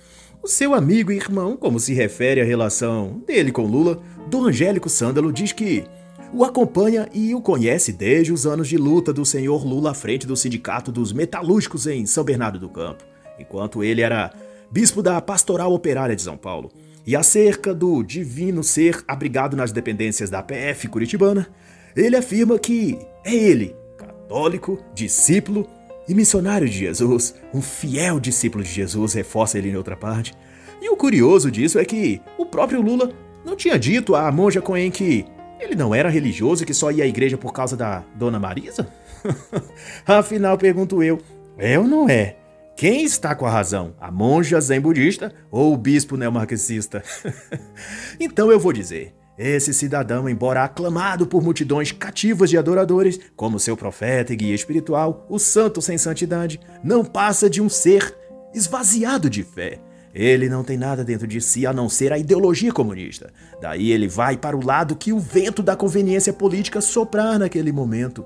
o 0.43 0.47
seu 0.47 0.75
amigo 0.75 1.11
e 1.11 1.15
irmão, 1.15 1.57
como 1.57 1.79
se 1.79 1.95
refere 1.95 2.41
à 2.41 2.43
relação 2.43 3.23
dele 3.25 3.51
com 3.51 3.65
Lula, 3.65 3.99
do 4.27 4.45
Angélico 4.45 4.87
Sândalo, 4.87 5.33
diz 5.33 5.51
que 5.51 5.83
o 6.31 6.43
acompanha 6.43 7.09
e 7.11 7.33
o 7.33 7.41
conhece 7.41 7.91
desde 7.91 8.31
os 8.31 8.45
anos 8.45 8.67
de 8.67 8.77
luta 8.77 9.11
do 9.11 9.25
senhor 9.25 9.65
Lula 9.65 9.91
à 9.91 9.93
frente 9.95 10.27
do 10.27 10.37
Sindicato 10.37 10.91
dos 10.91 11.11
Metalúrgicos 11.11 11.87
em 11.87 12.05
São 12.05 12.23
Bernardo 12.23 12.59
do 12.59 12.69
Campo, 12.69 13.03
enquanto 13.39 13.83
ele 13.83 14.01
era 14.01 14.31
bispo 14.71 15.01
da 15.01 15.19
Pastoral 15.19 15.73
Operária 15.73 16.15
de 16.15 16.21
São 16.21 16.37
Paulo. 16.37 16.71
E 17.05 17.15
acerca 17.15 17.73
do 17.73 18.03
divino 18.03 18.63
ser 18.63 19.03
abrigado 19.07 19.57
nas 19.57 19.71
dependências 19.71 20.29
da 20.29 20.43
PF 20.43 20.87
curitibana, 20.87 21.47
ele 21.95 22.15
afirma 22.15 22.59
que 22.59 22.97
é 23.25 23.33
ele, 23.33 23.75
católico, 23.97 24.79
discípulo 24.93 25.67
e 26.07 26.13
missionário 26.13 26.67
de 26.67 26.77
Jesus, 26.77 27.35
um 27.53 27.61
fiel 27.61 28.19
discípulo 28.19 28.63
de 28.63 28.69
Jesus, 28.69 29.13
reforça 29.13 29.57
ele 29.57 29.69
em 29.69 29.75
outra 29.75 29.95
parte. 29.95 30.33
E 30.81 30.89
o 30.89 30.97
curioso 30.97 31.51
disso 31.51 31.79
é 31.79 31.85
que 31.85 32.21
o 32.37 32.45
próprio 32.45 32.81
Lula 32.81 33.11
não 33.45 33.55
tinha 33.55 33.77
dito 33.77 34.15
à 34.15 34.31
monja 34.31 34.61
Cohen 34.61 34.91
que 34.91 35.25
ele 35.59 35.75
não 35.75 35.93
era 35.93 36.09
religioso 36.09 36.63
e 36.63 36.65
que 36.65 36.73
só 36.73 36.91
ia 36.91 37.03
à 37.03 37.07
igreja 37.07 37.37
por 37.37 37.53
causa 37.53 37.77
da 37.77 38.03
Dona 38.15 38.39
Marisa? 38.39 38.87
Afinal, 40.05 40.57
pergunto 40.57 41.03
eu, 41.03 41.19
é 41.57 41.77
ou 41.77 41.87
não 41.87 42.09
é? 42.09 42.37
Quem 42.75 43.03
está 43.03 43.35
com 43.35 43.45
a 43.45 43.51
razão? 43.51 43.95
A 43.99 44.11
monja 44.11 44.59
zen 44.59 44.79
budista 44.79 45.33
ou 45.51 45.73
o 45.73 45.77
bispo 45.77 46.17
neomarxista? 46.17 47.03
então 48.19 48.51
eu 48.51 48.59
vou 48.59 48.73
dizer: 48.73 49.13
esse 49.37 49.73
cidadão, 49.73 50.27
embora 50.27 50.63
aclamado 50.63 51.25
por 51.25 51.41
multidões 51.41 51.91
cativas 51.91 52.49
de 52.49 52.57
adoradores, 52.57 53.19
como 53.35 53.59
seu 53.59 53.77
profeta 53.77 54.33
e 54.33 54.35
guia 54.35 54.55
espiritual, 54.55 55.25
o 55.29 55.39
santo 55.39 55.81
sem 55.81 55.97
santidade, 55.97 56.59
não 56.83 57.03
passa 57.03 57.49
de 57.49 57.61
um 57.61 57.69
ser 57.69 58.15
esvaziado 58.53 59.29
de 59.29 59.43
fé. 59.43 59.79
Ele 60.13 60.49
não 60.49 60.63
tem 60.63 60.77
nada 60.77 61.03
dentro 61.03 61.25
de 61.25 61.39
si 61.39 61.65
a 61.65 61.71
não 61.71 61.87
ser 61.87 62.11
a 62.11 62.17
ideologia 62.17 62.71
comunista. 62.71 63.31
Daí 63.61 63.91
ele 63.91 64.07
vai 64.07 64.35
para 64.35 64.57
o 64.57 64.65
lado 64.65 64.95
que 64.95 65.13
o 65.13 65.19
vento 65.19 65.63
da 65.63 65.75
conveniência 65.75 66.33
política 66.33 66.81
soprar 66.81 67.39
naquele 67.39 67.71
momento. 67.71 68.25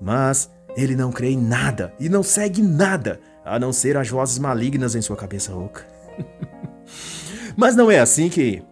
Mas 0.00 0.50
ele 0.76 0.94
não 0.94 1.10
crê 1.10 1.30
em 1.30 1.40
nada 1.40 1.94
e 1.98 2.08
não 2.08 2.22
segue 2.22 2.62
nada 2.62 3.20
a 3.44 3.58
não 3.58 3.72
ser 3.72 3.96
as 3.96 4.08
vozes 4.08 4.38
malignas 4.38 4.94
em 4.94 5.02
sua 5.02 5.16
cabeça 5.16 5.54
oca. 5.54 5.86
Mas 7.56 7.76
não 7.76 7.90
é 7.90 7.98
assim 7.98 8.28
que 8.28 8.62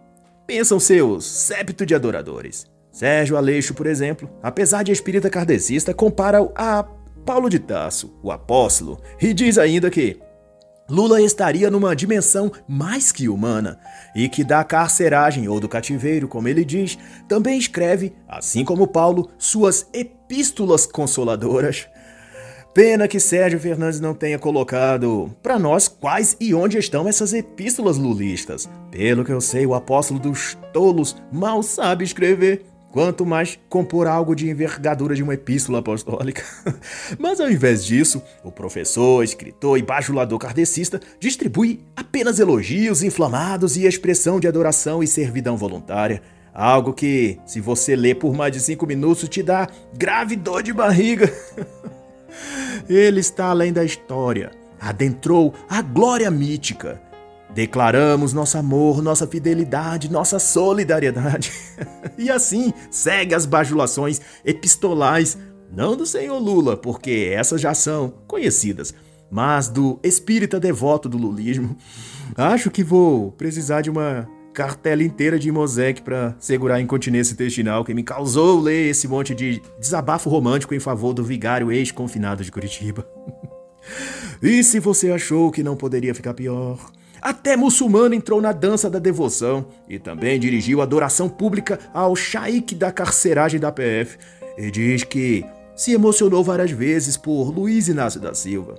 pensam 0.47 0.79
seus 0.79 1.25
septo 1.25 1.85
de 1.85 1.95
adoradores. 1.95 2.65
Sérgio 2.91 3.37
Aleixo, 3.37 3.73
por 3.73 3.87
exemplo, 3.87 4.29
apesar 4.41 4.83
de 4.83 4.91
espírita 4.91 5.29
kardecista, 5.29 5.93
compara 5.93 6.39
a 6.55 6.83
Paulo 7.25 7.49
de 7.49 7.59
Tasso, 7.59 8.13
o 8.21 8.31
apóstolo, 8.31 8.99
e 9.21 9.33
diz 9.33 9.57
ainda 9.57 9.89
que 9.89 10.19
Lula 10.89 11.21
estaria 11.21 11.71
numa 11.71 11.95
dimensão 11.95 12.51
mais 12.67 13.11
que 13.11 13.29
humana 13.29 13.79
e 14.13 14.27
que 14.27 14.43
da 14.43 14.63
carceragem 14.63 15.47
ou 15.47 15.59
do 15.59 15.69
cativeiro, 15.69 16.27
como 16.27 16.47
ele 16.47 16.65
diz, 16.65 16.97
também 17.27 17.57
escreve, 17.57 18.13
assim 18.27 18.65
como 18.65 18.85
Paulo, 18.85 19.29
suas 19.37 19.87
epístolas 19.93 20.85
consoladoras. 20.85 21.87
Pena 22.73 23.07
que 23.07 23.19
Sérgio 23.19 23.59
Fernandes 23.59 23.99
não 23.99 24.15
tenha 24.15 24.39
colocado 24.39 25.29
para 25.43 25.59
nós 25.59 25.87
quais 25.87 26.35
e 26.39 26.55
onde 26.55 26.79
estão 26.79 27.07
essas 27.07 27.31
epístolas 27.31 27.99
lulistas. 27.99 28.67
Pelo 28.89 29.23
que 29.23 29.31
eu 29.31 29.39
sei, 29.39 29.63
o 29.63 29.75
apóstolo 29.75 30.19
dos 30.19 30.57
tolos 30.73 31.15
mal 31.31 31.61
sabe 31.61 32.03
escrever. 32.03 32.65
Quanto 32.91 33.27
mais 33.27 33.59
compor 33.69 34.07
algo 34.07 34.35
de 34.35 34.49
envergadura 34.49 35.13
de 35.13 35.21
uma 35.21 35.35
epístola 35.35 35.79
apostólica. 35.79 36.43
Mas 37.19 37.39
ao 37.39 37.49
invés 37.49 37.85
disso, 37.85 38.23
o 38.43 38.51
professor, 38.51 39.23
escritor 39.23 39.77
e 39.77 39.83
bajulador 39.83 40.39
kardecista 40.39 40.99
distribui 41.19 41.85
apenas 41.95 42.39
elogios 42.39 43.03
inflamados 43.03 43.77
e 43.77 43.85
expressão 43.85 44.39
de 44.39 44.47
adoração 44.47 45.03
e 45.03 45.07
servidão 45.07 45.55
voluntária. 45.55 46.23
Algo 46.51 46.91
que, 46.91 47.37
se 47.45 47.59
você 47.59 47.95
ler 47.95 48.15
por 48.15 48.33
mais 48.33 48.51
de 48.51 48.59
cinco 48.59 48.87
minutos, 48.87 49.29
te 49.29 49.43
dá 49.43 49.67
grave 49.95 50.35
dor 50.35 50.63
de 50.63 50.73
barriga. 50.73 51.31
Ele 52.89 53.19
está 53.19 53.47
além 53.47 53.71
da 53.71 53.83
história, 53.83 54.51
adentrou 54.79 55.53
a 55.69 55.81
glória 55.81 56.29
mítica. 56.29 57.01
Declaramos 57.53 58.33
nosso 58.33 58.57
amor, 58.57 59.01
nossa 59.01 59.27
fidelidade, 59.27 60.11
nossa 60.11 60.39
solidariedade. 60.39 61.51
e 62.17 62.29
assim 62.31 62.73
segue 62.89 63.35
as 63.35 63.45
bajulações 63.45 64.19
epistolais, 64.43 65.37
não 65.71 65.95
do 65.95 66.05
senhor 66.05 66.39
Lula, 66.39 66.75
porque 66.75 67.31
essas 67.31 67.61
já 67.61 67.73
são 67.73 68.13
conhecidas, 68.27 68.93
mas 69.29 69.67
do 69.67 69.99
espírita 70.01 70.59
devoto 70.59 71.07
do 71.07 71.17
lulismo. 71.17 71.77
Acho 72.35 72.71
que 72.71 72.83
vou 72.83 73.31
precisar 73.33 73.81
de 73.81 73.89
uma 73.91 74.27
cartela 74.53 75.03
inteira 75.03 75.39
de 75.39 75.51
Mosec 75.51 76.01
para 76.01 76.35
segurar 76.39 76.75
a 76.75 76.81
incontinência 76.81 77.33
intestinal 77.33 77.83
que 77.83 77.93
me 77.93 78.03
causou 78.03 78.61
ler 78.61 78.89
esse 78.89 79.07
monte 79.07 79.33
de 79.33 79.61
desabafo 79.79 80.29
romântico 80.29 80.75
em 80.75 80.79
favor 80.79 81.13
do 81.13 81.23
vigário 81.23 81.71
ex-confinado 81.71 82.43
de 82.43 82.51
Curitiba. 82.51 83.05
e 84.41 84.63
se 84.63 84.79
você 84.79 85.11
achou 85.11 85.51
que 85.51 85.63
não 85.63 85.75
poderia 85.75 86.13
ficar 86.13 86.33
pior, 86.33 86.79
até 87.21 87.57
muçulmano 87.57 88.13
entrou 88.13 88.39
na 88.41 88.51
dança 88.51 88.89
da 88.89 88.99
devoção 88.99 89.65
e 89.89 89.97
também 89.97 90.39
dirigiu 90.39 90.81
adoração 90.81 91.27
pública 91.27 91.79
ao 91.93 92.15
Shaik 92.15 92.75
da 92.75 92.91
carceragem 92.91 93.59
da 93.59 93.71
PF 93.71 94.17
e 94.57 94.69
diz 94.69 95.03
que 95.03 95.43
se 95.75 95.91
emocionou 95.93 96.43
várias 96.43 96.69
vezes 96.69 97.17
por 97.17 97.49
Luiz 97.49 97.87
Inácio 97.87 98.19
da 98.19 98.33
Silva 98.33 98.75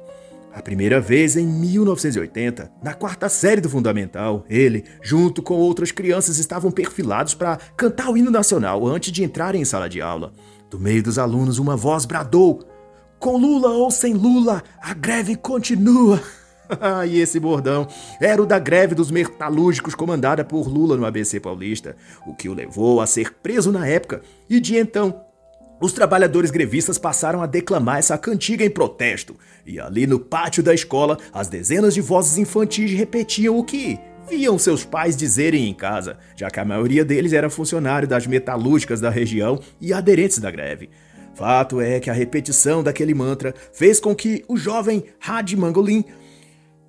a 0.55 0.63
primeira 0.63 1.01
vez 1.01 1.37
em 1.37 1.45
1980, 1.45 2.71
na 2.81 2.95
quarta 2.95 3.29
série 3.29 3.61
do 3.61 3.69
Fundamental, 3.69 4.45
ele, 4.49 4.85
junto 5.03 5.43
com 5.43 5.55
outras 5.55 5.91
crianças, 5.91 6.39
estavam 6.39 6.71
perfilados 6.71 7.35
para 7.35 7.59
cantar 7.77 8.09
o 8.09 8.17
hino 8.17 8.31
nacional 8.31 8.87
antes 8.87 9.11
de 9.11 9.25
entrarem 9.25 9.61
em 9.61 9.65
sala 9.65 9.89
de 9.89 10.01
aula. 10.01 10.33
Do 10.71 10.79
meio 10.79 11.03
dos 11.03 11.19
alunos, 11.19 11.59
uma 11.59 11.77
voz 11.77 12.05
bradou: 12.05 12.63
Com 13.19 13.37
Lula 13.37 13.71
ou 13.71 13.91
sem 13.91 14.15
Lula, 14.15 14.63
a 14.81 14.95
greve 14.95 15.35
continua. 15.35 16.23
e 17.11 17.19
esse 17.19 17.41
bordão 17.41 17.89
era 18.21 18.41
o 18.41 18.47
da 18.47 18.61
greve 18.61 18.95
dos 18.95 19.11
metalúrgicos 19.11 19.97
comandada 19.97 20.45
por 20.45 20.69
Lula 20.69 20.97
no 20.97 21.05
ABC 21.05 21.41
Paulista, 21.41 21.97
o 22.25 22.33
que 22.33 22.49
o 22.49 22.55
levou 22.55 23.01
a 23.01 23.07
ser 23.07 23.35
preso 23.43 23.73
na 23.73 23.89
época 23.89 24.23
e 24.49 24.61
de 24.61 24.77
então 24.77 25.21
os 25.81 25.93
trabalhadores 25.93 26.51
grevistas 26.51 26.99
passaram 26.99 27.43
a 27.43 27.47
declamar 27.47 27.99
essa 27.99 28.17
cantiga 28.17 28.65
em 28.65 28.71
protesto, 28.71 29.37
e 29.67 29.81
ali 29.81 30.07
no 30.07 30.21
pátio 30.21 30.63
da 30.63 30.75
escola, 30.75 31.19
as 31.33 31.49
dezenas 31.49 31.95
de 31.95 32.01
vozes 32.01 32.39
infantis 32.39 32.91
repetiam 32.93 33.59
o 33.59 33.65
que 33.65 33.99
viam 34.29 34.59
seus 34.59 34.85
pais 34.85 35.17
dizerem 35.17 35.69
em 35.69 35.75
casa, 35.75 36.19
já 36.37 36.51
que 36.51 36.61
a 36.61 36.65
maioria 36.65 37.05
deles 37.05 37.33
era 37.33 37.51
funcionário 37.51 38.09
das 38.09 38.27
metalúrgicas 38.27 39.01
da 39.01 39.11
região 39.11 39.61
e 39.81 39.93
aderentes 39.93 40.39
da 40.39 40.51
greve. 40.51 40.91
Fato 41.35 41.81
é 41.81 41.99
que 41.99 42.09
a 42.09 42.15
repetição 42.15 42.83
daquele 42.83 43.13
mantra 43.13 43.55
fez 43.73 43.99
com 43.99 44.15
que 44.15 44.45
o 44.49 44.57
jovem 44.57 45.05
Had 45.21 45.55
Mangolin 45.57 46.05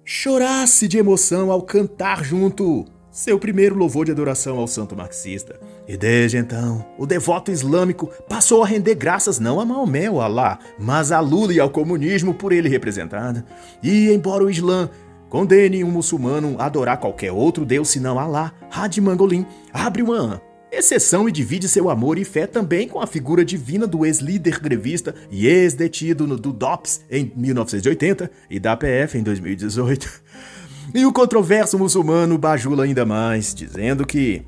chorasse 0.04 0.88
de 0.88 0.98
emoção 0.98 1.52
ao 1.52 1.64
cantar 1.64 2.24
junto 2.24 2.86
seu 3.12 3.40
primeiro 3.40 3.76
louvor 3.76 4.06
de 4.06 4.12
adoração 4.12 4.60
ao 4.60 4.68
santo 4.68 4.96
marxista. 4.96 5.60
E 5.88 5.96
desde 5.96 6.38
então, 6.38 6.84
o 6.98 7.06
devoto 7.06 7.52
islâmico 7.52 8.12
passou 8.28 8.64
a 8.64 8.68
render 8.68 8.96
graças 8.96 9.40
não 9.40 9.60
a 9.60 9.66
Maomé 9.66 10.10
ou 10.10 10.20
Alá, 10.20 10.58
mas 10.80 11.12
a 11.12 11.20
Lula 11.20 11.54
e 11.54 11.60
ao 11.60 11.70
comunismo 11.70 12.34
por 12.34 12.52
ele 12.52 12.68
representado. 12.68 13.44
E 13.84 14.10
embora 14.12 14.44
o 14.44 14.50
Islã 14.50 14.90
condene 15.30 15.84
um 15.84 15.92
muçulmano 15.92 16.56
a 16.58 16.66
adorar 16.66 16.98
qualquer 16.98 17.32
outro 17.32 17.66
deus 17.66 17.90
senão 17.90 18.18
Alá, 18.18 18.52
Hadi 18.72 19.00
Mangolin 19.00 19.46
abre 19.72 20.02
uma 20.02 20.42
exceção 20.72 21.30
e 21.30 21.32
divide 21.32 21.70
seu 21.70 21.90
amor 21.90 22.18
e 22.18 22.26
fé 22.26 22.48
também 22.48 22.88
com 22.88 23.00
a 23.00 23.08
figura 23.08 23.46
divina 23.46 23.86
do 23.86 24.06
ex-líder 24.06 24.60
grevista 24.60 25.14
e 25.30 25.48
ex-detido 25.48 26.26
do 26.36 26.52
DOPS 26.52 27.02
em 27.10 27.32
1980 27.36 28.30
e 28.50 28.60
da 28.60 28.76
PF 28.76 29.18
em 29.18 29.24
2018. 29.24 30.24
E 30.94 31.04
o 31.04 31.12
controverso 31.12 31.80
muçulmano 31.80 32.38
bajula 32.38 32.86
ainda 32.86 33.06
mais, 33.06 33.54
dizendo 33.56 34.06
que 34.06 34.46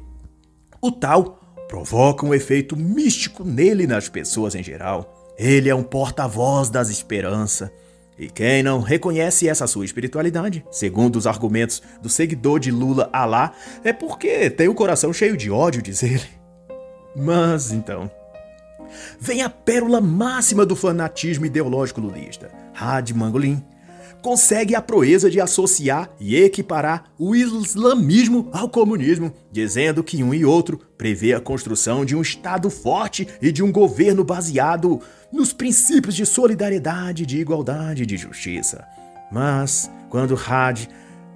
o 0.87 0.91
tal 0.91 1.39
provoca 1.67 2.25
um 2.25 2.33
efeito 2.33 2.77
místico 2.77 3.43
nele 3.43 3.83
e 3.83 3.87
nas 3.87 4.07
pessoas 4.07 4.55
em 4.55 4.63
geral. 4.63 5.33
Ele 5.37 5.69
é 5.69 5.75
um 5.75 5.83
porta-voz 5.83 6.69
das 6.69 6.89
esperanças. 6.89 7.69
E 8.17 8.29
quem 8.29 8.63
não 8.63 8.79
reconhece 8.79 9.47
essa 9.47 9.67
sua 9.67 9.85
espiritualidade, 9.85 10.65
segundo 10.71 11.17
os 11.17 11.27
argumentos 11.27 11.83
do 12.01 12.09
seguidor 12.09 12.59
de 12.59 12.71
Lula 12.71 13.09
Alá, 13.13 13.51
é 13.83 13.93
porque 13.93 14.49
tem 14.49 14.67
o 14.67 14.73
coração 14.73 15.13
cheio 15.13 15.37
de 15.37 15.51
ódio, 15.51 15.83
diz 15.83 16.01
ele. 16.01 16.25
Mas 17.15 17.71
então, 17.71 18.09
vem 19.19 19.43
a 19.43 19.49
pérola 19.49 20.01
máxima 20.01 20.65
do 20.65 20.75
fanatismo 20.75 21.45
ideológico 21.45 22.01
lulista, 22.01 22.49
Had 22.73 23.11
Mangolin, 23.13 23.63
consegue 24.21 24.75
a 24.75 24.81
proeza 24.81 25.29
de 25.29 25.39
associar 25.39 26.09
e 26.19 26.35
equiparar 26.35 27.05
o 27.17 27.35
islamismo 27.35 28.49
ao 28.51 28.69
comunismo, 28.69 29.33
dizendo 29.51 30.03
que 30.03 30.23
um 30.23 30.33
e 30.33 30.43
outro 30.43 30.79
prevê 30.97 31.33
a 31.33 31.39
construção 31.39 32.03
de 32.03 32.15
um 32.15 32.21
Estado 32.21 32.69
forte 32.69 33.27
e 33.41 33.51
de 33.51 33.63
um 33.63 33.71
governo 33.71 34.23
baseado 34.23 34.99
nos 35.31 35.53
princípios 35.53 36.15
de 36.15 36.25
solidariedade, 36.25 37.25
de 37.25 37.37
igualdade 37.39 38.03
e 38.03 38.05
de 38.05 38.17
justiça. 38.17 38.85
Mas, 39.31 39.89
quando 40.09 40.35
Had, 40.35 40.87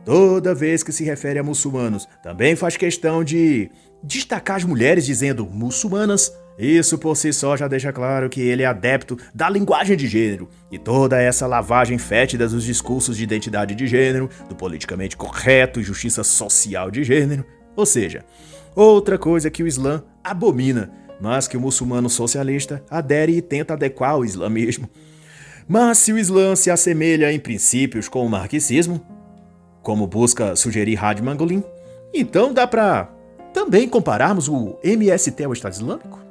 toda 0.05 0.55
vez 0.55 0.83
que 0.83 0.91
se 0.91 1.03
refere 1.03 1.39
a 1.39 1.43
muçulmanos, 1.43 2.07
também 2.23 2.55
faz 2.55 2.77
questão 2.77 3.23
de 3.23 3.69
destacar 4.03 4.57
as 4.57 4.63
mulheres 4.63 5.05
dizendo 5.05 5.45
muçulmanas, 5.45 6.33
isso 6.67 6.97
por 6.97 7.15
si 7.17 7.33
só 7.33 7.57
já 7.57 7.67
deixa 7.67 7.91
claro 7.91 8.29
que 8.29 8.39
ele 8.39 8.61
é 8.61 8.67
adepto 8.67 9.17
da 9.33 9.49
linguagem 9.49 9.97
de 9.97 10.07
gênero 10.07 10.47
e 10.71 10.77
toda 10.77 11.19
essa 11.19 11.47
lavagem 11.47 11.97
fétida 11.97 12.47
dos 12.47 12.63
discursos 12.63 13.17
de 13.17 13.23
identidade 13.23 13.73
de 13.73 13.87
gênero, 13.87 14.29
do 14.47 14.55
politicamente 14.55 15.17
correto 15.17 15.79
e 15.79 15.83
justiça 15.83 16.23
social 16.23 16.91
de 16.91 17.03
gênero. 17.03 17.43
Ou 17.75 17.85
seja, 17.85 18.23
outra 18.75 19.17
coisa 19.17 19.49
que 19.49 19.63
o 19.63 19.67
Islã 19.67 20.03
abomina, 20.23 20.91
mas 21.19 21.47
que 21.47 21.57
o 21.57 21.61
muçulmano 21.61 22.09
socialista 22.09 22.83
adere 22.89 23.37
e 23.37 23.41
tenta 23.41 23.73
adequar 23.73 24.11
ao 24.11 24.25
islamismo. 24.25 24.87
Mas 25.67 25.97
se 25.99 26.13
o 26.13 26.17
Islã 26.17 26.55
se 26.55 26.69
assemelha 26.69 27.31
em 27.31 27.39
princípios 27.39 28.07
com 28.07 28.25
o 28.25 28.29
marxismo, 28.29 29.03
como 29.81 30.05
busca 30.05 30.55
sugerir 30.55 31.03
Had 31.03 31.21
Mangolin, 31.21 31.63
então 32.13 32.53
dá 32.53 32.67
para 32.67 33.09
também 33.53 33.87
compararmos 33.87 34.47
o 34.47 34.77
MST 34.83 35.43
ao 35.43 35.53
Estado 35.53 35.73
Islâmico? 35.73 36.30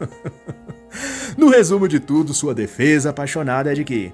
No 1.36 1.48
resumo 1.48 1.86
de 1.86 2.00
tudo, 2.00 2.34
sua 2.34 2.54
defesa 2.54 3.10
apaixonada 3.10 3.70
é 3.70 3.74
de 3.74 3.84
que 3.84 4.12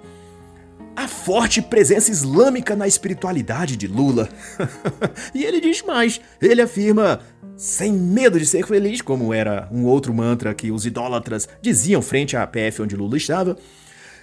a 0.96 1.08
forte 1.08 1.60
presença 1.62 2.10
islâmica 2.10 2.76
na 2.76 2.86
espiritualidade 2.86 3.76
de 3.76 3.86
Lula. 3.86 4.28
e 5.34 5.44
ele 5.44 5.60
diz 5.60 5.82
mais: 5.82 6.20
ele 6.40 6.62
afirma, 6.62 7.20
sem 7.56 7.92
medo 7.92 8.38
de 8.38 8.46
ser 8.46 8.66
feliz, 8.66 9.00
como 9.00 9.32
era 9.32 9.68
um 9.72 9.84
outro 9.84 10.12
mantra 10.12 10.54
que 10.54 10.70
os 10.70 10.86
idólatras 10.86 11.48
diziam 11.60 12.02
frente 12.02 12.36
à 12.36 12.46
PF 12.46 12.82
onde 12.82 12.96
Lula 12.96 13.16
estava, 13.16 13.56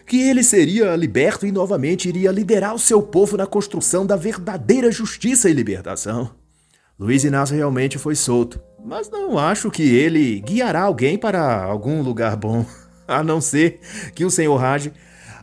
que 0.05 0.21
ele 0.21 0.43
seria 0.43 0.95
liberto 0.95 1.45
e 1.45 1.51
novamente 1.51 2.07
iria 2.07 2.31
liderar 2.31 2.75
o 2.75 2.79
seu 2.79 3.01
povo 3.01 3.37
na 3.37 3.47
construção 3.47 4.05
da 4.05 4.15
verdadeira 4.15 4.91
justiça 4.91 5.49
e 5.49 5.53
libertação. 5.53 6.31
Luiz 6.99 7.23
Inácio 7.23 7.55
realmente 7.55 7.97
foi 7.97 8.15
solto, 8.15 8.61
mas 8.83 9.09
não 9.09 9.37
acho 9.37 9.69
que 9.69 9.83
ele 9.83 10.39
guiará 10.41 10.81
alguém 10.81 11.17
para 11.17 11.63
algum 11.63 12.01
lugar 12.01 12.35
bom, 12.35 12.65
a 13.07 13.23
não 13.23 13.39
ser 13.39 13.79
que 14.15 14.25
o 14.25 14.31
senhor 14.31 14.55
Raj 14.55 14.91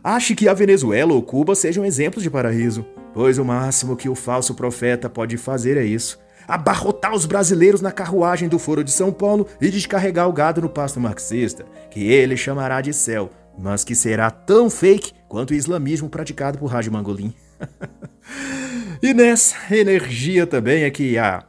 ache 0.03 0.35
que 0.35 0.47
a 0.47 0.53
Venezuela 0.53 1.13
ou 1.13 1.21
Cuba 1.21 1.55
sejam 1.55 1.85
exemplos 1.85 2.23
de 2.23 2.29
paraíso, 2.29 2.85
pois 3.13 3.37
o 3.37 3.45
máximo 3.45 3.95
que 3.95 4.09
o 4.09 4.15
falso 4.15 4.53
profeta 4.53 5.09
pode 5.09 5.37
fazer 5.37 5.77
é 5.77 5.83
isso: 5.83 6.19
abarrotar 6.47 7.13
os 7.13 7.25
brasileiros 7.25 7.81
na 7.81 7.91
carruagem 7.91 8.49
do 8.49 8.59
Foro 8.59 8.83
de 8.83 8.91
São 8.91 9.11
Paulo 9.11 9.47
e 9.61 9.69
descarregar 9.69 10.27
o 10.27 10.33
gado 10.33 10.61
no 10.61 10.69
pasto 10.69 10.99
marxista, 10.99 11.65
que 11.89 12.11
ele 12.11 12.35
chamará 12.35 12.81
de 12.81 12.93
céu, 12.93 13.29
mas 13.57 13.83
que 13.83 13.95
será 13.95 14.29
tão 14.29 14.69
fake 14.69 15.13
quanto 15.27 15.51
o 15.51 15.55
islamismo 15.55 16.09
praticado 16.09 16.57
por 16.57 16.67
Raj 16.67 16.87
Mangolin. 16.87 17.33
e 19.01 19.13
nessa 19.13 19.55
energia 19.75 20.47
também 20.47 20.83
é 20.83 20.89
que 20.89 21.17
a, 21.17 21.43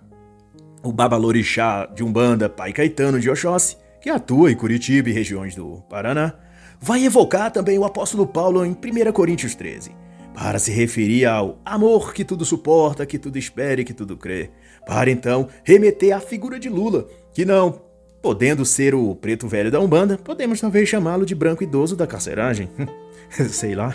o 0.82 0.92
babalorixá 0.92 1.86
de 1.86 2.02
Umbanda, 2.02 2.48
Pai 2.48 2.72
Caetano 2.72 3.20
de 3.20 3.28
Oxóssi, 3.28 3.76
que 4.00 4.08
atua 4.08 4.50
em 4.50 4.56
Curitiba 4.56 5.10
e 5.10 5.12
regiões 5.12 5.54
do 5.54 5.82
Paraná, 5.88 6.34
vai 6.80 7.04
evocar 7.04 7.50
também 7.50 7.78
o 7.78 7.84
apóstolo 7.84 8.26
Paulo 8.26 8.64
em 8.64 8.70
1 8.70 9.12
Coríntios 9.12 9.54
13, 9.54 9.94
para 10.34 10.58
se 10.58 10.70
referir 10.70 11.26
ao 11.26 11.58
amor 11.64 12.14
que 12.14 12.24
tudo 12.24 12.44
suporta, 12.44 13.04
que 13.04 13.18
tudo 13.18 13.38
espere, 13.38 13.84
que 13.84 13.92
tudo 13.92 14.16
crê, 14.16 14.50
para 14.86 15.10
então 15.10 15.48
remeter 15.62 16.16
à 16.16 16.20
figura 16.20 16.58
de 16.58 16.68
Lula, 16.68 17.06
que 17.34 17.44
não 17.44 17.89
podendo 18.22 18.64
ser 18.64 18.94
o 18.94 19.14
preto 19.14 19.48
velho 19.48 19.70
da 19.70 19.80
Umbanda, 19.80 20.18
podemos 20.18 20.60
talvez 20.60 20.88
chamá-lo 20.88 21.24
de 21.24 21.34
branco 21.34 21.62
idoso 21.62 21.96
da 21.96 22.06
carceragem. 22.06 22.68
Sei 23.50 23.74
lá. 23.74 23.94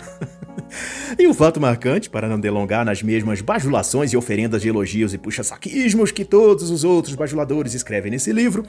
e 1.18 1.26
o 1.26 1.34
fato 1.34 1.60
marcante, 1.60 2.08
para 2.08 2.28
não 2.28 2.40
delongar 2.40 2.84
nas 2.84 3.02
mesmas 3.02 3.40
bajulações 3.40 4.12
e 4.12 4.16
oferendas 4.16 4.62
de 4.62 4.68
elogios 4.68 5.12
e 5.12 5.18
puxa-saquismos 5.18 6.10
que 6.10 6.24
todos 6.24 6.70
os 6.70 6.84
outros 6.84 7.14
bajuladores 7.14 7.74
escrevem 7.74 8.10
nesse 8.10 8.32
livro, 8.32 8.64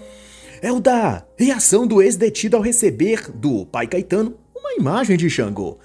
é 0.61 0.71
o 0.71 0.79
da 0.79 1.23
reação 1.37 1.87
do 1.87 2.01
ex-detido 2.01 2.57
ao 2.57 2.61
receber 2.63 3.31
do 3.31 3.65
pai 3.65 3.87
Caetano 3.87 4.35
uma 4.55 4.73
imagem 4.73 5.15
de 5.15 5.29
Xangô, 5.29 5.77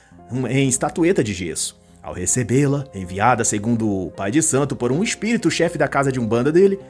em 0.49 0.68
estatueta 0.68 1.23
de 1.23 1.33
gesso. 1.33 1.81
Ao 2.03 2.12
recebê-la, 2.12 2.85
enviada 2.93 3.45
segundo 3.45 3.89
o 3.89 4.11
pai 4.11 4.31
de 4.31 4.43
santo 4.43 4.75
por 4.75 4.91
um 4.91 5.05
espírito 5.05 5.51
chefe 5.51 5.79
da 5.79 5.87
casa 5.87 6.11
de 6.11 6.18
umbanda 6.18 6.51
dele, 6.51 6.81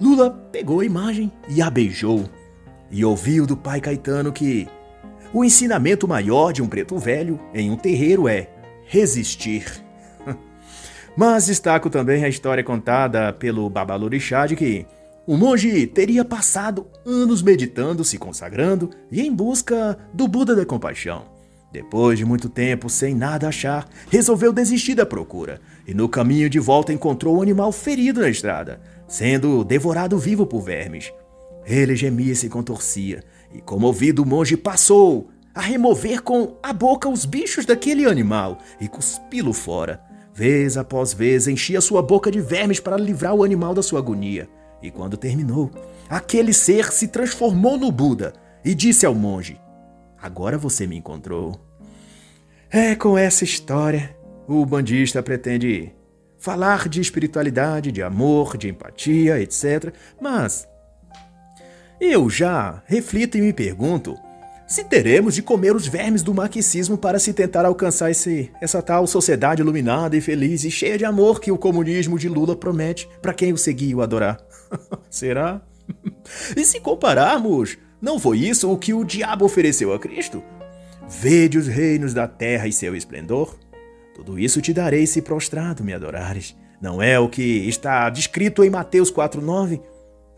Lula 0.00 0.30
pegou 0.52 0.80
a 0.80 0.84
imagem 0.84 1.32
e 1.48 1.62
a 1.62 1.70
beijou. 1.70 2.28
E 2.90 3.04
ouviu 3.04 3.46
do 3.46 3.56
pai 3.56 3.80
Caetano 3.80 4.32
que 4.32 4.68
o 5.32 5.44
ensinamento 5.44 6.06
maior 6.06 6.52
de 6.52 6.62
um 6.62 6.68
preto 6.68 6.98
velho 6.98 7.40
em 7.54 7.70
um 7.70 7.76
terreiro 7.76 8.28
é 8.28 8.48
resistir. 8.86 9.64
Mas 11.16 11.46
destaco 11.46 11.88
também 11.88 12.24
a 12.24 12.28
história 12.28 12.62
contada 12.62 13.32
pelo 13.32 13.68
Babalorixá 13.70 14.46
de 14.46 14.54
que 14.54 14.86
o 15.26 15.36
monge 15.36 15.86
teria 15.86 16.24
passado 16.24 16.86
anos 17.04 17.42
meditando, 17.42 18.04
se 18.04 18.18
consagrando 18.18 18.90
e 19.10 19.20
em 19.22 19.34
busca 19.34 19.98
do 20.12 20.28
Buda 20.28 20.54
da 20.54 20.64
compaixão. 20.64 21.24
Depois 21.72 22.18
de 22.18 22.24
muito 22.24 22.48
tempo 22.48 22.88
sem 22.88 23.14
nada 23.14 23.48
achar, 23.48 23.88
resolveu 24.10 24.52
desistir 24.52 24.94
da 24.94 25.04
procura 25.04 25.60
e 25.86 25.92
no 25.92 26.08
caminho 26.08 26.48
de 26.48 26.58
volta 26.58 26.92
encontrou 26.92 27.38
um 27.38 27.42
animal 27.42 27.72
ferido 27.72 28.20
na 28.20 28.28
estrada, 28.28 28.80
sendo 29.08 29.64
devorado 29.64 30.18
vivo 30.18 30.46
por 30.46 30.60
vermes. 30.60 31.12
Ele 31.64 31.96
gemia 31.96 32.32
e 32.32 32.36
se 32.36 32.48
contorcia, 32.48 33.22
e 33.52 33.60
comovido 33.60 34.22
o 34.22 34.26
monge 34.26 34.56
passou 34.56 35.28
a 35.54 35.60
remover 35.60 36.22
com 36.22 36.56
a 36.62 36.72
boca 36.72 37.08
os 37.08 37.24
bichos 37.24 37.64
daquele 37.64 38.04
animal 38.04 38.58
e 38.80 38.86
cuspi-lo 38.86 39.52
fora. 39.52 40.00
Vez 40.34 40.76
após 40.76 41.14
vez 41.14 41.48
enchia 41.48 41.80
sua 41.80 42.02
boca 42.02 42.30
de 42.30 42.40
vermes 42.40 42.78
para 42.78 42.98
livrar 42.98 43.34
o 43.34 43.42
animal 43.42 43.72
da 43.72 43.82
sua 43.82 44.00
agonia. 44.00 44.48
E 44.82 44.90
quando 44.90 45.16
terminou, 45.16 45.70
aquele 46.10 46.52
ser 46.52 46.92
se 46.92 47.08
transformou 47.08 47.78
no 47.78 47.90
Buda 47.90 48.34
e 48.62 48.74
disse 48.74 49.06
ao 49.06 49.14
monge: 49.14 49.58
Agora 50.20 50.58
você 50.58 50.86
me 50.86 50.96
encontrou. 50.96 51.58
É 52.70 52.94
com 52.94 53.16
essa 53.16 53.44
história 53.44 54.14
o 54.46 54.66
bandista 54.66 55.22
pretende 55.22 55.95
falar 56.46 56.88
de 56.88 57.00
espiritualidade, 57.00 57.90
de 57.90 58.04
amor, 58.04 58.56
de 58.56 58.68
empatia, 58.68 59.40
etc. 59.40 59.92
Mas 60.20 60.68
eu 62.00 62.30
já 62.30 62.84
reflito 62.86 63.36
e 63.36 63.40
me 63.40 63.52
pergunto 63.52 64.16
se 64.64 64.84
teremos 64.84 65.34
de 65.34 65.42
comer 65.42 65.74
os 65.74 65.88
vermes 65.88 66.22
do 66.22 66.32
marxismo 66.32 66.96
para 66.96 67.18
se 67.18 67.32
tentar 67.32 67.64
alcançar 67.64 68.12
esse, 68.12 68.48
essa 68.60 68.80
tal 68.80 69.08
sociedade 69.08 69.60
iluminada 69.60 70.16
e 70.16 70.20
feliz 70.20 70.62
e 70.62 70.70
cheia 70.70 70.96
de 70.96 71.04
amor 71.04 71.40
que 71.40 71.50
o 71.50 71.58
comunismo 71.58 72.16
de 72.16 72.28
Lula 72.28 72.54
promete 72.54 73.08
para 73.20 73.34
quem 73.34 73.52
o 73.52 73.58
seguir 73.58 73.90
e 73.90 73.94
o 73.96 74.00
adorar. 74.00 74.38
Será? 75.10 75.60
e 76.56 76.64
se 76.64 76.78
compararmos, 76.78 77.76
não 78.00 78.20
foi 78.20 78.38
isso 78.38 78.70
o 78.70 78.78
que 78.78 78.94
o 78.94 79.02
diabo 79.02 79.44
ofereceu 79.44 79.92
a 79.92 79.98
Cristo? 79.98 80.44
Vede 81.08 81.58
os 81.58 81.66
reinos 81.66 82.14
da 82.14 82.28
terra 82.28 82.68
e 82.68 82.72
seu 82.72 82.94
esplendor. 82.94 83.58
Tudo 84.16 84.38
isso 84.38 84.62
te 84.62 84.72
darei 84.72 85.06
se 85.06 85.20
prostrado 85.20 85.84
me 85.84 85.92
adorares. 85.92 86.56
Não 86.80 87.02
é 87.02 87.20
o 87.20 87.28
que 87.28 87.68
está 87.68 88.08
descrito 88.08 88.64
em 88.64 88.70
Mateus 88.70 89.12
4:9? 89.12 89.78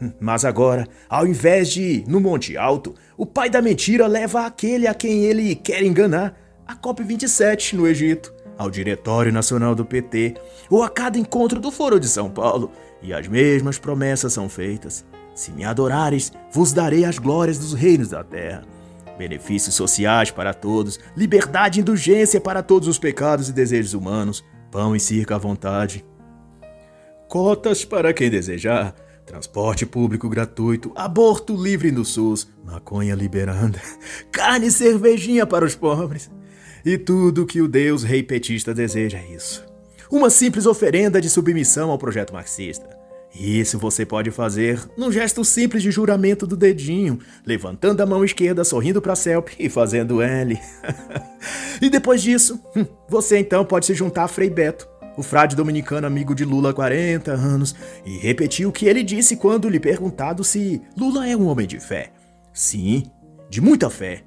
Hum, 0.03 0.13
mas 0.19 0.45
agora, 0.45 0.85
ao 1.09 1.25
invés 1.25 1.71
de 1.71 2.03
no 2.09 2.19
Monte 2.19 2.57
Alto, 2.57 2.93
o 3.17 3.25
pai 3.25 3.49
da 3.49 3.63
mentira 3.63 4.09
leva 4.09 4.45
aquele 4.45 4.89
a 4.89 4.95
quem 4.95 5.27
ele 5.27 5.55
quer 5.55 5.85
enganar, 5.85 6.37
a 6.67 6.75
COP27 6.75 7.75
no 7.75 7.87
Egito, 7.87 8.35
ao 8.59 8.69
Diretório 8.69 9.33
Nacional 9.33 9.77
do 9.77 9.85
PT, 9.85 10.35
ou 10.69 10.83
a 10.83 10.89
cada 10.89 11.17
encontro 11.17 11.61
do 11.61 11.71
Foro 11.71 12.01
de 12.01 12.09
São 12.09 12.29
Paulo, 12.29 12.73
e 13.01 13.13
as 13.13 13.29
mesmas 13.29 13.79
promessas 13.79 14.33
são 14.33 14.49
feitas. 14.49 15.07
Se 15.37 15.53
me 15.53 15.65
adorares, 15.65 16.33
vos 16.51 16.73
darei 16.73 17.05
as 17.05 17.17
glórias 17.21 17.61
dos 17.61 17.75
reinos 17.75 18.09
da 18.09 18.25
terra. 18.25 18.65
Benefícios 19.19 19.75
sociais 19.75 20.31
para 20.31 20.55
todos, 20.55 21.01
liberdade 21.17 21.79
e 21.79 21.83
indulgência 21.83 22.41
para 22.41 22.63
todos 22.63 22.87
os 22.87 22.99
pecados 22.99 23.49
e 23.49 23.53
desejos 23.53 23.93
humanos, 23.93 24.45
pão 24.71 24.95
e 24.95 25.01
circo 25.01 25.35
à 25.35 25.39
vontade. 25.39 26.07
Cotas 27.29 27.85
para 27.85 28.15
quem 28.15 28.31
desejar, 28.31 28.95
transporte 29.27 29.85
público 29.85 30.29
gratuito, 30.29 30.93
aborto 30.95 31.55
livre 31.55 31.91
no 31.91 32.05
SUS, 32.05 32.49
maconha 32.65 33.15
liberanda, 33.15 33.83
carne 34.31 34.69
e 34.69 34.73
cervejinha 34.73 35.45
para 35.45 35.65
os 35.65 35.75
pobres. 35.75 36.31
E 36.85 36.97
tudo 36.97 37.45
que 37.45 37.61
o 37.61 37.69
Deus 37.69 38.05
rei 38.05 38.23
petista 38.23 38.73
deseja 38.73 39.19
é 39.19 39.35
isso. 39.35 39.67
Uma 40.11 40.31
simples 40.31 40.65
oferenda 40.65 41.21
de 41.21 41.29
submissão 41.29 41.91
ao 41.91 41.99
projeto 41.99 42.33
marxista. 42.33 42.98
Isso 43.35 43.79
você 43.79 44.05
pode 44.07 44.31
fazer 44.31 44.81
num 44.97 45.13
gesto 45.13 45.45
simples 45.45 45.83
de 45.83 45.91
juramento 45.91 46.47
do 46.47 46.57
dedinho, 46.57 47.19
levantando 47.47 48.01
a 48.01 48.07
mão 48.07 48.25
esquerda, 48.25 48.65
sorrindo 48.65 49.03
para 49.03 49.15
selfie 49.15 49.57
e 49.59 49.69
fazendo 49.69 50.23
L. 50.23 50.59
e 51.81 51.91
depois 51.91 52.23
disso, 52.23 52.61
hum, 52.75 52.87
você 53.09 53.39
então 53.39 53.65
pode 53.65 53.87
se 53.87 53.95
juntar 53.95 54.25
a 54.25 54.29
Frei 54.29 54.51
Beto, 54.51 54.89
o 55.17 55.23
frade 55.23 55.55
dominicano 55.55 56.07
amigo 56.07 56.35
de 56.35 56.45
Lula 56.45 56.71
há 56.71 56.75
40 56.75 57.33
anos, 57.33 57.75
e 58.05 58.19
repetir 58.19 58.67
o 58.67 58.73
que 58.73 58.87
ele 58.87 59.03
disse 59.03 59.37
quando 59.37 59.69
lhe 59.69 59.81
perguntado 59.81 60.43
se 60.43 60.81
Lula 60.97 61.29
é 61.29 61.37
um 61.37 61.47
homem 61.47 61.67
de 61.67 61.79
fé. 61.79 62.13
Sim, 62.53 63.05
de 63.51 63.61
muita 63.61 63.91
fé. 63.91 64.25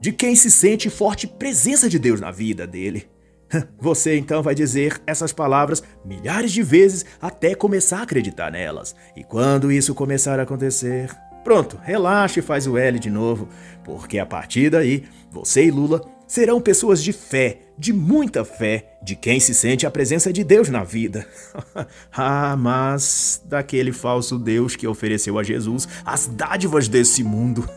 De 0.00 0.12
quem 0.12 0.34
se 0.34 0.50
sente 0.50 0.88
forte 0.88 1.26
presença 1.26 1.88
de 1.88 1.98
Deus 1.98 2.20
na 2.20 2.30
vida 2.30 2.66
dele. 2.66 3.06
Você 3.78 4.16
então 4.16 4.42
vai 4.42 4.54
dizer 4.54 5.00
essas 5.06 5.32
palavras 5.32 5.82
milhares 6.04 6.52
de 6.52 6.62
vezes 6.62 7.04
até 7.20 7.54
começar 7.54 7.98
a 7.98 8.02
acreditar 8.02 8.50
nelas. 8.50 8.94
E 9.16 9.24
quando 9.24 9.72
isso 9.72 9.94
começar 9.94 10.38
a 10.38 10.42
acontecer, 10.44 11.10
pronto, 11.44 11.78
relaxe 11.82 12.40
e 12.40 12.42
faz 12.42 12.66
o 12.66 12.76
L 12.76 12.98
de 12.98 13.10
novo, 13.10 13.48
porque 13.84 14.18
a 14.18 14.26
partir 14.26 14.70
daí, 14.70 15.04
você 15.30 15.64
e 15.64 15.70
Lula 15.70 16.02
serão 16.26 16.60
pessoas 16.60 17.02
de 17.02 17.12
fé, 17.12 17.58
de 17.76 17.92
muita 17.92 18.44
fé, 18.44 18.98
de 19.02 19.16
quem 19.16 19.40
se 19.40 19.52
sente 19.52 19.84
a 19.84 19.90
presença 19.90 20.32
de 20.32 20.44
Deus 20.44 20.68
na 20.68 20.84
vida. 20.84 21.26
ah, 22.12 22.56
mas 22.56 23.42
daquele 23.46 23.90
falso 23.90 24.38
Deus 24.38 24.76
que 24.76 24.86
ofereceu 24.86 25.38
a 25.38 25.42
Jesus 25.42 25.88
as 26.04 26.28
dádivas 26.28 26.86
desse 26.86 27.24
mundo. 27.24 27.68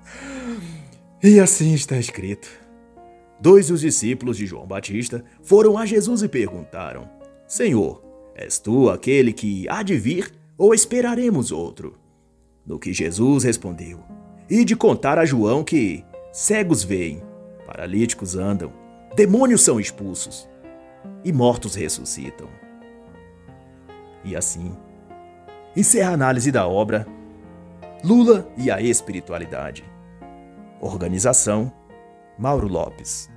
e 1.22 1.38
assim 1.38 1.74
está 1.74 1.98
escrito. 1.98 2.59
Dois 3.40 3.68
dos 3.68 3.80
discípulos 3.80 4.36
de 4.36 4.44
João 4.44 4.66
Batista 4.66 5.24
foram 5.42 5.78
a 5.78 5.86
Jesus 5.86 6.22
e 6.22 6.28
perguntaram: 6.28 7.08
Senhor, 7.46 8.02
és 8.34 8.58
tu 8.58 8.90
aquele 8.90 9.32
que 9.32 9.66
há 9.68 9.82
de 9.82 9.96
vir 9.96 10.32
ou 10.58 10.74
esperaremos 10.74 11.50
outro? 11.50 11.98
No 12.66 12.78
que 12.78 12.92
Jesus 12.92 13.44
respondeu: 13.44 14.00
E 14.48 14.64
de 14.64 14.76
contar 14.76 15.18
a 15.18 15.24
João 15.24 15.64
que 15.64 16.04
cegos 16.32 16.84
veem, 16.84 17.22
paralíticos 17.66 18.36
andam, 18.36 18.72
demônios 19.16 19.62
são 19.62 19.80
expulsos 19.80 20.46
e 21.24 21.32
mortos 21.32 21.74
ressuscitam. 21.74 22.48
E 24.22 24.36
assim, 24.36 24.76
encerra 25.74 26.10
a 26.10 26.14
análise 26.14 26.52
da 26.52 26.68
obra 26.68 27.06
Lula 28.04 28.50
e 28.56 28.70
a 28.70 28.80
Espiritualidade. 28.82 29.84
Organização 30.80 31.72
Mauro 32.38 32.68
Lopes. 32.68 33.29